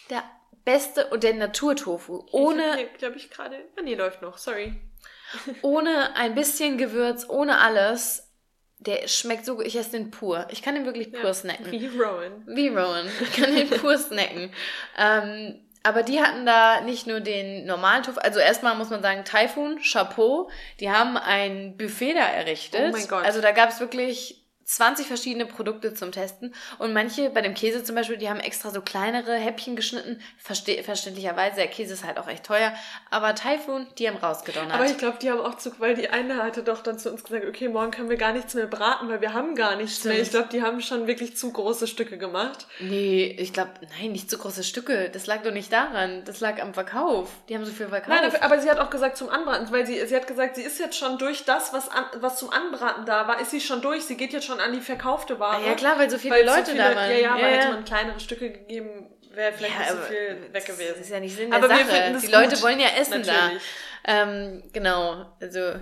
der 0.10 0.24
beste 0.64 1.08
und 1.08 1.24
der 1.24 1.34
Naturtofu. 1.34 2.26
Ohne, 2.32 2.88
glaube 2.98 3.18
ich, 3.18 3.30
gerade. 3.30 3.58
Ah, 3.78 3.82
nee, 3.82 3.96
läuft 3.96 4.22
noch, 4.22 4.38
sorry. 4.38 4.80
ohne 5.64 6.16
ein 6.16 6.34
bisschen 6.34 6.78
Gewürz, 6.78 7.28
ohne 7.28 7.60
alles. 7.60 8.32
Der 8.78 9.10
schmeckt 9.10 9.44
so 9.44 9.58
gut. 9.58 9.66
Ich 9.68 9.76
esse 9.76 9.92
den 9.92 10.10
pur. 10.10 10.48
Ich 10.50 10.62
kann 10.62 10.76
den 10.76 10.86
wirklich 10.86 11.12
pur 11.12 11.34
snacken. 11.34 11.70
Wie 11.70 11.88
Rowan. 11.88 12.46
Wie 12.48 12.70
Rowan. 12.70 13.10
Ich 13.20 13.34
kann 13.34 13.54
den 13.54 13.70
pur 13.70 13.98
snacken. 13.98 14.54
Ähm, 14.98 15.69
aber 15.90 16.04
die 16.04 16.22
hatten 16.22 16.46
da 16.46 16.82
nicht 16.82 17.08
nur 17.08 17.20
den 17.20 17.66
normalen 17.66 18.04
Tofu, 18.04 18.20
also 18.20 18.40
erstmal 18.40 18.76
muss 18.76 18.90
man 18.90 19.02
sagen, 19.02 19.26
Typhoon, 19.26 19.80
Chapeau, 19.82 20.50
die 20.80 20.92
haben 20.92 21.18
ein 21.18 21.76
Buffet 21.78 22.14
da 22.14 22.26
errichtet. 22.26 22.90
Oh 22.90 22.92
mein 22.92 23.08
Gott. 23.08 23.26
Also 23.26 23.42
da 23.42 23.52
gab 23.52 23.70
es 23.70 23.80
wirklich 23.80 24.46
20 24.70 25.08
verschiedene 25.08 25.48
Produkte 25.48 25.96
zum 25.96 26.12
Testen 26.12 26.54
und 26.78 26.94
manche, 26.94 27.32
bei 27.32 27.42
dem 27.42 27.56
Käse 27.56 27.84
zum 27.84 27.96
Beispiel, 27.96 28.18
die 28.18 28.30
haben 28.30 28.40
extra 28.40 28.70
so 28.70 28.82
kleinere 28.82 29.34
Häppchen 29.36 29.76
geschnitten, 29.76 30.22
Verste 30.38 30.84
verständlicherweise, 30.84 31.56
der 31.56 31.68
Käse 31.68 31.94
ist 31.96 32.04
halt 32.06 32.20
auch 32.20 32.28
echt 32.28 32.44
teuer, 32.46 32.72
aber 33.10 33.34
Typhoon, 33.34 33.88
die 33.98 34.08
haben 34.08 34.18
rausgedonnert. 34.18 34.74
Aber 34.76 34.86
ich 34.86 34.98
glaube, 34.98 35.18
die 35.20 35.32
haben 35.32 35.40
auch 35.42 35.56
zu, 35.58 35.72
weil 35.80 35.96
die 35.96 36.10
eine 36.10 36.44
hatte 36.44 36.62
doch 36.62 36.84
dann 36.84 37.00
zu 37.00 37.10
uns 37.12 37.24
gesagt, 37.24 37.46
okay, 37.48 37.68
morgen 37.68 37.90
können 37.90 38.10
wir 38.10 38.18
gar 38.18 38.32
nichts 38.32 38.54
mehr 38.54 38.68
braten, 38.68 39.10
weil 39.10 39.22
wir 39.22 39.34
haben 39.34 39.56
gar 39.56 39.76
nichts 39.76 40.04
mehr. 40.04 40.14
Stimmt. 40.14 40.28
Ich 40.28 40.32
glaube, 40.32 40.50
die 40.52 40.62
haben 40.62 40.82
schon 40.82 41.08
wirklich 41.08 41.36
zu 41.36 41.52
große 41.52 41.88
Stücke 41.88 42.20
gemacht. 42.20 42.68
nee, 42.80 43.36
ich 43.40 43.54
glaube, 43.54 43.72
nein, 44.00 44.12
nicht 44.12 44.30
so 44.30 44.38
große 44.38 44.64
Stücke, 44.64 45.10
das 45.10 45.26
lag 45.26 45.42
doch 45.42 45.52
nicht 45.52 45.74
daran, 45.74 46.24
das 46.26 46.42
lag 46.42 46.62
am 46.62 46.76
Verkauf. 46.76 47.30
Die 47.50 47.56
haben 47.56 47.66
so 47.66 47.72
viel 47.72 47.88
verkauft. 47.88 48.10
Nein, 48.22 48.24
aber- 48.32 48.44
aber 48.44 48.60
sie 48.62 48.70
hat 48.70 48.78
auch 48.78 48.92
gesagt 48.92 49.18
zum 49.18 49.30
Anbraten, 49.30 49.72
weil 49.72 49.88
sie, 49.88 50.06
sie 50.06 50.16
hat 50.16 50.28
gesagt, 50.28 50.58
sie 50.58 50.62
ist 50.64 50.78
jetzt 50.80 50.96
schon 50.98 51.18
durch 51.18 51.44
das, 51.46 51.74
was, 51.74 51.90
an, 51.90 52.06
was 52.20 52.38
zum 52.38 52.52
Anbraten 52.52 53.06
da 53.08 53.28
war, 53.28 53.42
ist 53.42 53.50
sie 53.50 53.62
schon 53.62 53.82
durch. 53.82 54.04
Sie 54.06 54.16
geht 54.16 54.32
jetzt 54.32 54.46
schon 54.46 54.59
an 54.60 54.74
die 54.74 54.82
verkaufte 54.82 55.40
Ware. 55.40 55.66
Ja 55.66 55.74
klar, 55.74 55.98
weil 55.98 56.10
so 56.10 56.18
viele 56.18 56.36
Weil 56.36 56.46
Leute 56.46 56.66
so 56.66 56.72
viele, 56.72 56.84
da 56.84 56.96
waren. 56.96 57.12
Ja, 57.12 57.18
ja, 57.18 57.32
aber 57.32 57.42
Ja, 57.42 57.48
hätte 57.48 57.70
man 57.70 57.86
kleinere 57.86 58.20
Stücke 58.20 58.52
gegeben, 58.52 59.10
wäre 59.32 59.54
vielleicht 59.54 59.74
Ja, 59.74 59.80
nicht 59.80 59.90
so 59.90 59.98
aber 59.98 60.06
viel 60.08 60.54
weg 60.54 60.66
gewesen. 60.66 60.94
Das 60.98 61.02
ist 61.02 61.10
ja 61.12 61.20
nicht 61.20 61.36
Sinn 61.36 61.54
Aber 61.54 61.68
der 61.68 61.78
wir 61.78 61.86
Sache. 61.86 62.18
Die 62.22 62.32
Leute 62.32 62.56
gut. 62.56 62.64
wollen 62.64 62.80
ja 62.80 62.90
essen 63.00 63.22
Natürlich. 63.22 63.62
da. 64.06 64.12
Ähm, 64.12 64.64
genau, 64.74 65.26
also 65.42 65.74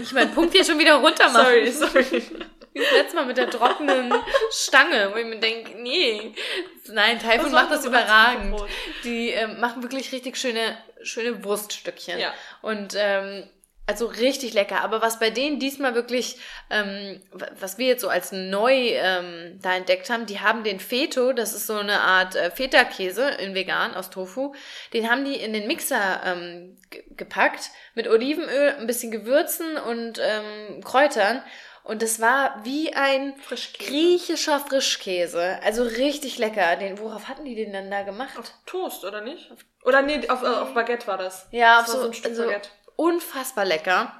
ich 0.00 0.12
meinen 0.12 0.32
Punkt 0.34 0.52
hier 0.54 0.64
schon 0.64 0.78
wieder 0.78 0.94
runter 0.96 1.28
machen. 1.30 1.46
Sorry, 1.46 1.70
sorry. 1.70 2.22
Wie 2.72 2.80
das 2.80 2.92
letzte 2.92 3.16
Mal 3.16 3.26
mit 3.26 3.36
der 3.36 3.50
trockenen 3.50 4.12
Stange, 4.50 5.10
wo 5.12 5.16
ich 5.16 5.26
mir 5.26 5.38
denke, 5.40 5.80
nee. 5.80 6.32
Nein, 6.86 7.18
war 7.24 7.48
macht 7.50 7.72
das 7.72 7.84
überragend. 7.84 8.56
Die 9.04 9.30
ähm, 9.30 9.58
machen 9.60 9.82
wirklich 9.82 10.12
richtig 10.12 10.36
schöne, 10.36 10.76
schöne 11.02 11.44
Wurststückchen. 11.44 12.18
Ja. 12.18 12.32
Und 12.62 12.94
ähm, 12.96 13.48
also 13.88 14.06
richtig 14.06 14.52
lecker. 14.54 14.82
Aber 14.82 15.02
was 15.02 15.18
bei 15.18 15.30
denen 15.30 15.58
diesmal 15.58 15.94
wirklich, 15.94 16.38
ähm, 16.70 17.20
was 17.58 17.78
wir 17.78 17.86
jetzt 17.86 18.02
so 18.02 18.08
als 18.08 18.30
neu 18.30 18.72
ähm, 18.74 19.58
da 19.62 19.74
entdeckt 19.74 20.10
haben, 20.10 20.26
die 20.26 20.40
haben 20.40 20.62
den 20.62 20.78
Feto, 20.78 21.32
das 21.32 21.54
ist 21.54 21.66
so 21.66 21.76
eine 21.76 22.00
Art 22.00 22.36
äh, 22.36 22.50
Feta-Käse 22.50 23.28
in 23.40 23.54
vegan 23.54 23.94
aus 23.94 24.10
Tofu, 24.10 24.54
den 24.92 25.10
haben 25.10 25.24
die 25.24 25.36
in 25.36 25.52
den 25.52 25.66
Mixer 25.66 26.20
ähm, 26.24 26.76
ge- 26.90 27.02
gepackt 27.16 27.70
mit 27.94 28.06
Olivenöl, 28.06 28.76
ein 28.78 28.86
bisschen 28.86 29.10
Gewürzen 29.10 29.76
und 29.76 30.20
ähm, 30.22 30.84
Kräutern. 30.84 31.42
Und 31.82 32.02
das 32.02 32.20
war 32.20 32.60
wie 32.64 32.92
ein 32.92 33.34
Frischkäse. 33.40 33.90
griechischer 33.90 34.60
Frischkäse. 34.60 35.58
Also 35.64 35.84
richtig 35.84 36.36
lecker. 36.36 36.76
Den, 36.76 36.98
worauf 36.98 37.28
hatten 37.28 37.46
die 37.46 37.54
den 37.54 37.72
dann 37.72 37.90
da 37.90 38.02
gemacht? 38.02 38.38
Auf 38.38 38.52
Toast, 38.66 39.06
oder 39.06 39.22
nicht? 39.22 39.50
Oder 39.84 40.02
nee, 40.02 40.28
auf, 40.28 40.42
äh, 40.42 40.46
auf 40.48 40.74
Baguette 40.74 41.06
war 41.06 41.16
das. 41.16 41.46
Ja, 41.50 41.80
das 41.80 41.88
auf 41.88 41.94
war 41.94 42.00
so, 42.02 42.06
ein 42.08 42.12
Stück 42.12 42.32
also 42.32 42.42
Baguette. 42.42 42.68
Unfassbar 42.98 43.64
lecker. 43.64 44.12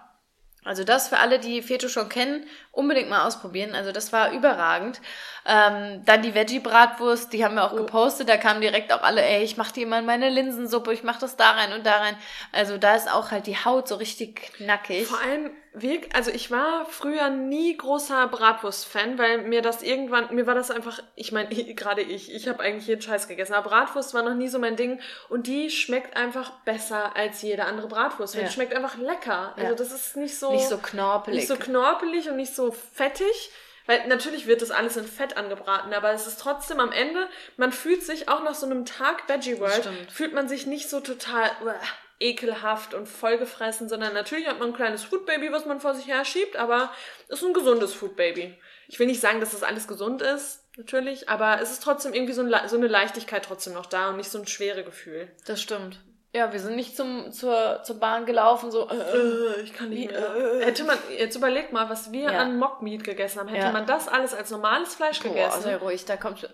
Also 0.65 0.85
das 0.85 1.09
für 1.09 1.19
alle, 1.19 1.39
die 1.41 1.63
Feto 1.63 1.89
schon 1.89 2.09
kennen, 2.09 2.47
unbedingt 2.73 3.09
mal 3.11 3.27
ausprobieren. 3.27 3.75
Also 3.75 3.91
das 3.91 4.13
war 4.13 4.33
überragend. 4.33 5.01
Ähm, 5.51 6.03
dann 6.05 6.21
die 6.21 6.35
Veggie-Bratwurst, 6.35 7.33
die 7.33 7.43
haben 7.43 7.55
wir 7.55 7.65
auch 7.65 7.73
Oh. 7.73 7.77
gepostet. 7.77 8.29
Da 8.29 8.37
kamen 8.37 8.61
direkt 8.61 8.93
auch 8.93 9.03
alle, 9.03 9.23
ey, 9.25 9.43
ich 9.43 9.57
mach 9.57 9.71
die 9.73 9.83
immer 9.83 9.99
in 9.99 10.05
meine 10.05 10.29
Linsensuppe, 10.29 10.93
ich 10.93 11.03
mach 11.05 11.19
das 11.19 11.37
da 11.37 11.53
rein 11.53 11.73
und 11.73 11.87
da 11.87 11.97
rein. 11.97 12.17
Also 12.53 12.77
da 12.77 12.95
ist 12.95 13.11
auch 13.11 13.31
halt 13.31 13.47
die 13.47 13.57
Haut 13.57 13.89
so 13.89 13.95
richtig 13.95 14.53
knackig. 14.59 15.07
Vor 15.07 15.19
allem, 15.21 15.51
wirk- 15.73 16.15
also 16.15 16.31
ich 16.31 16.51
war 16.51 16.85
früher 16.91 17.31
nie 17.31 17.75
großer 17.77 18.27
Bratwurst-Fan, 18.29 19.19
weil 19.19 19.39
mir 19.39 19.63
das 19.63 19.83
irgendwann, 19.83 20.35
mir 20.35 20.47
war 20.47 20.55
das 20.55 20.71
einfach, 20.71 21.01
ich 21.15 21.33
meine, 21.33 21.49
gerade 21.75 22.03
ich, 22.03 22.31
ich 22.35 22.47
habe 22.47 22.61
eigentlich 22.63 22.87
jeden 22.87 23.01
Scheiß 23.01 23.27
gegessen, 23.27 23.55
aber 23.55 23.71
Bratwurst 23.71 24.13
war 24.13 24.23
noch 24.23 24.35
nie 24.35 24.49
so 24.49 24.59
mein 24.59 24.77
Ding 24.77 25.01
und 25.31 25.47
die 25.47 25.71
schmeckt 25.71 26.15
einfach 26.17 26.51
besser 26.67 27.17
als 27.17 27.41
jede 27.41 27.65
andere 27.65 27.89
Bratwurst. 27.89 28.35
Ja. 28.35 28.43
Die 28.43 28.53
schmeckt 28.53 28.75
einfach 28.75 28.99
lecker. 28.99 29.55
Also 29.57 29.71
Ja. 29.71 29.75
das 29.75 29.93
ist 29.93 30.17
nicht 30.17 30.39
so, 30.39 30.53
Nicht 30.53 30.69
so 30.69 30.77
knorpelig. 30.77 31.39
nicht 31.39 31.49
so 31.49 31.57
knorpelig 31.57 32.29
und 32.29 32.37
nicht 32.37 32.55
so 32.55 32.71
fettig. 32.71 33.51
Weil 33.89 34.07
natürlich 34.07 34.47
wird 34.47 34.61
das 34.61 34.71
alles 34.71 34.99
in 34.99 35.07
Fett 35.07 35.39
angebraten, 35.39 35.95
aber 35.95 36.13
es 36.13 36.27
ist 36.27 36.39
trotzdem 36.39 36.79
am 36.79 36.93
Ende, 36.93 37.27
man 37.57 37.73
fühlt 37.73 38.03
sich 38.03 38.29
auch 38.29 38.43
nach 38.43 38.55
so 38.55 38.67
einem 38.67 38.85
Tag 38.85 39.27
Veggie 39.31 39.59
World, 39.61 39.89
fühlt 40.13 40.35
man 40.35 40.47
sich 40.47 40.67
nicht 40.67 40.91
so 40.91 41.01
total 41.01 41.51
uah, 41.65 41.75
ekelhaft 42.21 42.93
und 42.93 43.07
vollgefressen, 43.07 43.89
sondern 43.89 44.13
natürlich 44.13 44.47
hat 44.47 44.59
man 44.59 44.69
ein 44.69 44.75
kleines 44.75 45.05
Food 45.05 45.25
Baby, 45.25 45.53
was 45.53 45.65
man 45.65 45.81
vor 45.81 45.95
sich 45.95 46.07
her 46.07 46.27
schiebt, 46.27 46.57
aber 46.57 46.93
es 47.29 47.41
ist 47.41 47.49
ein 47.49 47.55
gesundes 47.55 47.95
Food 47.95 48.15
Baby. 48.15 48.55
Ich 48.89 48.99
will 48.99 49.07
nicht 49.07 49.23
sagen, 49.23 49.41
dass 49.41 49.53
das 49.53 49.63
alles 49.63 49.89
gesund 49.89 50.21
ist, 50.21 50.67
natürlich, 50.77 51.31
aber 51.31 51.59
es 51.63 51.71
ist 51.71 51.83
trotzdem 51.83 52.13
irgendwie 52.13 52.35
so, 52.35 52.43
ein, 52.43 52.69
so 52.69 52.77
eine 52.77 52.89
Leichtigkeit 52.89 53.43
trotzdem 53.43 53.73
noch 53.73 53.87
da 53.87 54.11
und 54.11 54.19
nicht 54.19 54.31
so 54.31 54.39
ein 54.39 54.47
schwere 54.47 54.85
Gefühl. 54.85 55.31
das 55.47 55.63
stimmt. 55.63 55.99
Ja, 56.35 56.53
wir 56.53 56.61
sind 56.61 56.77
nicht 56.77 56.95
zum, 56.95 57.33
zur, 57.33 57.83
zur 57.85 57.99
Bahn 58.01 58.27
gelaufen, 58.27 58.71
so, 58.71 58.89
äh, 58.89 58.95
Äh, 58.95 59.61
ich 59.63 59.73
kann 59.73 59.89
nicht 59.89 60.11
mehr. 60.11 60.19
äh, 60.37 60.65
Hätte 60.65 60.85
man, 60.85 60.99
jetzt 61.17 61.35
überleg 61.37 61.73
mal, 61.73 61.89
was 61.89 62.13
wir 62.13 62.31
Ja. 62.33 62.41
an 62.41 62.59
Mockmeat 62.59 63.03
gegessen 63.03 63.41
haben. 63.41 63.49
Hätte 63.49 63.67
Ja. 63.67 63.73
man 63.73 63.87
das 63.87 64.09
alles 64.09 64.35
als 64.35 64.51
normales 64.51 64.95
Fleisch 64.95 65.21
boah, 65.21 65.29
gegessen? 65.31 65.63
sei 65.63 65.77
ruhig, 65.77 66.05
da 66.05 66.17
kommst 66.19 66.43
du, 66.43 66.49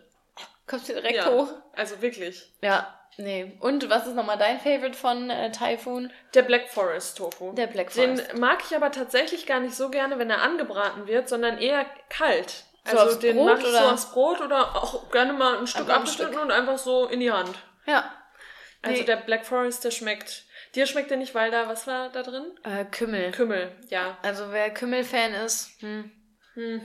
kommst 0.68 0.88
du 0.88 0.92
direkt 0.94 1.16
ja. 1.16 1.26
hoch. 1.30 1.48
Also 1.74 2.00
wirklich. 2.00 2.52
Ja, 2.62 2.86
nee. 3.16 3.56
Und 3.58 3.90
was 3.90 4.06
ist 4.06 4.14
nochmal 4.14 4.38
dein 4.38 4.60
Favorite 4.60 4.96
von 4.96 5.28
äh, 5.28 5.50
Typhoon? 5.50 6.12
Der 6.34 6.42
Black 6.42 6.68
Forest 6.68 7.18
Tofu. 7.18 7.52
Der 7.54 7.66
Black 7.66 7.92
Den 7.94 8.16
Forest. 8.16 8.38
mag 8.38 8.62
ich 8.68 8.76
aber 8.76 8.92
tatsächlich 8.92 9.44
gar 9.44 9.58
nicht 9.58 9.74
so 9.74 9.90
gerne, 9.90 10.20
wenn 10.20 10.30
er 10.30 10.40
angebraten 10.42 11.08
wird, 11.08 11.28
sondern 11.28 11.58
eher 11.58 11.84
kalt. 12.10 12.62
So 12.88 12.96
Also 12.96 13.18
den 13.18 13.36
Brot, 13.38 13.46
mache 13.46 13.58
ich 13.66 13.72
so 13.72 13.78
oder? 13.78 13.92
aufs 13.92 14.12
Brot 14.12 14.40
oder 14.40 14.76
auch 14.76 15.10
gerne 15.10 15.32
mal 15.32 15.58
ein 15.58 15.66
Stück 15.66 15.88
abgeschnitten 15.90 16.38
und 16.38 16.52
einfach 16.52 16.78
so 16.78 17.06
in 17.06 17.18
die 17.18 17.32
Hand. 17.32 17.56
Ja. 17.86 18.04
Also 18.84 19.00
Nee. 19.00 19.06
der 19.06 19.16
Black 19.16 19.44
Forest, 19.46 19.84
der 19.84 19.90
schmeckt. 19.90 20.44
Dir 20.74 20.86
schmeckt 20.86 21.10
der 21.10 21.16
nicht, 21.16 21.34
weil 21.34 21.50
da, 21.50 21.68
was 21.68 21.86
war 21.86 22.10
da 22.10 22.22
drin? 22.22 22.44
Äh, 22.64 22.84
Kümmel. 22.86 23.30
Kümmel, 23.30 23.72
ja. 23.88 24.18
Also 24.22 24.50
wer 24.50 24.70
Kümmel-Fan 24.70 25.32
ist, 25.34 25.70
hm. 25.80 26.10
Hm. 26.54 26.80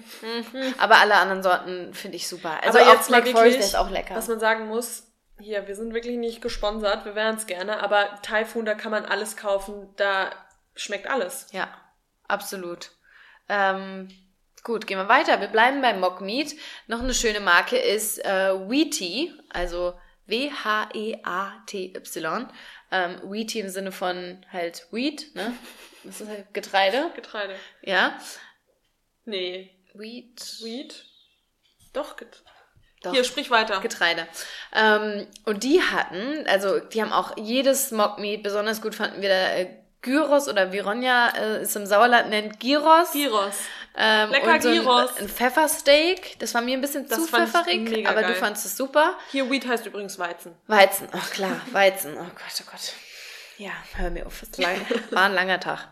Hm. 0.51 0.73
Aber 0.79 0.97
alle 0.97 1.15
anderen 1.15 1.43
Sorten 1.43 1.93
finde 1.93 2.17
ich 2.17 2.27
super. 2.27 2.61
Also 2.63 2.79
Aber 2.79 2.91
jetzt 2.91 3.07
Black 3.07 3.27
Forest 3.27 3.35
wirklich, 3.35 3.55
der 3.57 3.65
ist 3.65 3.75
auch 3.75 3.89
lecker. 3.89 4.15
Was 4.15 4.27
man 4.27 4.39
sagen 4.39 4.67
muss, 4.67 5.03
hier, 5.39 5.67
wir 5.67 5.75
sind 5.75 5.93
wirklich 5.93 6.17
nicht 6.17 6.41
gesponsert, 6.41 7.05
wir 7.05 7.15
wären 7.15 7.35
es 7.35 7.45
gerne, 7.45 7.81
aber 7.81 8.19
Typhoon, 8.23 8.65
da 8.65 8.73
kann 8.73 8.91
man 8.91 9.05
alles 9.05 9.37
kaufen, 9.37 9.93
da 9.95 10.31
schmeckt 10.75 11.09
alles. 11.09 11.47
Ja, 11.51 11.67
absolut. 12.27 12.91
Ähm, 13.47 14.09
gut, 14.63 14.87
gehen 14.87 14.97
wir 14.97 15.07
weiter. 15.07 15.39
Wir 15.39 15.47
bleiben 15.47 15.81
beim 15.81 15.99
Mock 15.99 16.21
Meat. 16.21 16.55
Noch 16.87 16.99
eine 17.01 17.13
schöne 17.13 17.39
Marke 17.39 17.77
ist 17.77 18.23
äh, 18.25 18.53
Wheaty, 18.69 19.33
also 19.49 19.93
W-H-E-A-T-Y. 20.29 21.97
Ähm, 22.91 23.21
Wheaty 23.23 23.59
im 23.59 23.69
Sinne 23.69 23.91
von 23.91 24.45
halt 24.51 24.87
Wheat, 24.91 25.35
ne? 25.35 25.53
Das 26.03 26.21
ist 26.21 26.29
halt 26.29 26.53
Getreide. 26.53 27.11
Getreide. 27.15 27.55
Ja. 27.81 28.19
Nee. 29.25 29.69
Wheat. 29.93 30.57
Wheat? 30.61 31.05
Doch, 31.93 32.15
Get 32.17 32.43
Doch. 33.01 33.13
Hier, 33.13 33.23
sprich 33.23 33.49
weiter. 33.49 33.79
Getreide. 33.81 34.27
Ähm, 34.73 35.27
und 35.45 35.63
die 35.63 35.81
hatten, 35.81 36.45
also 36.47 36.79
die 36.79 37.01
haben 37.01 37.13
auch 37.13 37.35
jedes 37.37 37.91
Mockmeat, 37.91 38.43
besonders 38.43 38.81
gut 38.81 38.95
fanden 38.95 39.21
wir 39.21 39.29
da 39.29 39.55
äh, 39.55 39.78
Gyros 40.01 40.47
oder 40.47 40.71
wie 40.71 40.79
Ronja 40.79 41.29
äh, 41.35 41.57
es 41.57 41.75
im 41.75 41.85
Sauerland 41.85 42.29
nennt, 42.29 42.59
Gyros. 42.59 43.11
Gyros. 43.11 43.55
Ähm, 43.97 44.29
Lecker 44.29 44.53
und 44.53 44.63
so 44.63 44.69
ein, 44.69 44.75
Gyros. 44.75 45.17
ein 45.17 45.27
Pfeffersteak. 45.27 46.39
Das 46.39 46.53
war 46.53 46.61
mir 46.61 46.77
ein 46.77 46.81
bisschen 46.81 47.07
Das 47.07 47.19
zu 47.19 47.27
pfefferig, 47.27 48.07
aber 48.07 48.21
geil. 48.21 48.33
du 48.33 48.39
fandst 48.39 48.65
es 48.65 48.77
super. 48.77 49.17
Hier, 49.31 49.49
Wheat 49.49 49.67
heißt 49.67 49.85
übrigens 49.85 50.17
Weizen. 50.17 50.55
Weizen, 50.67 51.09
ach 51.11 51.29
klar, 51.31 51.59
Weizen. 51.71 52.13
Oh 52.15 52.23
Gott, 52.23 52.61
oh 52.61 52.71
Gott. 52.71 52.93
Ja, 53.57 53.71
hör 53.95 54.09
mir 54.09 54.25
auf, 54.25 54.41
es 54.41 54.57
lang, 54.57 54.79
war 55.11 55.25
ein 55.25 55.33
langer 55.33 55.59
Tag. 55.59 55.89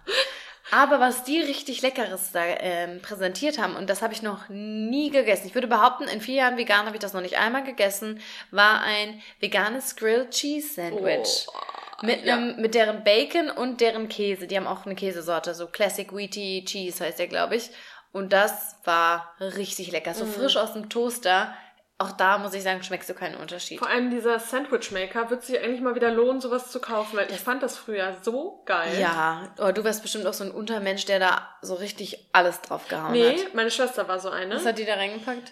Aber 0.71 0.99
was 0.99 1.23
die 1.23 1.39
richtig 1.39 1.81
Leckeres 1.81 2.31
da 2.33 2.43
ähm, 2.45 3.01
präsentiert 3.01 3.57
haben, 3.57 3.75
und 3.75 3.89
das 3.89 4.01
habe 4.01 4.13
ich 4.13 4.21
noch 4.21 4.49
nie 4.49 5.09
gegessen, 5.09 5.47
ich 5.47 5.55
würde 5.55 5.67
behaupten, 5.67 6.05
in 6.05 6.21
vier 6.21 6.35
Jahren 6.35 6.57
vegan 6.57 6.85
habe 6.85 6.95
ich 6.95 7.01
das 7.01 7.13
noch 7.13 7.21
nicht 7.21 7.37
einmal 7.37 7.63
gegessen, 7.63 8.21
war 8.51 8.81
ein 8.81 9.21
veganes 9.39 9.95
Grilled 9.95 10.31
Cheese 10.31 10.73
Sandwich. 10.75 11.47
Oh, 11.47 11.76
mit, 12.01 12.25
ja. 12.25 12.35
einem, 12.35 12.61
mit 12.61 12.75
deren 12.75 13.03
Bacon 13.03 13.49
und 13.49 13.81
deren 13.81 14.09
Käse. 14.09 14.47
Die 14.47 14.57
haben 14.57 14.67
auch 14.67 14.85
eine 14.85 14.95
Käsesorte, 14.95 15.53
so 15.55 15.67
Classic 15.67 16.11
Wheaty 16.13 16.63
Cheese 16.65 17.03
heißt 17.03 17.19
der, 17.19 17.27
glaube 17.27 17.55
ich. 17.55 17.71
Und 18.11 18.33
das 18.33 18.75
war 18.83 19.35
richtig 19.39 19.91
lecker. 19.91 20.11
Mm. 20.11 20.15
So 20.15 20.25
frisch 20.25 20.57
aus 20.57 20.73
dem 20.73 20.89
Toaster. 20.89 21.53
Auch 21.99 22.11
da 22.11 22.37
muss 22.37 22.53
ich 22.53 22.61
sagen, 22.61 22.83
schmeckst 22.83 23.09
du 23.09 23.15
keinen 23.15 23.35
Unterschied. 23.35 23.79
Vor 23.79 23.89
allem 23.89 24.11
dieser 24.11 24.39
Sandwich-Maker 24.39 25.31
wird 25.31 25.43
sich 25.43 25.59
eigentlich 25.59 25.81
mal 25.81 25.95
wieder 25.95 26.11
lohnen, 26.11 26.39
sowas 26.39 26.71
zu 26.71 26.79
kaufen, 26.79 27.17
weil 27.17 27.31
ich 27.31 27.39
fand 27.39 27.63
das 27.63 27.75
früher 27.75 28.15
so 28.21 28.61
geil. 28.67 28.99
Ja, 28.99 29.51
oh, 29.57 29.71
du 29.71 29.83
wärst 29.83 30.03
bestimmt 30.03 30.27
auch 30.27 30.33
so 30.33 30.43
ein 30.43 30.51
Untermensch, 30.51 31.05
der 31.05 31.17
da 31.17 31.49
so 31.63 31.73
richtig 31.73 32.29
alles 32.33 32.61
drauf 32.61 32.87
gehauen 32.87 33.13
Nee, 33.13 33.45
hat. 33.45 33.55
meine 33.55 33.71
Schwester 33.71 34.07
war 34.07 34.19
so 34.19 34.29
eine. 34.29 34.55
Was 34.55 34.65
hat 34.65 34.77
die 34.77 34.85
da 34.85 34.93
reingepackt? 34.93 35.51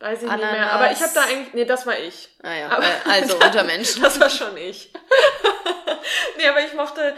Weiß 0.00 0.18
ich 0.18 0.24
nicht 0.24 0.32
Ananas. 0.32 0.52
mehr. 0.52 0.72
Aber 0.72 0.90
ich 0.92 1.00
habe 1.00 1.12
da 1.14 1.22
eigentlich. 1.22 1.54
Nee, 1.54 1.64
das 1.64 1.86
war 1.86 1.98
ich. 1.98 2.28
Ah 2.42 2.52
ja, 2.54 2.68
Aber- 2.68 2.84
äh, 2.84 3.10
also 3.10 3.34
Untermensch. 3.44 4.00
Das 4.00 4.18
war 4.20 4.28
schon 4.30 4.56
ich. 4.56 4.92
nee, 6.36 6.46
aber 6.48 6.60
ich 6.60 6.74
mochte 6.74 7.16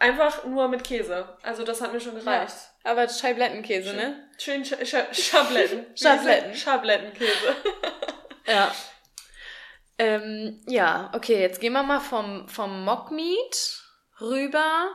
einfach 0.00 0.44
nur 0.44 0.68
mit 0.68 0.82
Käse. 0.84 1.36
Also 1.42 1.64
das 1.64 1.80
hat 1.80 1.92
mir 1.92 2.00
schon 2.00 2.14
gereicht. 2.18 2.54
Aber 2.84 3.08
Scheiblettenkäse, 3.08 3.92
ne? 3.94 4.28
Schön 4.38 4.64
Sch 4.64 4.74
Sch 4.84 4.96
Schabletten. 5.12 5.86
Schabletten. 5.96 6.54
Schablettenkäse. 6.54 7.56
Ja. 8.46 8.74
Ähm, 9.98 10.62
ja, 10.66 11.10
okay, 11.14 11.38
jetzt 11.42 11.60
gehen 11.60 11.74
wir 11.74 11.82
mal 11.82 12.00
vom, 12.00 12.48
vom 12.48 12.82
Mockmeat 12.84 13.82
rüber 14.22 14.88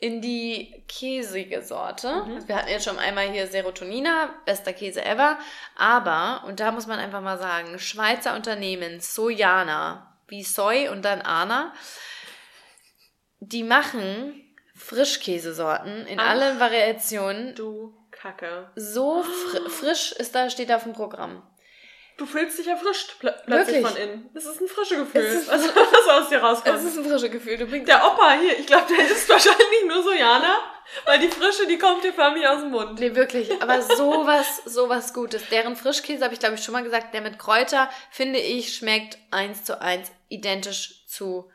in 0.00 0.20
die 0.20 0.84
käsige 0.88 1.62
Sorte. 1.62 2.24
Mhm. 2.26 2.48
Wir 2.48 2.56
hatten 2.56 2.68
jetzt 2.68 2.84
schon 2.84 2.98
einmal 2.98 3.30
hier 3.30 3.46
Serotonina, 3.46 4.34
bester 4.44 4.72
Käse 4.72 5.04
ever. 5.04 5.38
Aber, 5.76 6.44
und 6.46 6.60
da 6.60 6.72
muss 6.72 6.86
man 6.86 6.98
einfach 6.98 7.20
mal 7.20 7.38
sagen, 7.38 7.78
Schweizer 7.78 8.34
Unternehmen 8.34 9.00
Sojana, 9.00 10.18
wie 10.28 10.42
Soy 10.42 10.88
und 10.88 11.04
dann 11.04 11.22
Ana, 11.22 11.72
die 13.40 13.62
machen 13.62 14.40
Frischkäsesorten 14.74 16.06
in 16.06 16.18
Ach. 16.18 16.30
allen 16.30 16.58
Variationen. 16.58 17.54
Du 17.54 17.94
Kacke. 18.10 18.70
So 18.74 19.22
fr 19.22 19.70
frisch 19.70 20.12
ist 20.12 20.34
da, 20.34 20.48
steht 20.48 20.70
da 20.70 20.76
auf 20.76 20.84
dem 20.84 20.92
Programm. 20.92 21.42
Du 22.16 22.26
fühlst 22.26 22.58
dich 22.58 22.68
erfrischt 22.68 23.18
pl 23.18 23.34
plötzlich 23.44 23.82
Wirklich? 23.82 23.86
von 23.92 23.96
innen. 23.96 24.30
Das 24.34 24.44
ist 24.46 24.60
ein 24.60 24.68
frisches 24.68 24.98
Gefühl, 24.98 25.20
Es 25.22 25.34
ist- 25.42 25.48
was, 25.48 25.62
was 25.74 26.08
aus 26.08 26.28
dir 26.28 26.38
rauskommt. 26.38 26.76
Es 26.78 26.84
ist 26.84 26.96
ein 26.98 27.04
frisches 27.04 27.30
Gefühl. 27.32 27.56
Du 27.58 27.66
bringst 27.66 27.88
der 27.88 28.06
Opa 28.06 28.32
hier, 28.40 28.56
ich 28.58 28.66
glaube, 28.66 28.86
der 28.94 29.04
ist 29.10 29.28
wahrscheinlich 29.34 29.84
nur 29.88 30.00
Sojana, 30.02 30.58
weil 31.06 31.18
die 31.18 31.28
Frische, 31.28 31.66
die 31.66 31.76
kommt 31.76 32.04
dir 32.04 32.12
förmlich 32.12 32.46
aus 32.46 32.60
dem 32.60 32.70
Mund. 32.70 33.00
Nee, 33.00 33.14
wirklich. 33.16 33.50
Aber 33.60 33.82
sowas, 33.96 34.62
sowas 34.64 35.12
Gutes. 35.12 35.48
Deren 35.50 35.74
Frischkäse, 35.74 36.22
habe 36.24 36.34
ich 36.34 36.40
glaube 36.40 36.54
ich 36.54 36.62
schon 36.62 36.72
mal 36.74 36.84
gesagt, 36.84 37.14
der 37.14 37.20
mit 37.20 37.38
Kräuter, 37.38 37.90
finde 38.12 38.38
ich, 38.38 38.74
schmeckt 38.76 39.18
eins 39.32 39.64
zu 39.64 39.80
eins 39.80 40.12
identisch 40.28 41.06
zu 41.08 41.50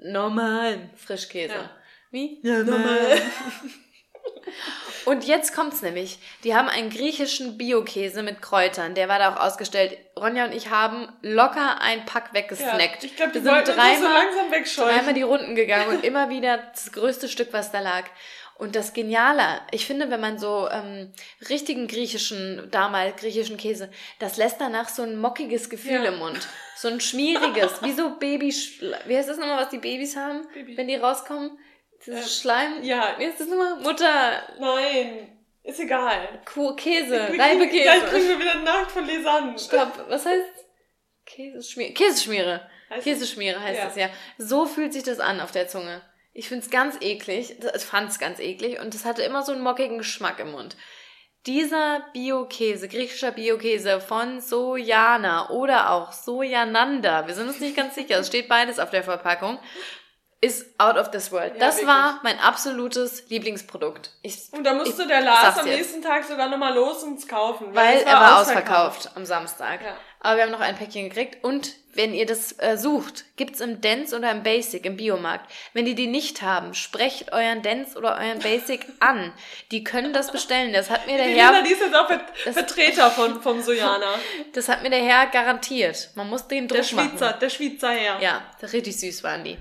normalen 0.00 0.90
Frischkäse. 0.96 1.54
Ja. 1.54 1.70
Wie? 2.10 2.40
normal. 2.42 3.22
Und 5.06 5.24
jetzt 5.24 5.54
kommt's 5.54 5.82
nämlich. 5.82 6.18
Die 6.44 6.54
haben 6.54 6.68
einen 6.68 6.90
griechischen 6.90 7.56
Bio-Käse 7.56 8.22
mit 8.22 8.42
Kräutern. 8.42 8.94
Der 8.94 9.08
war 9.08 9.18
da 9.18 9.34
auch 9.34 9.40
ausgestellt. 9.40 9.96
Ronja 10.18 10.44
und 10.44 10.54
ich 10.54 10.70
haben 10.70 11.08
locker 11.22 11.80
ein 11.80 12.04
Pack 12.04 12.34
weggesnackt. 12.34 13.04
ich 13.04 13.16
glaube, 13.16 13.32
die 13.32 13.42
Wir 13.44 13.52
sind 13.52 13.68
das 13.68 13.68
so 13.68 13.74
dreimal, 13.74 14.12
langsam 14.12 14.50
wegscheuchen. 14.50 14.90
dreimal 14.96 15.14
die 15.14 15.22
Runden 15.22 15.54
gegangen 15.54 15.88
und 15.96 16.04
immer 16.04 16.28
wieder 16.28 16.58
das 16.58 16.92
größte 16.92 17.28
Stück, 17.28 17.52
was 17.52 17.72
da 17.72 17.80
lag. 17.80 18.04
Und 18.56 18.76
das 18.76 18.92
Geniale, 18.92 19.62
ich 19.70 19.86
finde, 19.86 20.10
wenn 20.10 20.20
man 20.20 20.38
so 20.38 20.68
ähm, 20.70 21.10
richtigen 21.48 21.86
griechischen, 21.86 22.68
damals 22.70 23.16
griechischen 23.16 23.56
Käse, 23.56 23.90
das 24.18 24.36
lässt 24.36 24.60
danach 24.60 24.90
so 24.90 25.02
ein 25.02 25.16
mockiges 25.16 25.70
Gefühl 25.70 25.92
Ja. 26.04 26.10
im 26.10 26.18
Mund. 26.18 26.46
So 26.76 26.88
ein 26.88 27.00
schmieriges, 27.00 27.80
wie 27.82 27.92
so 27.92 28.18
Baby, 28.18 28.54
wie 29.06 29.16
heißt 29.16 29.30
das 29.30 29.38
nochmal, 29.38 29.62
was 29.62 29.70
die 29.70 29.78
Babys 29.78 30.14
haben, 30.14 30.46
Baby- 30.52 30.76
wenn 30.76 30.88
die 30.88 30.96
rauskommen? 30.96 31.58
Dieses 32.06 32.26
Äh, 32.26 32.40
Schleim? 32.40 32.82
ja. 32.82 33.14
Wie 33.18 33.26
heißt 33.26 33.40
das 33.40 33.48
nochmal? 33.48 33.76
Mutter, 33.80 34.42
Nein, 34.58 35.36
ist 35.62 35.80
egal. 35.80 36.40
Kuh, 36.52 36.74
Käse, 36.74 37.20
Reibekäse. 37.38 37.82
Gleich 37.82 38.04
kriegen 38.06 38.28
wir 38.28 38.38
wieder 38.40 38.54
Nacht 38.56 38.90
von 38.90 39.06
Lisanne. 39.06 39.58
Stopp, 39.58 40.06
was 40.08 40.24
heißt 40.26 40.46
Käseschmiere? 41.26 41.92
Käseschmiere. 41.92 42.70
Heißt 42.90 43.04
Käseschmiere 43.04 43.60
heißt 43.60 43.78
Ja. 43.78 43.84
das 43.86 43.96
ja. 43.96 44.08
So 44.38 44.66
fühlt 44.66 44.92
sich 44.92 45.02
das 45.04 45.20
an 45.20 45.40
auf 45.40 45.52
der 45.52 45.68
Zunge. 45.68 46.02
Ich 46.32 46.48
find's 46.48 46.70
ganz 46.70 46.96
eklig. 47.00 47.56
Ich 47.74 47.82
fand's 47.82 48.18
ganz 48.18 48.40
eklig 48.40 48.80
und 48.80 48.94
es 48.94 49.04
hatte 49.04 49.22
immer 49.22 49.42
so 49.42 49.52
einen 49.52 49.62
mockigen 49.62 49.98
Geschmack 49.98 50.38
im 50.40 50.52
Mund. 50.52 50.76
Dieser 51.46 52.04
Bio-Käse, 52.12 52.86
griechischer 52.88 53.30
Bio-Käse 53.32 54.00
von 54.00 54.40
Sojana 54.40 55.48
oder 55.50 55.90
auch 55.90 56.12
Sojananda, 56.12 57.26
wir 57.26 57.34
sind 57.34 57.48
uns 57.48 57.60
nicht 57.60 57.76
ganz 57.76 57.94
sicher, 57.94 58.18
es 58.18 58.26
steht 58.26 58.46
beides 58.48 58.78
auf 58.78 58.90
der 58.90 59.02
Verpackung, 59.02 59.58
ist 60.42 60.66
out 60.78 60.96
of 60.96 61.10
this 61.10 61.30
world. 61.30 61.52
Ja, 61.54 61.60
das 61.66 61.76
wirklich. 61.76 61.88
war 61.88 62.20
mein 62.22 62.38
absolutes 62.38 63.28
Lieblingsprodukt. 63.28 64.10
Ich, 64.22 64.38
Und 64.52 64.64
da 64.64 64.72
musste 64.72 65.02
ich 65.02 65.08
der 65.08 65.20
Lars 65.20 65.58
am 65.58 65.66
nächsten 65.66 66.00
Tag 66.02 66.24
sogar 66.24 66.48
nochmal 66.48 66.74
los 66.74 67.02
und 67.02 67.18
es 67.18 67.28
kaufen. 67.28 67.74
Weil 67.74 67.98
es 67.98 68.02
er 68.04 68.14
war 68.14 68.40
ausverkauft 68.40 69.10
am 69.16 69.26
Samstag. 69.26 69.82
Ja. 69.82 69.96
Aber 70.20 70.36
wir 70.36 70.44
haben 70.44 70.50
noch 70.52 70.60
ein 70.60 70.76
Päckchen 70.76 71.08
gekriegt. 71.10 71.44
Und 71.44 71.74
wenn 71.94 72.14
ihr 72.14 72.24
das 72.24 72.52
äh, 72.58 72.78
sucht, 72.78 73.24
gibt's 73.36 73.60
im 73.60 73.82
Dance 73.82 74.16
oder 74.16 74.30
im 74.30 74.42
Basic, 74.42 74.84
im 74.86 74.96
Biomarkt. 74.96 75.50
Wenn 75.74 75.84
die 75.84 75.94
die 75.94 76.06
nicht 76.06 76.40
haben, 76.40 76.72
sprecht 76.72 77.32
euren 77.32 77.60
Dance 77.62 77.98
oder 77.98 78.16
euren 78.16 78.38
Basic 78.38 78.86
an. 79.00 79.34
Die 79.70 79.84
können 79.84 80.14
das 80.14 80.30
bestellen. 80.32 80.72
Das 80.72 80.88
hat 80.88 81.06
mir 81.06 81.18
der 81.18 81.26
Die 81.26 81.34
Herr, 81.34 81.62
die 81.62 81.72
ist 81.72 81.80
jetzt 81.82 81.94
auch 81.94 82.06
Ver 82.06 82.20
Das- 82.46 82.54
Vertreter 82.54 83.10
von, 83.10 83.42
vom 83.42 83.60
Sojana. 83.62 84.14
das 84.54 84.68
hat 84.70 84.82
mir 84.82 84.90
der 84.90 85.02
Herr 85.04 85.26
garantiert. 85.26 86.10
Man 86.14 86.30
muss 86.30 86.48
den 86.48 86.66
Druck 86.66 86.78
Der 86.78 86.84
Schweizer, 86.84 87.26
machen. 87.26 87.38
der 87.42 87.50
Schweizer 87.50 87.90
Herr. 87.90 88.20
Ja, 88.22 88.42
richtig 88.72 88.98
süß 88.98 89.22
waren 89.22 89.44
die. 89.44 89.58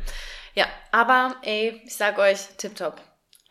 Ja, 0.55 0.67
aber 0.91 1.35
ey, 1.43 1.81
ich 1.85 1.95
sag 1.95 2.17
euch, 2.17 2.47
tipptopp. 2.57 2.99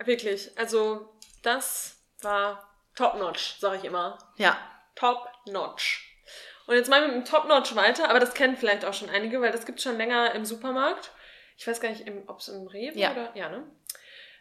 Wirklich, 0.04 0.56
also 0.58 1.08
das 1.42 1.96
war 2.22 2.68
top-notch, 2.94 3.56
sag 3.58 3.78
ich 3.78 3.84
immer. 3.84 4.18
Ja, 4.36 4.56
Top-notch. 4.94 6.04
Und 6.66 6.74
jetzt 6.74 6.90
mal 6.90 7.06
mit 7.06 7.14
dem 7.14 7.24
Top-notch 7.24 7.74
weiter, 7.76 8.10
aber 8.10 8.20
das 8.20 8.34
kennen 8.34 8.56
vielleicht 8.56 8.84
auch 8.84 8.92
schon 8.92 9.08
einige, 9.08 9.40
weil 9.40 9.52
das 9.52 9.64
gibt 9.64 9.80
schon 9.80 9.96
länger 9.96 10.34
im 10.34 10.44
Supermarkt. 10.44 11.12
Ich 11.56 11.66
weiß 11.66 11.80
gar 11.80 11.88
nicht, 11.88 12.04
ob 12.26 12.40
es 12.40 12.48
im 12.48 12.66
Rewe 12.66 12.98
Ja. 12.98 13.12
oder... 13.12 13.36
Ja, 13.36 13.48
ne? 13.48 13.64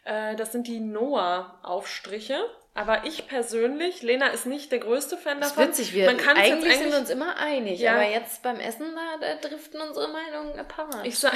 Äh, 0.04 0.36
das 0.36 0.52
sind 0.52 0.66
die 0.66 0.80
Noah-Aufstriche. 0.80 2.38
Aber 2.78 3.04
ich 3.04 3.26
persönlich, 3.26 4.02
Lena 4.02 4.28
ist 4.28 4.46
nicht 4.46 4.70
der 4.70 4.78
größte 4.78 5.16
Fan 5.16 5.40
das 5.40 5.48
ist 5.50 5.56
davon. 5.56 5.68
witzig. 5.70 5.94
Wir, 5.94 6.06
Man 6.06 6.16
kann's 6.16 6.38
jetzt 6.38 6.52
eigentlich 6.52 6.72
sind 6.74 6.82
eigentlich- 6.82 6.92
wir 6.92 6.98
uns 7.00 7.10
immer 7.10 7.36
einig. 7.36 7.80
Ja. 7.80 7.94
Aber 7.94 8.04
jetzt 8.08 8.40
beim 8.44 8.60
Essen, 8.60 8.94
da, 8.94 9.26
da 9.26 9.48
driften 9.48 9.80
unsere 9.80 10.06
Meinungen 10.12 10.56
apart. 10.60 11.04
Ich 11.04 11.18
sag, 11.18 11.34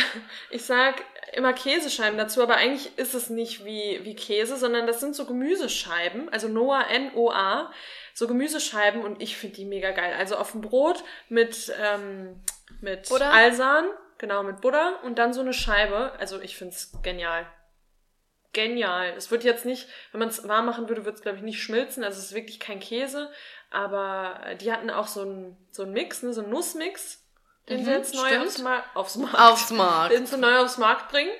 ich 0.50 0.64
sag 0.64 1.02
immer 1.32 1.52
Käsescheiben 1.52 2.16
dazu, 2.16 2.44
aber 2.44 2.54
eigentlich 2.58 2.96
ist 2.96 3.14
es 3.14 3.28
nicht 3.28 3.64
wie, 3.64 3.98
wie 4.04 4.14
Käse, 4.14 4.56
sondern 4.56 4.86
das 4.86 5.00
sind 5.00 5.16
so 5.16 5.26
Gemüsescheiben, 5.26 6.28
also 6.28 6.46
Noah, 6.46 6.86
N-O-A, 6.88 7.72
so 8.14 8.28
Gemüsescheiben 8.28 9.02
und 9.02 9.20
ich 9.20 9.36
finde 9.36 9.56
die 9.56 9.64
mega 9.64 9.90
geil. 9.90 10.14
Also 10.16 10.36
auf 10.36 10.52
dem 10.52 10.60
Brot 10.60 11.02
mit, 11.28 11.72
ähm, 11.82 12.40
mit 12.80 13.08
Butter? 13.08 13.32
Alsan, 13.32 13.86
genau, 14.18 14.44
mit 14.44 14.60
Butter 14.60 15.00
und 15.02 15.18
dann 15.18 15.32
so 15.32 15.40
eine 15.40 15.54
Scheibe. 15.54 16.12
Also 16.20 16.40
ich 16.40 16.56
find's 16.56 16.92
genial. 17.02 17.46
Genial. 18.52 19.14
Es 19.16 19.30
wird 19.30 19.44
jetzt 19.44 19.64
nicht, 19.64 19.88
wenn 20.12 20.18
man 20.20 20.28
es 20.28 20.46
warm 20.46 20.66
machen 20.66 20.88
würde, 20.88 21.04
wird 21.04 21.16
es, 21.16 21.22
glaube 21.22 21.38
ich, 21.38 21.42
nicht 21.42 21.62
schmilzen. 21.62 22.04
Also 22.04 22.18
es 22.18 22.26
ist 22.26 22.34
wirklich 22.34 22.60
kein 22.60 22.80
Käse. 22.80 23.30
Aber 23.70 24.38
die 24.60 24.70
hatten 24.72 24.90
auch 24.90 25.06
so 25.06 25.22
einen 25.22 25.56
so 25.70 25.82
einen 25.84 25.92
Mix, 25.92 26.22
ne, 26.22 26.34
so 26.34 26.42
einen 26.42 26.50
Nussmix, 26.50 27.22
den 27.68 27.80
Mhm, 27.80 27.84
sie 27.86 27.90
jetzt 27.92 28.14
neu 28.14 28.26
stimmt. 28.26 28.46
aufs, 28.46 28.58
Mar 28.58 28.84
aufs 28.94 29.16
Markt 29.16 29.38
Aufs 29.38 29.70
Markt. 29.70 30.12
den 30.14 30.26
sie 30.26 30.36
neu 30.36 30.58
aufs 30.58 30.76
Markt 30.78 31.10
bringen. 31.10 31.32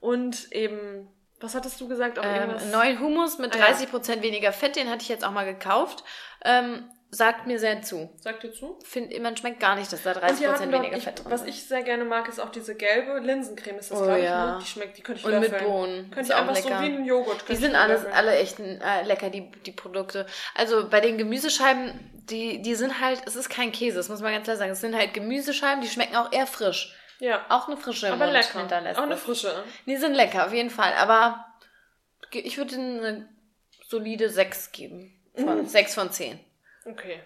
Und 0.00 0.52
eben, 0.52 1.08
was 1.40 1.54
hattest 1.56 1.80
du 1.80 1.88
gesagt? 1.88 2.18
Auch 2.18 2.24
Ähm, 2.24 2.54
neuen 2.70 3.00
Hummus 3.00 3.38
mit 3.38 3.54
Ah, 3.56 3.58
ja. 3.58 3.66
30% 3.74 4.22
weniger 4.22 4.52
Fett, 4.52 4.76
den 4.76 4.88
hatte 4.90 5.02
ich 5.02 5.08
jetzt 5.08 5.24
auch 5.24 5.32
mal 5.32 5.44
gekauft. 5.46 6.04
Ähm, 6.44 6.88
sagt 7.14 7.46
mir 7.46 7.58
sehr 7.58 7.82
zu. 7.82 8.10
Sagt 8.20 8.42
dir 8.42 8.52
zu? 8.52 8.78
Find, 8.84 9.16
man 9.22 9.36
schmeckt 9.36 9.60
gar 9.60 9.76
nicht, 9.76 9.92
dass 9.92 10.02
da 10.02 10.12
Und 10.12 10.20
die 10.40 10.44
30% 10.44 10.48
hatten 10.48 10.70
dort, 10.70 10.82
weniger 10.82 10.96
ich, 10.96 11.04
Fett 11.04 11.18
drin 11.20 11.30
was 11.30 11.42
ist. 11.42 11.48
ich 11.48 11.64
sehr 11.68 11.82
gerne 11.82 12.04
mag, 12.04 12.28
ist 12.28 12.40
auch 12.40 12.50
diese 12.50 12.74
gelbe 12.74 13.18
Linsencreme, 13.20 13.78
ist 13.78 13.90
das, 13.90 14.00
Oh, 14.00 14.04
glaube 14.04 14.18
ich. 14.20 14.24
ja. 14.24 14.52
Ne? 14.54 14.58
Die 14.60 14.66
schmeckt, 14.66 14.98
die 14.98 15.02
könnte 15.02 15.20
ich 15.20 15.26
Und 15.26 15.40
mit 15.40 15.50
löffeln. 15.52 15.64
Bohnen. 15.70 16.10
Könnte 16.10 16.28
ich 16.30 16.34
auch 16.34 16.40
einfach 16.40 16.54
lecker. 16.54 16.78
so 16.78 16.82
wie 16.84 16.92
ein 16.96 17.04
Joghurt. 17.04 17.44
Die 17.48 17.56
sind 17.56 17.70
ich 17.72 17.76
alles, 17.78 18.02
löffeln. 18.02 18.14
alle 18.14 18.36
echt 18.36 18.58
äh, 18.60 19.02
lecker, 19.04 19.30
die, 19.30 19.50
die 19.50 19.72
Produkte. 19.72 20.26
Also 20.54 20.88
bei 20.88 21.00
den 21.00 21.16
Gemüsescheiben, 21.18 21.92
die, 22.30 22.62
die 22.62 22.74
sind 22.74 23.00
halt, 23.00 23.22
es 23.26 23.36
ist 23.36 23.48
kein 23.50 23.70
Käse, 23.72 23.96
das 23.98 24.08
muss 24.08 24.20
man 24.20 24.32
ganz 24.32 24.44
klar 24.44 24.56
sagen. 24.56 24.72
Es 24.72 24.80
sind 24.80 24.94
halt 24.96 25.14
Gemüsescheiben, 25.14 25.80
die 25.82 25.88
schmecken 25.88 26.16
auch 26.16 26.32
eher 26.32 26.46
frisch. 26.46 26.94
Ja. 27.20 27.44
Auch 27.48 27.68
eine 27.68 27.76
frische 27.76 28.08
im 28.08 28.14
Aber 28.14 28.24
Mund 28.26 28.36
lecker. 28.36 28.58
hinterlässt. 28.58 28.98
Auch 28.98 29.04
eine 29.04 29.16
frische. 29.16 29.62
Die 29.86 29.96
sind 29.96 30.14
lecker, 30.14 30.46
auf 30.46 30.52
jeden 30.52 30.70
Fall. 30.70 30.92
Aber 30.94 31.46
ich 32.32 32.58
würde 32.58 32.74
ihnen 32.74 32.98
eine 33.04 33.28
solide 33.88 34.28
6 34.28 34.72
geben. 34.72 35.10
Von 35.36 35.62
Mhm. 35.62 35.66
6 35.66 35.94
von 35.94 36.10
10. 36.10 36.38
Okay. 36.84 37.20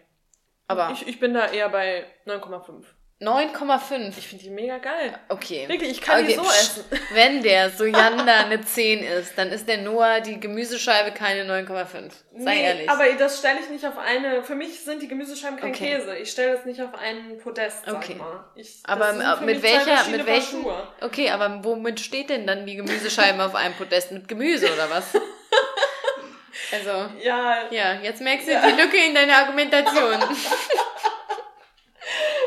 Aber 0.67 0.91
Ich, 0.93 1.07
ich 1.07 1.19
bin 1.21 1.35
da 1.35 1.49
eher 1.51 1.69
bei 1.69 2.05
9,5. 2.27 2.85
9,5. 3.21 4.13
Ich 4.17 4.29
finde 4.29 4.45
die 4.45 4.51
mega 4.51 4.79
geil. 4.79 5.13
Okay. 5.29 5.69
Wirklich, 5.69 5.91
ich 5.91 6.01
kann 6.01 6.25
die 6.25 6.35
so 6.35 6.43
essen. 6.43 6.85
Wenn 7.13 7.43
der 7.43 7.71
Sojander 7.71 8.45
eine 8.45 8.61
10 8.61 9.03
ist, 9.03 9.37
dann 9.37 9.49
ist 9.51 9.67
der 9.67 9.79
Noah 9.79 10.21
die 10.21 10.39
Gemüsescheibe 10.39 11.11
keine 11.11 11.43
9,5. 11.43 11.85
Sei 12.37 12.55
nee, 12.55 12.63
ehrlich. 12.63 12.89
aber 12.89 13.13
das 13.15 13.39
stelle 13.41 13.59
ich 13.59 13.69
nicht 13.71 13.85
auf 13.85 13.99
eine. 13.99 14.45
Für 14.45 14.55
mich 14.55 14.85
sind 14.85 15.03
die 15.03 15.09
Gemüsescheiben 15.09 15.59
kein 15.59 15.71
Okay. 15.71 15.97
Käse. 15.97 16.17
Ich 16.17 16.31
stelle 16.31 16.53
das 16.53 16.65
nicht 16.65 16.81
auf 16.81 16.95
einen 16.95 17.39
Podest, 17.39 17.87
sag 17.87 17.97
Okay. 17.97 18.15
mal. 18.15 18.45
Ich, 18.55 18.83
aber 18.85 19.13
mit 19.41 19.63
welcher, 19.63 20.05
mit 20.11 20.25
welchen, 20.25 20.65
okay, 21.01 21.31
aber 21.31 21.65
womit 21.65 21.99
steht 21.99 22.31
denn 22.31 22.47
dann 22.47 22.67
die 22.67 22.77
Gemüsescheiben 22.77 23.41
auf 23.41 23.57
einem 23.57 23.75
Podest? 23.75 24.13
Mit 24.13 24.29
Gemüse 24.29 24.73
oder 24.73 24.91
was? 24.91 25.13
Also, 26.73 27.11
Ja, 27.21 27.69
ja, 27.71 27.95
jetzt 28.03 28.21
merkst 28.21 28.47
du 28.49 28.53
Ja. 28.53 28.71
die 28.71 28.81
Lücke 28.81 28.97
in 28.97 29.15
deiner 29.15 29.37
Argumentation. 29.39 30.15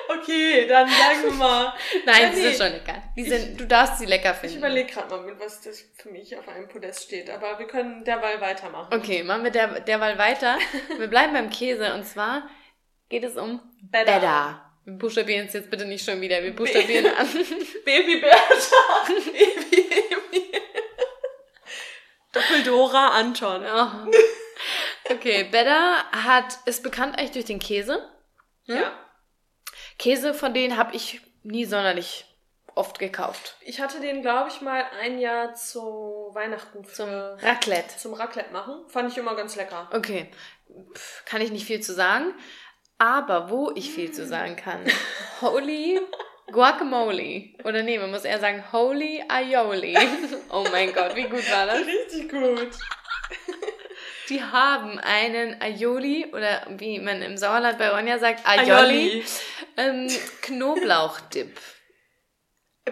okay, 0.09 0.67
dann 0.67 0.87
sagen 0.87 1.23
wir 1.23 1.31
mal. 1.33 1.73
Nein, 2.05 2.21
Ja, 2.21 2.29
die 2.29 2.35
nee. 2.35 2.41
sind 2.51 2.57
schon 2.57 2.71
lecker. 2.73 3.03
Die 3.15 3.23
sind, 3.23 3.59
du 3.59 3.65
darfst 3.67 3.99
sie 3.99 4.05
lecker 4.05 4.31
Ich 4.33 4.37
finden. 4.39 4.57
überlege 4.57 4.91
gerade 4.93 5.09
mal, 5.09 5.21
mit 5.25 5.39
was 5.39 5.61
das 5.61 5.83
für 5.97 6.09
mich 6.09 6.37
auf 6.37 6.47
einem 6.47 6.67
Podest 6.67 7.03
steht. 7.03 7.29
Aber 7.29 7.57
wir 7.59 7.67
können 7.67 8.03
derweil 8.03 8.39
weitermachen. 8.41 8.93
Okay, 8.93 9.23
machen 9.23 9.43
wir 9.43 9.51
der, 9.51 9.79
derweil 9.81 10.17
weiter. 10.17 10.57
Wir 10.97 11.07
bleiben 11.07 11.33
beim 11.33 11.49
Käse 11.49 11.93
und 11.93 12.05
zwar 12.05 12.49
geht 13.09 13.23
es 13.23 13.35
um 13.37 13.59
Better. 13.81 14.13
Better. 14.19 14.65
Wir 14.85 14.93
buchstabieren 14.97 15.45
es 15.47 15.53
jetzt 15.53 15.69
bitte 15.69 15.85
nicht 15.85 16.03
schon 16.03 16.19
wieder. 16.21 16.41
Wir 16.43 16.55
buchstabieren 16.55 17.05
an. 17.17 17.27
Baby 17.85 18.19
Bertha. 18.19 19.05
Baby. 19.31 20.40
Doppeldora 22.31 23.09
Anton. 23.09 23.63
Oh. 23.65 24.11
Okay, 25.09 25.43
Better 25.45 26.05
hat, 26.11 26.59
ist 26.65 26.83
bekannt 26.83 27.17
eigentlich 27.17 27.31
durch 27.31 27.45
den 27.45 27.59
Käse. 27.59 28.07
Hm? 28.67 28.75
Ja. 28.77 28.93
Käse, 29.97 30.33
von 30.33 30.53
denen 30.53 30.77
habe 30.77 30.95
ich 30.95 31.19
nie 31.43 31.65
sonderlich 31.65 32.25
oft 32.75 32.99
gekauft. 32.99 33.57
Ich 33.61 33.81
hatte 33.81 33.99
den, 33.99 34.21
glaube 34.21 34.49
ich, 34.49 34.61
mal 34.61 34.85
ein 35.01 35.19
Jahr 35.19 35.55
zu 35.55 36.29
Weihnachten 36.33 36.85
Zum 36.85 37.09
Raclette. 37.09 37.97
zum 37.97 38.13
Raclette 38.13 38.53
machen. 38.53 38.87
Fand 38.87 39.11
ich 39.11 39.17
immer 39.17 39.35
ganz 39.35 39.55
lecker. 39.55 39.89
Okay, 39.91 40.31
Pff, 40.93 41.25
kann 41.25 41.41
ich 41.41 41.51
nicht 41.51 41.65
viel 41.65 41.81
zu 41.81 41.93
sagen. 41.93 42.33
Aber 42.97 43.49
wo 43.49 43.71
ich 43.75 43.91
viel 43.91 44.11
zu 44.11 44.25
sagen 44.27 44.55
kann, 44.55 44.85
Holy 45.41 45.99
Guacamole. 46.51 47.49
Oder 47.63 47.83
nee, 47.83 47.97
man 47.97 48.11
muss 48.11 48.23
eher 48.25 48.39
sagen 48.39 48.63
Holy 48.71 49.23
Aioli. 49.27 49.97
Oh 50.49 50.65
mein 50.71 50.93
Gott, 50.93 51.15
wie 51.15 51.23
gut 51.23 51.49
war 51.49 51.65
das? 51.65 51.85
Richtig 51.85 52.29
gut. 52.29 52.71
Die 54.27 54.41
haben 54.41 54.99
einen 54.99 55.61
Aioli 55.61 56.27
oder 56.33 56.65
wie 56.69 56.99
man 56.99 57.21
im 57.21 57.37
Sauerland 57.37 57.77
bei 57.77 57.89
Ronja 57.89 58.19
sagt, 58.19 58.45
Aioli, 58.45 59.23
ähm, 59.77 60.07
Knoblauchdip. 60.41 61.57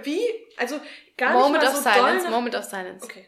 Wie? 0.03 0.22
Also 0.57 0.80
gar 1.18 1.34
Moment 1.34 1.64
nicht 1.64 1.74
of 1.74 1.84
mal 1.84 1.93
so 1.93 1.99
Silence, 1.99 2.24
doll. 2.24 2.32
Moment 2.32 2.55
of 2.55 2.64
Silence. 2.64 3.05
Okay. 3.05 3.26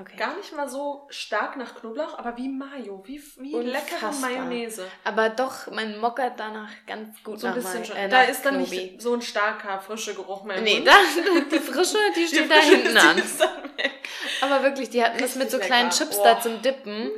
Okay. 0.00 0.16
Gar 0.16 0.36
nicht 0.36 0.54
mal 0.54 0.68
so 0.68 1.06
stark 1.10 1.56
nach 1.56 1.74
Knoblauch, 1.74 2.18
aber 2.18 2.36
wie 2.36 2.48
Mayo. 2.48 3.02
Wie, 3.06 3.20
wie 3.38 3.54
leckere. 3.56 4.12
Mayonnaise. 4.20 4.84
Aber 5.04 5.28
doch, 5.30 5.66
man 5.72 5.98
mockert 5.98 6.38
danach 6.38 6.70
ganz 6.86 7.22
gut 7.24 7.40
So 7.40 7.46
ein 7.48 7.54
nach 7.54 7.62
bisschen 7.62 7.84
schon. 7.84 7.96
äh, 7.96 8.08
da 8.08 8.22
ist 8.22 8.44
dann 8.44 8.56
Knobi. 8.58 8.76
nicht 8.76 9.02
so 9.02 9.14
ein 9.14 9.22
starker, 9.22 9.80
frischer 9.80 10.14
Geruch 10.14 10.44
mehr 10.44 10.56
im 10.58 10.64
Nee, 10.64 10.82
da, 10.84 10.92
die 11.50 11.58
Frische, 11.58 11.96
die 12.16 12.20
Die 12.20 12.26
steht 12.28 12.50
da 12.50 12.54
Frische 12.56 12.76
hinten 12.76 12.96
an. 12.96 13.16
die. 13.16 14.44
Aber 14.44 14.62
wirklich, 14.62 14.90
die 14.90 15.02
hatten 15.02 15.18
das 15.18 15.34
mit 15.34 15.50
so 15.50 15.58
kleinen 15.58 15.90
lecker. 15.90 15.96
Chips 16.04 16.18
Oh. 16.18 16.24
da 16.24 16.40
zum 16.40 16.62
Dippen. 16.62 17.10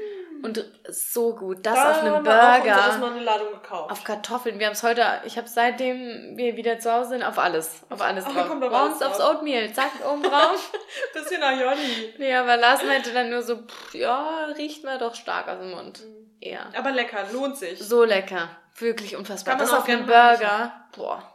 Und 0.42 0.64
so 0.88 1.34
gut. 1.36 1.58
Das 1.66 1.74
Da 1.74 1.90
auf 1.90 1.98
einem 2.00 2.24
Burger. 2.24 2.64
erstmal 2.64 3.12
eine 3.12 3.20
Ladung 3.22 3.48
gekauft. 3.52 3.90
Auf 3.92 4.04
Kartoffeln. 4.04 4.58
Wir 4.58 4.66
haben 4.66 4.72
es 4.72 4.82
heute, 4.82 5.04
ich 5.24 5.36
habe 5.36 5.48
seitdem 5.48 6.36
wir 6.36 6.56
wieder 6.56 6.78
zu 6.78 6.90
Hause 6.92 7.10
sind, 7.10 7.22
auf 7.22 7.38
alles. 7.38 7.82
Auf 7.90 8.00
alles 8.00 8.24
Oh, 8.28 8.32
drauf. 8.32 8.48
kommt 8.48 8.60
Morgens 8.60 9.02
aufs. 9.02 9.20
Oatmeal, 9.20 9.72
zack, 9.72 9.90
oben 10.10 10.22
drauf. 10.22 10.72
Bisschen 11.12 11.42
Aioli. 11.42 12.14
nee, 12.18 12.34
aber 12.34 12.56
Lars 12.56 12.82
meinte 12.84 13.12
dann 13.12 13.28
nur 13.30 13.42
so, 13.42 13.56
pff, 13.56 13.94
ja, 13.94 14.46
riecht 14.56 14.82
mir 14.84 14.98
doch 14.98 15.14
stark 15.14 15.48
aus 15.48 15.58
dem 15.58 15.70
Mund. 15.72 16.00
Ja. 16.40 16.60
Aber 16.76 16.90
lecker, 16.90 17.24
lohnt 17.32 17.56
sich. 17.58 17.78
So 17.78 18.04
lecker. 18.04 18.48
Wirklich 18.76 19.16
unfassbar. 19.16 19.56
Kann 19.56 19.66
man 19.66 19.70
das 19.70 19.78
auf 19.82 19.88
einem 19.88 20.06
mal 20.06 20.36
Burger. 20.38 20.72
Boah. 20.96 21.29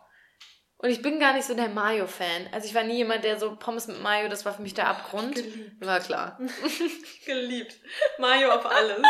Und 0.78 0.90
ich 0.90 1.02
bin 1.02 1.20
gar 1.20 1.34
nicht 1.34 1.46
so 1.46 1.54
der 1.56 1.70
Mayo-Fan. 1.70 2.50
Also 2.52 2.68
ich 2.68 2.76
war 2.76 2.84
nie 2.84 2.98
jemand, 2.98 3.24
der 3.24 3.40
so 3.40 3.56
Pommes 3.56 3.88
mit 3.88 4.02
Mayo, 4.02 4.28
das 4.28 4.46
war 4.46 4.54
für 4.54 4.62
mich 4.62 4.74
der 4.74 4.88
Abgrund. 4.88 5.36
Geliebt. 5.36 5.86
War 5.86 6.00
klar. 6.00 6.40
Geliebt. 7.26 7.76
Mayo 8.18 8.52
auf 8.52 8.66
alles. 8.66 9.02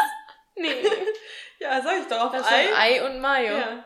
Nee. 0.55 0.69
Ja, 1.57 1.81
sag 1.81 2.01
ich 2.01 2.07
doch, 2.07 2.25
auf 2.25 2.31
Das 2.33 2.45
Ei. 2.51 2.67
Ei 2.75 3.05
und 3.05 3.21
Mayo. 3.21 3.57
Ja. 3.57 3.85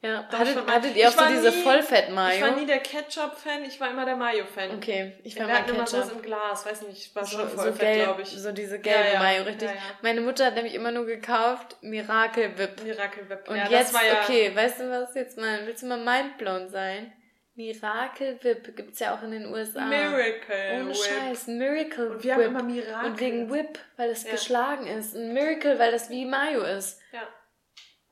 Ja. 0.00 0.22
Doch, 0.30 0.38
Hattet, 0.38 0.54
schon 0.54 0.66
hattet 0.72 0.94
ihr 0.96 1.08
auch 1.08 1.12
so 1.12 1.18
war 1.18 1.28
diese 1.28 1.50
nie- 1.50 1.62
Vollfett-Mayo? 1.62 2.36
Ich 2.36 2.42
war 2.42 2.56
nie 2.56 2.66
der 2.66 2.78
Ketchup-Fan, 2.78 3.64
ich 3.64 3.80
war 3.80 3.90
immer 3.90 4.04
der 4.04 4.14
Mayo-Fan. 4.14 4.70
Okay, 4.76 5.14
ich 5.24 5.36
war 5.38 5.48
Wir 5.48 5.54
hatten 5.58 5.70
immer 5.74 5.86
sowas 5.88 6.04
Ketchup. 6.06 6.16
im 6.18 6.22
Glas, 6.26 6.64
weiß 6.66 6.82
nicht, 6.82 7.12
So, 7.12 7.24
schon 7.26 7.48
so 7.50 7.56
Vollfett, 7.56 7.80
gelb, 7.80 8.04
glaube 8.04 8.22
ich. 8.22 8.28
so 8.28 8.52
diese 8.52 8.78
gelbe 8.78 9.06
Ja, 9.08 9.12
ja. 9.14 9.18
Mayo, 9.18 9.42
richtig. 9.42 9.68
Ja. 9.68 9.74
Meine 10.02 10.20
Mutter 10.20 10.46
hat 10.46 10.54
nämlich 10.54 10.74
immer 10.74 10.92
nur 10.92 11.04
gekauft 11.04 11.76
Miracle 11.80 12.56
Whip. 12.56 12.80
Miracle 12.84 13.28
Whip. 13.28 13.48
Und 13.48 13.56
jetzt, 13.56 13.72
das 13.72 13.94
war 13.94 14.02
okay, 14.22 14.54
weißt 14.54 14.78
du 14.80 14.88
was 14.90 15.14
jetzt 15.16 15.36
mal, 15.36 15.66
willst 15.66 15.82
du 15.82 15.86
mal 15.88 15.98
mindblown 15.98 16.68
sein? 16.68 17.12
Miracle 17.56 18.38
Whip 18.42 18.76
gibt's 18.76 19.00
ja 19.00 19.16
auch 19.16 19.22
in 19.24 19.32
den 19.32 19.46
USA. 19.52 19.84
Miracle 19.84 20.74
Ohne 20.76 20.88
Whip. 20.90 20.96
Scheiß, 20.96 21.48
Miracle 21.48 22.06
Und 22.06 22.14
Whip. 22.18 22.22
wir 22.24 22.34
haben 22.34 22.42
immer 22.42 22.62
Miracle. 22.62 23.10
Und 23.10 23.18
wegen 23.20 23.50
Whip, 23.52 23.80
weil 23.96 24.12
Ja. 24.12 24.30
geschlagen 24.30 24.86
ist. 24.86 25.16
Ein 25.16 25.32
Miracle, 25.34 25.76
weil 25.80 25.90
das 25.90 26.08
wie 26.08 26.24
Mayo 26.24 26.62
ist. 26.62 27.00
Ja, 27.10 27.22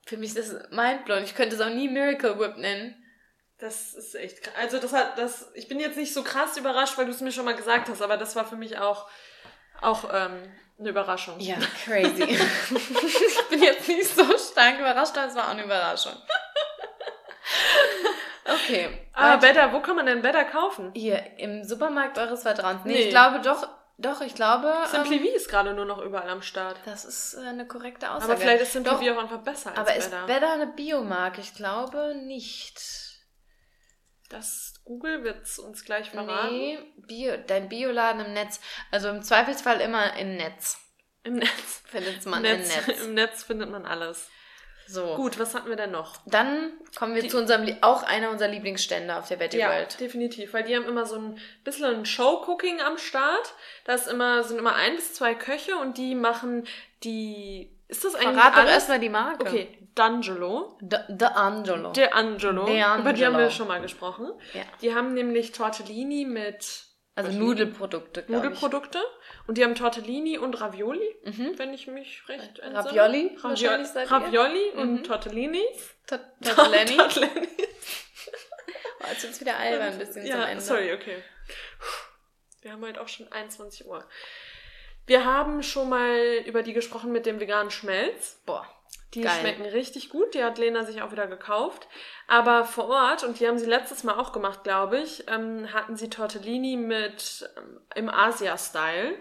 Für 0.06 0.16
mich 0.16 0.34
ist 0.34 0.52
das 0.52 0.70
mindblown. 0.70 1.24
Ich 1.24 1.34
könnte 1.34 1.54
es 1.56 1.60
auch 1.60 1.68
nie 1.68 1.88
Miracle 1.88 2.38
Whip 2.38 2.56
nennen. 2.56 2.94
das 3.58 3.92
ist 3.94 4.14
echt 4.14 4.42
krass. 4.42 4.54
Also 4.58 4.78
das 4.78 4.92
hat, 4.92 5.18
das, 5.18 5.50
ich 5.54 5.66
bin 5.68 5.78
jetzt 5.80 5.96
nicht 5.98 6.14
so 6.14 6.22
krass 6.22 6.56
überrascht, 6.56 6.96
weil 6.96 7.04
du 7.06 7.10
es 7.10 7.20
mir 7.20 7.32
schon 7.32 7.44
mal 7.44 7.54
gesagt 7.56 7.88
hast, 7.88 8.00
aber 8.02 8.16
das 8.16 8.34
war 8.36 8.44
für 8.46 8.56
mich 8.56 8.78
auch, 8.78 9.08
auch 9.82 10.04
ähm, 10.12 10.42
eine 10.78 10.88
Überraschung. 10.90 11.40
Ja, 11.40 11.56
crazy. 11.84 12.22
ich 12.24 13.48
bin 13.50 13.62
jetzt 13.62 13.88
nicht 13.88 14.14
so 14.14 14.24
stark 14.38 14.78
überrascht, 14.78 15.16
aber 15.18 15.26
es 15.26 15.34
war 15.34 15.46
auch 15.46 15.50
eine 15.52 15.64
Überraschung. 15.64 16.14
Okay. 18.44 19.06
Aber 19.12 19.42
weiter. 19.42 19.54
Better, 19.54 19.72
wo 19.72 19.80
kann 19.80 19.96
man 19.96 20.06
denn 20.06 20.22
Better 20.22 20.44
kaufen? 20.44 20.92
Hier, 20.94 21.20
im 21.38 21.64
Supermarkt 21.64 22.16
eures 22.18 22.42
Vertrauens. 22.42 22.82
Nee, 22.84 22.92
Nee. 22.92 22.98
ich 23.04 23.10
glaube 23.10 23.40
doch, 23.40 23.66
doch, 23.98 24.20
ich 24.20 24.34
glaube, 24.34 24.72
Simply 24.90 25.16
ähm, 25.16 25.34
ist 25.34 25.48
gerade 25.48 25.72
nur 25.72 25.86
noch 25.86 26.02
überall 26.02 26.28
am 26.28 26.42
Start. 26.42 26.78
das 26.84 27.04
ist 27.04 27.34
äh, 27.34 27.46
eine 27.46 27.66
korrekte 27.66 28.10
Aussage. 28.10 28.32
Aber 28.32 28.40
vielleicht 28.40 28.62
ist 28.62 28.72
Simply 28.72 29.06
Doch, 29.06 29.16
auch 29.16 29.22
einfach 29.22 29.40
besser 29.40 29.70
als 29.70 29.78
Aber 29.78 29.96
ist 29.96 30.10
Better. 30.10 30.26
Better 30.26 30.52
eine 30.52 30.66
Biomarke? 30.66 31.40
Ich 31.40 31.54
glaube 31.54 32.14
nicht. 32.14 32.80
Das 34.28 34.74
Google 34.84 35.24
wird's 35.24 35.58
uns 35.58 35.84
gleich 35.84 36.10
verraten. 36.10 36.52
Nee, 36.52 36.78
Bio, 36.96 37.36
dein 37.46 37.68
Bioladen 37.68 38.26
im 38.26 38.32
Netz. 38.34 38.60
Also 38.90 39.08
im 39.08 39.22
Zweifelsfall 39.22 39.80
immer 39.80 40.14
im 40.16 40.36
Netz. 40.36 40.78
Im 41.22 41.34
Netz. 41.34 41.82
Findet 41.86 42.26
man 42.26 42.42
Netz, 42.42 42.76
im 42.76 42.86
Netz. 42.86 43.00
Im 43.04 43.14
Netz 43.14 43.42
findet 43.44 43.70
man 43.70 43.86
alles. 43.86 44.28
So. 44.86 45.14
Gut, 45.16 45.38
was 45.38 45.54
hatten 45.54 45.68
wir 45.68 45.76
denn 45.76 45.90
noch? 45.90 46.18
Dann 46.26 46.72
kommen 46.96 47.14
wir 47.14 47.22
Die- 47.22 47.28
zu 47.28 47.38
unserem, 47.38 47.66
auch 47.80 48.02
einer 48.04 48.30
unserer 48.30 48.48
Lieblingsstände 48.48 49.16
auf 49.16 49.26
der 49.28 49.36
Betty 49.36 49.58
Ja, 49.58 49.70
World. 49.70 49.98
definitiv, 50.00 50.54
weil 50.54 50.62
die 50.64 50.76
haben 50.76 50.84
immer 50.86 51.06
so 51.06 51.16
ein 51.16 51.38
bisschen 51.64 51.84
ein 51.86 52.06
Show-Cooking 52.06 52.80
am 52.80 52.96
Start. 52.98 53.54
Da 53.84 53.94
ist 53.94 54.06
immer, 54.06 54.44
sind 54.44 54.58
immer 54.58 54.74
ein 54.76 54.94
bis 54.96 55.14
zwei 55.14 55.34
Köche 55.34 55.76
und 55.76 55.98
die 55.98 56.14
machen 56.14 56.66
die. 57.04 57.72
Ist 57.88 58.04
das 58.04 58.14
eigentlich 58.16 58.34
Verrat 58.36 58.52
doch 58.54 58.58
alles? 58.60 58.72
erstmal 58.72 58.98
die 59.00 59.08
Marke. 59.08 59.42
Okay, 59.46 59.78
D'Angelo. 59.96 60.76
The, 60.80 60.96
The 61.18 61.24
Angelo. 61.26 61.90
Der 61.92 62.14
Angelo. 62.14 62.64
De 62.66 62.80
Über 62.98 63.12
die 63.12 63.24
haben 63.26 63.38
wir 63.38 63.50
schon 63.50 63.68
mal 63.68 63.80
gesprochen. 63.80 64.30
Ja. 64.54 64.62
Die 64.82 64.94
haben 64.94 65.14
nämlich 65.14 65.52
Tortellini 65.52 66.24
mit 66.24 66.84
Also. 67.14 67.30
Nudelprodukte, 67.38 68.24
Nudelprodukte. 68.28 69.00
Und 69.46 69.58
die 69.58 69.64
haben 69.64 69.74
Tortellini 69.74 70.38
und 70.38 70.60
Ravioli. 70.60 71.14
Mhm. 71.24 71.58
wenn 71.58 71.72
ich 71.72 71.86
mich 71.86 72.22
recht 72.28 72.58
entsinne. 72.58 72.74
Ravioli, 72.84 73.36
Ravioli? 73.40 73.84
Ravioli 74.06 74.70
und 74.76 74.92
Mhm. 74.94 75.04
Tortellinis. 75.04 75.94
Tot- 76.06 76.20
Tortellini. 76.44 76.96
Tortellini. 76.96 77.48
Oh, 79.00 79.06
jetzt 79.10 79.22
wird's 79.22 79.40
wieder 79.40 79.56
albern 79.56 79.92
ein 79.92 79.98
bisschen 79.98 80.22
zum 80.22 80.26
ja, 80.26 80.46
Ende. 80.46 80.62
sorry, 80.62 80.92
okay. 80.92 81.22
Wir 82.62 82.72
haben 82.72 82.84
halt 82.84 82.98
auch 82.98 83.08
schon 83.08 83.30
21 83.30 83.86
Uhr. 83.86 84.04
Wir 85.06 85.24
haben 85.24 85.62
schon 85.62 85.88
mal 85.88 86.42
über 86.46 86.62
die 86.64 86.72
gesprochen 86.72 87.12
mit 87.12 87.26
dem 87.26 87.38
veganen 87.38 87.70
Schmelz. 87.70 88.42
Boah. 88.46 88.66
Die 89.14 89.20
Geil. 89.20 89.38
schmecken 89.38 89.62
richtig 89.66 90.10
gut. 90.10 90.34
Die 90.34 90.42
hat 90.42 90.58
Lena 90.58 90.84
sich 90.84 91.00
auch 91.02 91.12
wieder 91.12 91.28
gekauft. 91.28 91.86
Aber 92.26 92.64
vor 92.64 92.88
Ort, 92.88 93.22
und 93.22 93.38
die 93.38 93.46
haben 93.46 93.58
sie 93.58 93.66
letztes 93.66 94.02
Mal 94.02 94.14
auch 94.18 94.32
gemacht, 94.32 94.64
glaube 94.64 94.98
ich, 94.98 95.28
ähm, 95.28 95.72
hatten 95.72 95.96
sie 95.96 96.10
Tortellini 96.10 96.76
mit 96.76 97.48
ähm, 97.56 97.80
im 97.94 98.08
Asia-Style. 98.10 99.14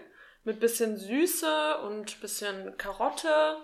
Mit 0.46 0.60
bisschen 0.60 0.96
Süße 0.96 1.78
und 1.86 2.20
bisschen 2.22 2.78
Karotte 2.78 3.56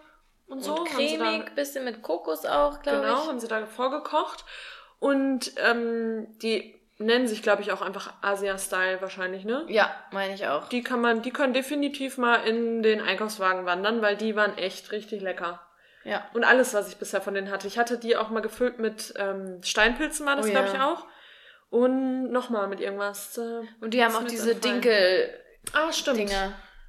und 0.49 0.63
so. 0.63 0.75
Und 0.75 0.89
da- 0.91 0.93
cremig, 0.95 1.55
bisschen 1.55 1.85
mit 1.85 2.03
Kokos 2.03 2.45
auch, 2.45 2.83
glaube 2.83 3.01
Genau, 3.03 3.23
ich. 3.23 3.29
haben 3.29 3.41
sie 3.41 3.49
da 3.49 3.65
vorgekocht. 3.65 4.45
Und 4.99 5.53
ähm, 5.57 6.27
die 6.43 6.79
nennen 6.99 7.27
sich, 7.27 7.43
glaube 7.43 7.63
ich, 7.63 7.73
auch 7.73 7.83
einfach 7.83 8.13
Asia-Style 8.21 9.01
wahrscheinlich, 9.01 9.45
ne? 9.45 9.65
Ja, 9.69 9.93
meine 10.13 10.35
ich 10.35 10.47
auch. 10.47 10.69
Die 10.69 10.83
kann 10.83 11.01
man, 11.01 11.23
die 11.23 11.31
können 11.33 11.55
definitiv 11.55 12.19
mal 12.19 12.37
in 12.47 12.83
den 12.83 13.01
Einkaufswagen 13.01 13.65
wandern, 13.65 14.03
weil 14.03 14.17
die 14.17 14.37
waren 14.37 14.57
echt 14.59 14.93
richtig 14.93 15.21
lecker. 15.23 15.61
Ja. 16.05 16.25
Und 16.35 16.45
alles, 16.45 16.75
was 16.75 16.89
ich 16.89 16.97
bisher 16.97 17.21
von 17.21 17.35
denen 17.35 17.51
hatte. 17.51 17.67
Ich 17.69 17.79
hatte 17.79 17.97
die 17.99 18.17
auch 18.17 18.29
mal 18.31 18.41
gefüllt 18.43 18.79
mit 18.81 19.15
ähm, 19.17 19.61
Steinpilzen, 19.63 20.27
war 20.27 20.37
das, 20.37 20.47
Oh 20.47 20.51
glaube 20.51 20.69
ja. 20.69 20.75
ich, 20.75 20.81
auch. 20.81 21.07
Und 21.71 22.31
nochmal 22.31 22.67
mit 22.69 22.81
irgendwas. 22.81 23.39
Äh, 23.39 23.63
Und 23.81 23.95
die 23.95 24.05
haben 24.05 24.15
auch 24.17 24.25
diese. 24.25 24.55
Dinkel-Dinger. 24.57 25.33
Ah, 25.73 25.93
stimmt. 25.93 26.31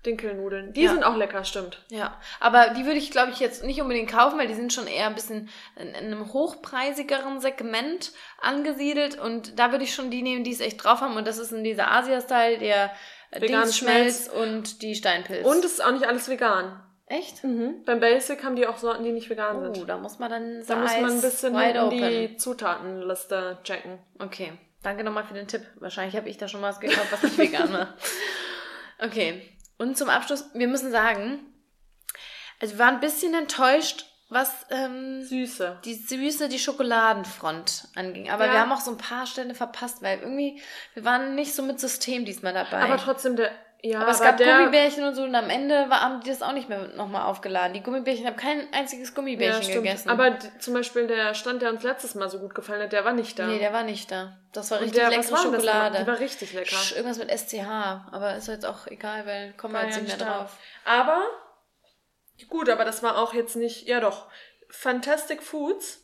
Dinkelnudeln. 0.06 0.74
Die 0.74 0.84
Ja. 0.84 0.91
sind 0.91 1.04
auch 1.04 1.16
lecker, 1.16 1.43
stimmt. 1.43 1.82
Ja, 1.89 2.20
aber 2.39 2.70
die 2.78 2.86
würde 2.86 2.97
ich, 2.97 3.12
glaube 3.12 3.32
ich, 3.32 3.39
jetzt 3.39 3.64
nicht 3.64 3.82
unbedingt 3.82 4.10
kaufen, 4.12 4.38
weil 4.38 4.47
die 4.47 4.54
sind 4.54 4.74
schon 4.74 4.88
eher 4.88 5.08
ein 5.08 5.16
bisschen 5.16 5.49
in, 5.76 5.88
in 5.89 5.95
einem 5.95 6.34
hochpreisigeren 6.34 7.39
Segment 7.39 8.12
angesiedelt. 8.41 9.20
Und 9.20 9.58
da 9.60 9.72
würde 9.72 9.84
ich 9.84 9.93
schon 9.95 10.12
die 10.12 10.22
nehmen, 10.22 10.43
die 10.43 10.51
es 10.51 10.60
echt 10.60 10.84
drauf 10.84 11.01
haben. 11.01 11.16
Und 11.16 11.28
das 11.28 11.38
ist 11.38 11.51
in 11.51 11.64
dieser 11.64 11.91
Asia-Style 11.91 12.58
der 12.58 12.91
äh, 13.32 13.39
Dingsschmelz 13.39 14.28
und 14.30 14.82
die 14.82 14.95
Steinpilz. 14.95 15.45
Und 15.47 15.64
es 15.66 15.74
ist 15.74 15.84
auch 15.86 15.91
nicht 15.91 16.06
alles 16.08 16.30
vegan. 16.30 16.80
Echt? 17.08 17.43
Mhm. 17.43 17.84
Beim 17.86 17.99
Basic 17.99 18.43
haben 18.43 18.56
die 18.56 18.66
auch 18.66 18.78
Sorten, 18.78 19.04
die 19.04 19.12
nicht 19.12 19.30
vegan 19.30 19.58
Oh, 19.58 19.74
sind. 19.74 19.88
da 19.89 19.97
muss 19.97 20.20
man 20.20 20.32
dann 20.32 20.64
Da 20.66 20.76
muss 20.78 20.91
man 20.99 21.12
ein 21.12 21.22
bisschen 21.22 21.89
die 21.91 22.38
Zutatenliste 22.38 23.60
checken. 23.64 23.99
Okay, 24.20 24.54
danke 24.82 25.04
nochmal 25.04 25.26
für 25.26 25.34
den 25.34 25.47
Tipp. 25.47 25.62
Wahrscheinlich 25.76 26.16
habe 26.16 26.30
ich 26.30 26.38
da 26.38 26.47
schon 26.47 26.62
was 26.62 26.80
gekauft, 26.80 27.12
was 27.12 27.24
nicht 27.24 27.38
vegan 27.38 27.72
war. 27.74 27.93
Okay, 28.99 29.41
und 29.90 29.98
zum 29.98 30.10
Abschluss, 30.10 30.46
wir 30.54 30.68
müssen 30.68 30.92
sagen, 30.92 31.40
also 32.60 32.76
wir 32.76 32.80
waren 32.80 32.96
ein 32.96 33.00
bisschen 33.02 33.34
enttäuscht, 33.34 34.06
was 34.30 34.66
ähm, 34.72 35.22
Süße. 35.24 35.80
die 35.86 35.94
Süße, 35.94 36.50
die 36.50 36.58
Schokoladenfront 36.58 37.88
anging. 37.96 38.32
Aber 38.32 38.48
Ja. 38.48 38.54
wir 38.54 38.60
haben 38.62 38.72
auch 38.72 38.82
so 38.82 38.92
ein 38.92 38.98
paar 38.98 39.28
Stände 39.28 39.54
verpasst, 39.54 40.02
weil 40.02 40.20
irgendwie, 40.20 40.62
wir 40.96 41.06
waren 41.06 41.36
nicht 41.36 41.54
so 41.54 41.62
mit 41.62 41.80
System 41.80 42.26
diesmal 42.26 42.54
dabei. 42.54 42.82
Aber 42.82 42.98
trotzdem, 42.98 43.36
der. 43.36 43.52
Ja, 43.86 44.00
Aber 44.00 44.12
es 44.12 44.22
gab 44.22 44.38
der, 44.38 44.60
Gummibärchen 44.60 45.04
und 45.04 45.14
so 45.14 45.24
und 45.24 45.36
am 45.36 45.50
Ende 45.50 45.90
war, 45.90 46.00
haben 46.00 46.22
die 46.22 46.30
das 46.30 46.42
auch 46.42 46.54
nicht 46.54 46.70
mehr 46.70 46.88
nochmal 46.96 47.24
aufgeladen. 47.24 47.74
Die 47.74 47.84
Gummibärchen, 47.84 48.22
ich 48.24 48.28
habe 48.28 48.40
kein 48.40 48.72
einziges 48.74 49.10
ja, 49.10 49.16
Gummibärchen 49.16 49.64
stimmt. 49.64 49.84
gegessen. 49.84 50.10
Aber 50.10 50.38
zum 50.60 50.74
Beispiel 50.74 51.06
der 51.08 51.34
Stand, 51.34 51.62
der 51.62 51.70
uns 51.70 51.84
letztes 51.84 52.16
Mal 52.16 52.30
so 52.30 52.40
gut 52.40 52.56
gefallen 52.56 52.82
hat, 52.84 52.94
der 52.94 53.04
war 53.04 53.12
nicht 53.12 53.38
da. 53.38 53.46
nee, 53.48 53.60
der 53.60 53.74
war 53.74 53.84
nicht 53.84 54.10
da. 54.10 54.38
Das 54.54 54.72
war 54.72 54.80
richtig 54.80 55.02
der, 55.02 55.10
leckere 55.10 55.26
war 55.26 55.32
das 55.32 55.44
Schokolade. 55.44 55.84
nochmal? 55.90 56.02
Die 56.06 56.08
war 56.08 56.20
richtig 56.20 56.54
lecker. 56.54 56.76
Sch- 56.78 56.96
Irgendwas 56.96 57.18
mit 57.18 57.30
SCH, 57.30 57.68
aber 58.12 58.36
ist 58.38 58.48
jetzt 58.48 58.66
auch 58.66 58.88
egal, 58.88 59.26
weil 59.26 59.52
kommen 59.58 59.74
wir 59.74 59.84
jetzt 59.84 59.98
ja 59.98 60.02
nicht 60.02 60.18
mehr 60.18 60.28
da. 60.28 60.38
drauf. 60.40 60.58
Aber, 60.86 61.22
gut, 62.48 62.70
aber 62.70 62.86
das 62.86 63.04
war 63.04 63.18
auch 63.18 63.34
jetzt 63.34 63.58
nicht, 63.58 63.86
ja 63.88 64.00
doch, 64.00 64.28
Fantastic 64.70 65.44
Foods 65.44 66.00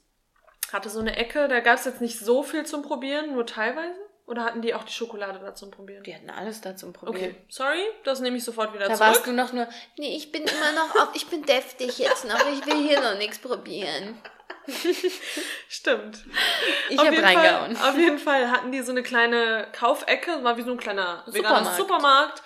hatte 0.73 0.89
so 0.89 0.99
eine 0.99 1.15
Ecke, 1.15 1.47
da 1.47 1.61
gab 1.61 1.75
es 1.79 1.85
jetzt 1.85 2.01
nicht 2.01 2.19
so 2.19 2.43
viel 2.43 2.65
zum 2.65 2.81
Probieren, 2.83 3.31
nur 3.33 3.45
teilweise. 3.45 3.97
Oder 4.29 4.45
hatten 4.45 4.61
die 4.61 4.75
auch 4.75 4.83
die 4.83 4.93
Schokolade 4.93 5.39
da 5.39 5.55
zum 5.55 5.71
Probieren? 5.71 6.03
Die 6.03 6.13
hatten 6.13 6.29
alles 6.29 6.61
da 6.61 6.75
zum 6.75 6.93
Probieren. 6.93 7.31
Okay, 7.31 7.35
sorry, 7.49 7.83
das 8.03 8.19
nehme 8.19 8.37
ich 8.37 8.43
sofort 8.43 8.73
wieder 8.75 8.87
Da 8.87 8.93
zurück. 8.93 9.07
warst 9.09 9.25
du 9.25 9.31
noch 9.31 9.53
nur, 9.53 9.67
nee, 9.97 10.15
ich 10.15 10.31
bin 10.31 10.43
immer 10.43 10.71
noch 10.73 10.95
auf, 11.01 11.09
ich 11.15 11.25
bin 11.27 11.41
deftig 11.43 11.97
jetzt 11.97 12.25
noch, 12.25 12.39
ich 12.51 12.63
will 12.65 12.75
hier 12.87 13.01
noch 13.01 13.17
nichts 13.17 13.39
probieren. 13.39 14.21
Stimmt. 15.67 16.25
Ich 16.89 16.99
Auf 16.99 17.05
hab 17.07 17.13
jeden 17.13 17.25
reingehauen. 17.25 17.75
Fall, 17.75 17.89
auf 17.89 17.97
jeden 17.97 18.19
Fall 18.19 18.51
hatten 18.51 18.71
die 18.71 18.81
so 18.81 18.91
eine 18.91 19.01
kleine 19.03 19.67
Kaufecke, 19.71 20.43
war 20.43 20.57
wie 20.57 20.61
so 20.61 20.71
ein 20.71 20.77
kleiner 20.77 21.23
veganer 21.25 21.73
Supermarkt. 21.73 21.77
Supermarkt. 21.77 22.43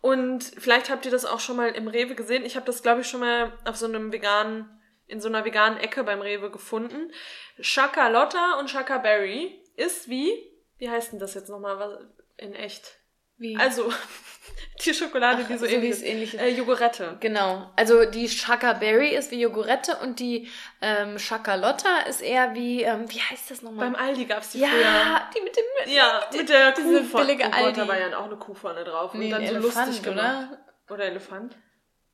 Und 0.00 0.44
vielleicht 0.58 0.88
habt 0.90 1.04
ihr 1.04 1.10
das 1.10 1.26
auch 1.26 1.40
schon 1.40 1.56
mal 1.56 1.68
im 1.70 1.88
Rewe 1.88 2.14
gesehen. 2.14 2.44
Ich 2.44 2.56
habe 2.56 2.64
das, 2.64 2.82
glaube 2.82 3.00
ich, 3.02 3.08
schon 3.08 3.20
mal 3.20 3.52
auf 3.66 3.76
so 3.76 3.84
einem 3.86 4.12
veganen, 4.12 4.80
in 5.08 5.20
so 5.20 5.28
einer 5.28 5.44
veganen 5.44 5.78
Ecke 5.78 6.04
beim 6.04 6.22
Rewe 6.22 6.50
gefunden. 6.50 7.12
Chakalotta 7.60 8.54
und 8.60 8.70
Chakaberry 8.70 9.60
ist 9.76 10.08
wie, 10.08 10.32
wie 10.78 10.88
heißt 10.90 11.12
denn 11.12 11.18
das 11.18 11.34
jetzt 11.34 11.48
nochmal 11.48 11.78
was 11.78 11.98
in 12.36 12.54
echt? 12.54 12.96
Wie? 13.36 13.56
Also, 13.56 13.92
die 14.84 14.92
Schokolade, 14.92 15.44
die 15.44 15.52
so, 15.58 15.64
so 15.64 15.70
wie 15.70 15.74
ähnlich 15.76 15.90
es 15.92 16.02
ähnlich 16.02 16.34
ist. 16.34 16.40
Äh, 16.40 16.48
Jogurette. 16.48 17.16
Genau. 17.20 17.70
Also 17.76 18.04
die 18.04 18.28
Shaka 18.28 18.72
Berry 18.72 19.14
ist 19.14 19.30
wie 19.30 19.40
Jogurette 19.40 19.96
und 20.02 20.18
die 20.18 20.48
ähm, 20.80 21.18
Shakalotta 21.20 22.00
ist 22.08 22.20
eher 22.20 22.54
wie, 22.54 22.82
ähm, 22.82 23.04
wie 23.10 23.20
heißt 23.20 23.50
das 23.50 23.62
nochmal? 23.62 23.90
Beim 23.90 23.94
Aldi 24.00 24.24
gab's 24.24 24.50
die 24.52 24.58
ja, 24.60 24.68
früher. 24.68 25.20
die 25.36 25.40
mit 25.44 25.56
dem 25.56 25.94
Ja, 25.94 26.20
mit 26.32 26.48
der 26.48 26.72
diese 26.72 27.00
Kuh 27.02 27.04
vorne. 27.06 27.26
billige 27.26 27.48
da 27.50 27.86
war 27.88 27.98
ja 27.98 28.18
auch 28.18 28.24
eine 28.24 28.36
Kuh 28.36 28.54
vorne 28.54 28.82
drauf. 28.84 29.14
Nee, 29.14 29.26
und 29.26 29.30
dann 29.32 29.46
so 29.46 29.54
Elefant, 29.54 29.86
lustig 29.86 30.02
gemacht. 30.02 30.48
oder? 30.88 30.94
Oder 30.94 31.04
Elefant. 31.04 31.56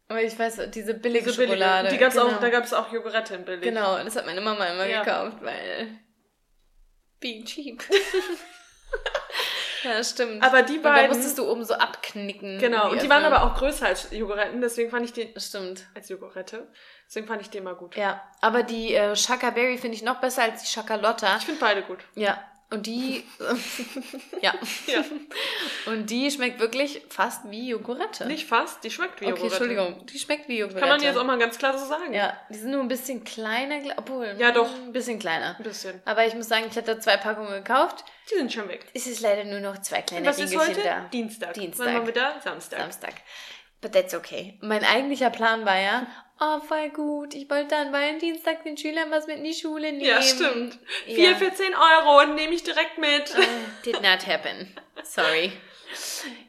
Aber 0.09 0.23
ich 0.23 0.39
weiß, 0.39 0.61
diese 0.73 0.93
billige 0.93 1.25
Diese 1.25 1.39
billige. 1.39 1.57
Schokolade. 1.57 1.89
Die 1.89 1.97
gab's 1.97 2.15
genau. 2.17 2.27
auch, 2.27 2.39
da 2.41 2.51
gab 2.51 2.65
es 2.65 2.75
auch 2.75 2.93
Jogurette 2.93 3.35
in 3.37 3.45
billig. 3.47 3.63
Genau, 3.63 3.97
das 4.05 4.15
hat 4.17 4.27
meine 4.27 4.43
Mama 4.43 4.67
immer 4.67 4.85
Ja. 4.87 5.03
gekauft, 5.03 5.39
weil 5.41 5.89
being 7.21 7.47
cheap. 7.47 7.83
ja, 9.85 10.03
stimmt. 10.03 10.43
Aber 10.43 10.63
die 10.63 10.77
Und 10.79 10.83
da 10.85 10.91
beiden- 10.93 11.09
musstest 11.09 11.39
du 11.39 11.49
oben 11.51 11.65
so 11.65 11.75
abknicken. 11.75 12.59
Genau, 12.59 12.91
und 12.91 13.03
die 13.03 13.09
waren 13.11 13.25
aber 13.25 13.43
auch 13.45 13.55
größer 13.59 13.87
als 13.87 14.09
Joguretten, 14.11 14.61
deswegen 14.61 14.91
fand 14.91 15.05
ich 15.05 15.13
die 15.13 15.33
stimmt. 15.39 15.87
als 15.95 16.09
Jogurette. 16.09 16.69
Deswegen 17.07 17.27
fand 17.27 17.43
ich 17.43 17.51
die 17.51 17.59
immer 17.59 17.75
gut. 17.75 17.97
Ja, 17.97 18.23
aber 18.41 18.63
die 18.63 18.95
äh, 18.95 19.15
Shaka 19.15 19.51
Berry 19.51 19.77
finde 19.77 19.97
ich 19.97 20.03
noch 20.03 20.21
besser 20.21 20.43
als 20.43 20.63
die 20.63 20.69
Shakalotta. 20.69 21.37
Ich 21.37 21.45
finde 21.45 21.61
beide 21.61 21.83
gut. 21.83 21.99
Ja, 22.15 22.43
und 22.71 22.87
die, 22.87 23.25
ja. 24.43 24.55
Ja. 24.87 25.05
Und 25.87 26.11
die 26.11 26.31
schmeckt 26.31 26.61
wirklich 26.61 27.03
fast 27.09 27.51
wie 27.51 27.69
Jogurette. 27.69 28.27
Nicht 28.27 28.49
fast, 28.49 28.83
die 28.83 28.91
schmeckt 28.91 29.21
wie 29.21 29.27
okay, 29.27 29.35
Jogurette. 29.35 29.65
Entschuldigung, 29.65 30.07
die 30.07 30.19
schmeckt 30.19 30.49
wie 30.49 30.59
Jogurette. 30.59 30.81
Kann 30.81 30.89
man 30.89 31.03
jetzt 31.03 31.17
auch 31.17 31.25
mal 31.25 31.39
ganz 31.39 31.59
klar 31.59 31.79
so 31.79 31.87
sagen. 31.87 32.13
Ja, 32.13 32.37
die 32.51 32.59
sind 32.59 32.71
nur 32.71 32.81
ein 32.81 32.89
bisschen 32.89 33.23
kleiner, 33.23 33.77
obwohl. 33.97 34.35
Ja, 34.39 34.51
doch. 34.51 34.73
Ein 34.75 34.93
bisschen 34.93 35.19
kleiner. 35.19 35.57
Ein 35.59 35.65
bisschen. 35.65 36.03
Aber 36.05 36.27
ich 36.27 36.35
muss 36.35 36.49
sagen, 36.49 36.65
ich 36.69 36.77
hatte 36.77 36.99
zwei 36.99 37.17
Packungen 37.17 37.53
gekauft. 37.53 38.05
Die 38.31 38.37
sind 38.37 38.53
schon 38.53 38.69
weg. 38.69 38.87
Es 38.95 39.07
ist 39.07 39.21
leider 39.21 39.45
nur 39.45 39.61
noch 39.61 39.81
zwei 39.83 40.03
kleine 40.03 40.27
Was 40.27 40.39
ist 40.39 40.53
Riegelchen 40.53 40.77
heute? 40.77 40.83
da. 40.83 41.01
Dienstag. 41.13 41.55
Dienstag. 41.55 41.87
Wann 41.87 41.95
waren 41.95 42.07
wir 42.07 42.15
da? 42.15 42.41
Samstag. 42.43 42.81
Samstag. 42.81 43.15
But 43.81 43.93
that's 43.93 44.15
okay. 44.15 44.59
Mein 44.63 44.83
eigentlicher 44.83 45.29
Plan 45.29 45.67
war 45.67 45.79
ja, 45.79 46.07
oh, 46.45 46.61
voll 46.61 46.91
gut. 46.91 47.35
Ich 47.35 47.49
wollte 47.49 47.77
an 47.77 47.93
Valentinstag 47.93 48.65
den 48.65 48.77
Schülern 48.77 49.11
was 49.11 49.27
mit 49.27 49.39
in 49.39 49.45
die 49.45 49.55
Schule 49.55 49.93
nehmen. 49.93 50.05
Ja, 50.05 50.23
stimmt. 50.23 50.79
Ja. 51.07 51.15
Vier 51.15 51.37
für 51.37 51.55
10 51.55 51.75
Euro 51.75 52.23
und 52.23 52.35
nehme 52.35 52.55
ich 52.55 52.63
direkt 52.63 52.99
mit. 52.99 53.35
Did 53.85 54.03
not 54.03 54.27
happen. 54.27 54.75
Sorry. 55.03 55.53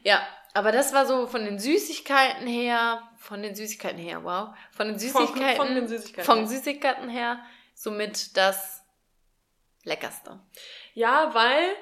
Ja, 0.02 0.26
aber 0.54 0.72
das 0.72 0.92
war 0.92 1.06
so 1.06 1.26
von 1.26 1.44
den 1.44 1.58
Süßigkeiten 1.58 2.46
her, 2.46 3.02
von 3.18 3.42
den 3.42 3.54
Süßigkeiten 3.54 3.98
her, 3.98 4.24
wow. 4.24 4.56
Von 4.70 4.88
den 4.88 4.98
Süßigkeiten. 4.98 5.56
von 5.56 5.74
den 5.74 5.88
Süßigkeiten. 5.88 6.24
Von 6.24 6.46
Süßigkeiten 6.46 7.08
her, 7.08 7.40
somit 7.74 8.36
das 8.36 8.82
Leckerste. 9.84 10.40
Ja, 10.94 11.34
weil 11.34 11.76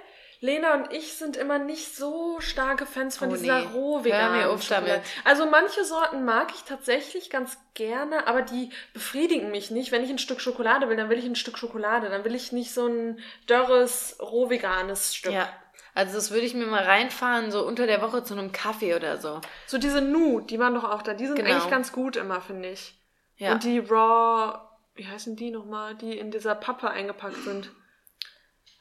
Lena 0.44 0.74
und 0.74 0.92
ich 0.92 1.14
sind 1.14 1.38
immer 1.38 1.58
nicht 1.58 1.96
so 1.96 2.38
starke 2.38 2.84
Fans 2.84 3.16
von 3.16 3.30
Oh, 3.30 3.34
dieser 3.34 3.60
nee. 3.60 3.66
roh 3.72 4.04
veganen 4.04 4.60
Schokolade. 4.60 5.02
Also 5.24 5.46
manche 5.46 5.84
Sorten 5.84 6.26
mag 6.26 6.52
ich 6.54 6.64
tatsächlich 6.64 7.30
ganz 7.30 7.56
gerne, 7.72 8.26
aber 8.26 8.42
die 8.42 8.68
befriedigen 8.92 9.50
mich 9.50 9.70
nicht. 9.70 9.90
Wenn 9.90 10.04
ich 10.04 10.10
ein 10.10 10.18
Stück 10.18 10.42
Schokolade 10.42 10.90
will, 10.90 10.96
dann 10.98 11.08
will 11.08 11.18
ich 11.18 11.24
ein 11.24 11.34
Stück 11.34 11.56
Schokolade. 11.56 12.10
Dann 12.10 12.24
will 12.24 12.34
ich 12.34 12.52
nicht 12.52 12.74
so 12.74 12.86
ein 12.86 13.20
dörres, 13.46 14.18
roh 14.20 14.50
veganes 14.50 15.14
Stück. 15.14 15.32
Ja. 15.32 15.48
Also 15.94 16.14
das 16.16 16.30
würde 16.30 16.44
ich 16.44 16.52
mir 16.52 16.66
mal 16.66 16.82
reinfahren, 16.84 17.50
so 17.50 17.64
unter 17.66 17.86
der 17.86 18.02
Woche 18.02 18.22
zu 18.22 18.34
einem 18.34 18.52
Kaffee 18.52 18.94
oder 18.94 19.16
so. 19.16 19.40
So 19.66 19.78
diese 19.78 20.02
Nu, 20.02 20.40
die 20.40 20.58
waren 20.58 20.74
doch 20.74 20.84
auch 20.84 21.00
da. 21.00 21.14
Die 21.14 21.26
sind 21.26 21.36
Genau. 21.36 21.50
eigentlich 21.52 21.70
ganz 21.70 21.90
gut 21.90 22.16
immer, 22.16 22.42
finde 22.42 22.68
ich. 22.68 23.00
Ja. 23.36 23.52
Und 23.52 23.64
die 23.64 23.78
Raw, 23.78 24.58
wie 24.94 25.06
heißen 25.06 25.36
die 25.36 25.50
nochmal, 25.50 25.94
die 25.94 26.18
in 26.18 26.30
dieser 26.30 26.54
Pappe 26.54 26.90
eingepackt 26.90 27.42
sind? 27.44 27.70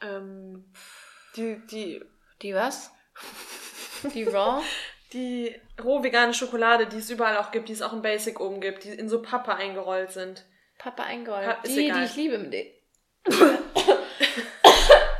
Ähm, 0.01 0.65
die, 1.35 1.61
die, 1.67 2.03
Die 2.41 2.53
was? 2.53 2.91
Die 4.13 4.23
Raw? 4.23 4.61
die 5.13 5.55
roh 5.83 6.03
vegane 6.03 6.33
Schokolade, 6.33 6.87
die 6.87 6.97
es 6.97 7.09
überall 7.09 7.37
auch 7.37 7.51
gibt, 7.51 7.69
die 7.69 7.73
es 7.73 7.81
auch 7.81 7.93
im 7.93 8.01
Basic 8.01 8.39
oben 8.39 8.61
gibt, 8.61 8.83
die 8.83 8.89
in 8.89 9.07
so 9.09 9.21
Pappe 9.21 9.53
eingerollt 9.55 10.11
sind. 10.11 10.43
Papa 10.79 11.03
eingerollt. 11.03 11.47
Ist 11.63 11.75
die, 11.75 11.85
egal. 11.85 11.99
die 11.99 12.05
ich 12.05 12.15
liebe. 12.15 12.37
Mit 12.39 12.51
den, 12.53 12.65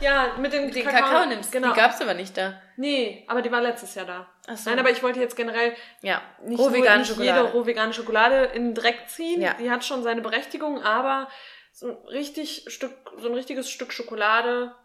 Ja, 0.02 0.36
mit 0.38 0.52
dem 0.52 0.66
mit 0.66 0.76
den 0.76 0.84
Kakao, 0.86 1.26
nimmst. 1.26 1.52
Genau. 1.52 1.70
Die 1.72 1.80
gab's 1.80 2.02
aber 2.02 2.14
nicht 2.14 2.36
da. 2.36 2.62
nee, 2.76 3.24
aber 3.30 3.42
die 3.42 3.52
war 3.52 3.62
letztes 3.62 3.96
Jahr 3.96 4.06
da. 4.06 4.28
Ach 4.48 4.58
so. 4.58 4.70
Nein, 4.70 4.80
aber 4.80 4.90
ich 4.92 5.02
wollte 5.02 5.22
jetzt 5.22 5.38
generell 5.38 5.74
Ja. 6.02 6.22
nicht, 6.44 6.60
Roh 6.60 6.74
vegane 6.74 7.00
nicht 7.00 7.08
Schokolade. 7.10 7.40
jede 7.40 7.52
roh 7.54 7.66
vegane 7.66 7.94
Schokolade 7.94 8.46
in 8.54 8.66
den 8.70 8.76
Dreck 8.76 9.08
ziehen. 9.08 9.42
Ja. 9.42 9.54
Die 9.54 9.72
hat 9.72 9.86
schon 9.86 10.04
seine 10.04 10.22
Berechtigung, 10.22 10.82
aber 10.84 11.30
so 11.72 11.88
ein 11.88 11.96
richtig 12.08 12.66
Stück, 12.68 12.92
so 13.18 13.30
ein 13.30 13.34
richtiges 13.34 13.70
Stück 13.70 13.94
Schokolade 13.94 14.76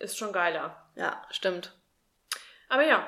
ist 0.00 0.18
schon 0.18 0.32
geiler. 0.32 0.76
Ja, 0.96 1.22
stimmt. 1.30 1.72
Aber 2.68 2.82
ja. 2.84 3.06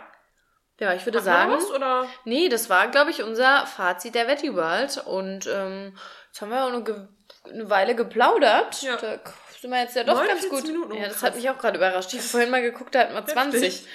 Ja, 0.80 0.95
ich 0.95 1.05
würde 1.05 1.18
Macht 1.18 1.26
man 1.26 1.51
sagen. 1.51 1.53
was, 1.53 1.70
oder? 1.70 2.07
Nee, 2.24 2.49
das 2.49 2.68
war, 2.70 2.88
glaube 2.88 3.11
ich, 3.11 3.22
unser 3.22 3.66
Fazit 3.66 4.14
der 4.14 4.26
Veggie 4.26 4.55
World. 4.55 4.99
Und 5.07 5.47
ähm, 5.47 5.97
jetzt 6.28 6.40
haben 6.40 6.51
wir 6.51 6.64
auch 6.64 6.72
eine, 6.72 7.09
eine 7.49 7.70
Weile 7.70 7.95
geplaudert. 7.95 8.82
Ja. 8.82 8.97
Da 8.97 9.18
sind 9.61 9.70
wir 9.70 9.80
jetzt 9.80 9.95
ja 9.95 10.03
doch 10.05 10.16
ganz 10.26 10.43
49 10.43 10.51
gut. 10.51 10.66
Minuten, 10.66 10.95
ja, 10.95 11.05
das 11.09 11.18
krass. 11.18 11.22
hat 11.30 11.36
mich 11.36 11.49
auch 11.51 11.59
gerade 11.59 11.76
überrascht. 11.76 12.12
Ich 12.12 12.18
habe 12.18 12.28
vorhin 12.28 12.51
mal 12.51 12.62
geguckt, 12.62 12.95
da 12.95 13.01
hatten 13.01 13.14
wir 13.14 13.24
20. 13.26 13.62
Heftig. 13.62 13.88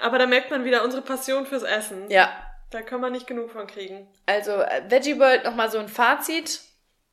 Aber 0.00 0.18
da 0.18 0.26
merkt 0.26 0.50
man 0.50 0.64
wieder 0.64 0.84
unsere 0.84 1.02
Passion 1.02 1.46
fürs 1.46 1.62
Essen. 1.64 2.08
Ja, 2.10 2.30
Da 2.70 2.82
kann 2.82 3.00
man 3.00 3.12
nicht 3.12 3.26
genug 3.26 3.50
von 3.50 3.66
kriegen. 3.66 4.08
also 4.26 4.52
äh, 4.52 4.82
Veggie 4.88 5.18
World 5.18 5.44
nochmal 5.44 5.70
so 5.70 5.78
ein 5.78 5.88
Fazit. 5.88 6.60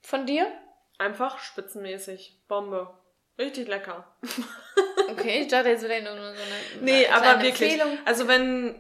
Von 0.04 0.26
dir? 0.26 0.52
Einfach 1.00 1.40
spitzenmäßig. 1.40 2.40
Bombe. 2.48 2.94
Richtig 3.38 3.68
lecker. 3.68 4.16
Okay, 5.10 5.42
ich 5.42 5.48
dachte 5.48 5.70
jetzt 5.70 5.84
wieder 5.84 6.02
nur 6.02 6.14
so 6.16 6.22
eine. 6.22 6.82
Nee, 6.82 7.08
aber 7.08 7.42
wirklich. 7.42 7.74
Empfehlung. 7.74 7.98
Also 8.06 8.28
wenn, 8.28 8.80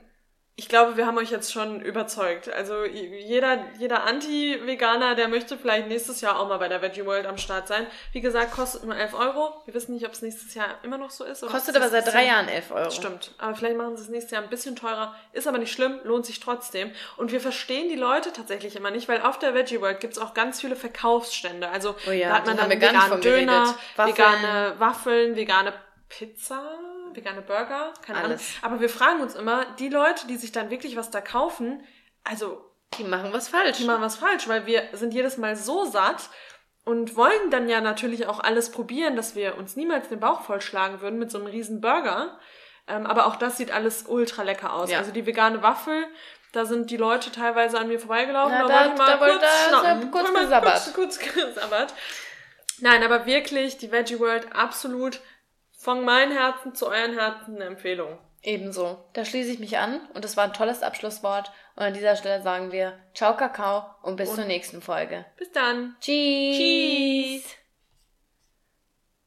ich 0.57 0.67
glaube, 0.69 0.95
wir 0.97 1.07
haben 1.07 1.17
euch 1.17 1.31
jetzt 1.31 1.51
schon 1.51 1.81
überzeugt. 1.81 2.47
Also 2.49 2.83
jeder, 2.85 3.65
jeder 3.79 4.03
Anti-Veganer, 4.03 5.15
der 5.15 5.27
möchte 5.27 5.57
vielleicht 5.57 5.87
nächstes 5.87 6.21
Jahr 6.21 6.39
auch 6.39 6.47
mal 6.47 6.57
bei 6.57 6.67
der 6.67 6.81
Veggie 6.81 7.05
World 7.05 7.25
am 7.25 7.37
Start 7.37 7.67
sein. 7.67 7.87
Wie 8.11 8.21
gesagt, 8.21 8.51
kostet 8.51 8.83
nur 8.83 8.95
11 8.95 9.13
Euro. 9.13 9.53
Wir 9.65 9.73
wissen 9.73 9.93
nicht, 9.93 10.05
ob 10.05 10.11
es 10.11 10.21
nächstes 10.21 10.53
Jahr 10.53 10.67
immer 10.83 10.97
noch 10.97 11.09
so 11.09 11.23
ist. 11.23 11.41
Kostet 11.41 11.75
es 11.75 11.81
aber 11.81 11.89
seit 11.89 12.05
drei 12.05 12.25
Jahr- 12.25 12.35
Jahren 12.35 12.47
11 12.49 12.71
Euro. 12.71 12.91
Stimmt. 12.91 13.31
Aber 13.39 13.55
vielleicht 13.55 13.77
machen 13.77 13.97
sie 13.97 14.03
es 14.03 14.09
nächstes 14.09 14.31
Jahr 14.31 14.43
ein 14.43 14.49
bisschen 14.49 14.75
teurer. 14.75 15.15
Ist 15.31 15.47
aber 15.47 15.57
nicht 15.57 15.71
schlimm, 15.71 15.99
lohnt 16.03 16.25
sich 16.25 16.39
trotzdem. 16.39 16.91
Und 17.17 17.31
wir 17.31 17.41
verstehen 17.41 17.89
die 17.89 17.95
Leute 17.95 18.31
tatsächlich 18.31 18.75
immer 18.75 18.91
nicht, 18.91 19.07
weil 19.07 19.21
auf 19.21 19.39
der 19.39 19.53
Veggie 19.55 19.81
World 19.81 19.99
gibt's 19.99 20.19
auch 20.19 20.33
ganz 20.33 20.61
viele 20.61 20.75
Verkaufsstände. 20.75 21.69
Also 21.69 21.95
Oh 22.07 22.11
ja, 22.11 22.29
da 22.29 22.35
hat 22.35 22.45
man 22.45 22.57
dann 22.57 22.69
veganen 22.69 23.21
Döner. 23.21 23.73
Waffeln. 23.95 24.15
vegane 24.17 24.75
Waffeln, 24.79 25.35
vegane 25.35 25.73
Pizza, 26.09 26.61
vegane 27.15 27.41
Burger, 27.41 27.93
keine 28.05 28.19
Ahnung. 28.19 28.31
Alles. 28.31 28.53
Aber 28.61 28.79
wir 28.79 28.89
fragen 28.89 29.21
uns 29.21 29.35
immer, 29.35 29.65
die 29.79 29.89
Leute, 29.89 30.27
die 30.27 30.37
sich 30.37 30.51
dann 30.51 30.69
wirklich 30.69 30.95
was 30.95 31.09
da 31.11 31.21
kaufen, 31.21 31.83
also 32.23 32.63
Die 32.97 33.03
machen 33.03 33.31
was 33.33 33.47
falsch. 33.49 33.77
die 33.77 33.85
machen 33.85 34.01
was 34.01 34.15
falsch, 34.17 34.47
weil 34.47 34.65
wir 34.65 34.83
sind 34.93 35.13
jedes 35.13 35.37
Mal 35.37 35.55
so 35.55 35.85
satt 35.85 36.29
und 36.83 37.15
wollen 37.15 37.49
dann 37.51 37.69
ja 37.69 37.81
natürlich 37.81 38.25
auch 38.27 38.39
alles 38.39 38.71
probieren, 38.71 39.15
dass 39.15 39.35
wir 39.35 39.57
uns 39.57 39.75
niemals 39.75 40.09
den 40.09 40.19
Bauch 40.19 40.41
vollschlagen 40.41 41.01
würden 41.01 41.19
mit 41.19 41.29
so 41.31 41.37
einem 41.37 41.47
riesen 41.47 41.79
Burger. 41.81 42.39
Ähm, 42.87 43.05
aber 43.05 43.27
auch 43.27 43.35
das 43.35 43.57
sieht 43.57 43.71
alles 43.71 44.05
ultra 44.07 44.41
lecker 44.43 44.73
aus. 44.73 44.89
Ja. 44.89 44.97
Also 44.97 45.11
die 45.11 45.25
vegane 45.27 45.61
Waffel, 45.61 46.05
da 46.51 46.65
sind 46.65 46.89
die 46.89 46.97
Leute 46.97 47.31
teilweise 47.31 47.79
an 47.79 47.87
mir 47.87 47.99
vorbeigelaufen. 47.99 48.57
Na, 48.59 48.67
da, 48.67 48.87
da- 48.87 48.95
mal 48.95 49.17
da 49.17 49.17
kurz 49.17 49.41
da 49.41 49.47
er 49.47 49.69
schnappen. 49.69 50.11
kurz 50.11 50.31
mal 50.31 50.41
gesabbert. 50.43 50.73
Kurz, 50.95 51.19
kurz 51.19 51.19
gesabbert. 51.55 51.93
Nein, 52.79 53.03
aber 53.03 53.27
wirklich, 53.27 53.77
die 53.77 53.91
Veggie 53.91 54.19
World 54.19 54.47
absolut 54.55 55.21
von 55.81 56.05
meinem 56.05 56.31
Herzen 56.31 56.75
zu 56.75 56.87
euren 56.87 57.17
Herzen 57.17 57.55
eine 57.55 57.65
Empfehlung. 57.65 58.17
Ebenso. 58.43 59.03
Da 59.13 59.25
schließe 59.25 59.51
ich 59.51 59.59
mich 59.59 59.77
an 59.77 59.99
und 60.13 60.23
das 60.23 60.37
war 60.37 60.43
ein 60.43 60.53
tolles 60.53 60.83
Abschlusswort. 60.83 61.51
Und 61.75 61.83
an 61.83 61.93
dieser 61.93 62.15
Stelle 62.15 62.41
sagen 62.41 62.71
wir 62.71 62.93
Ciao 63.13 63.35
Kakao 63.35 63.85
und 64.01 64.15
bis 64.15 64.33
zur 64.33 64.45
nächsten 64.45 64.81
Folge. 64.81 65.25
Bis 65.37 65.51
dann. 65.51 65.95
Tschüss. 65.99 66.57
Tschüss. 66.57 67.60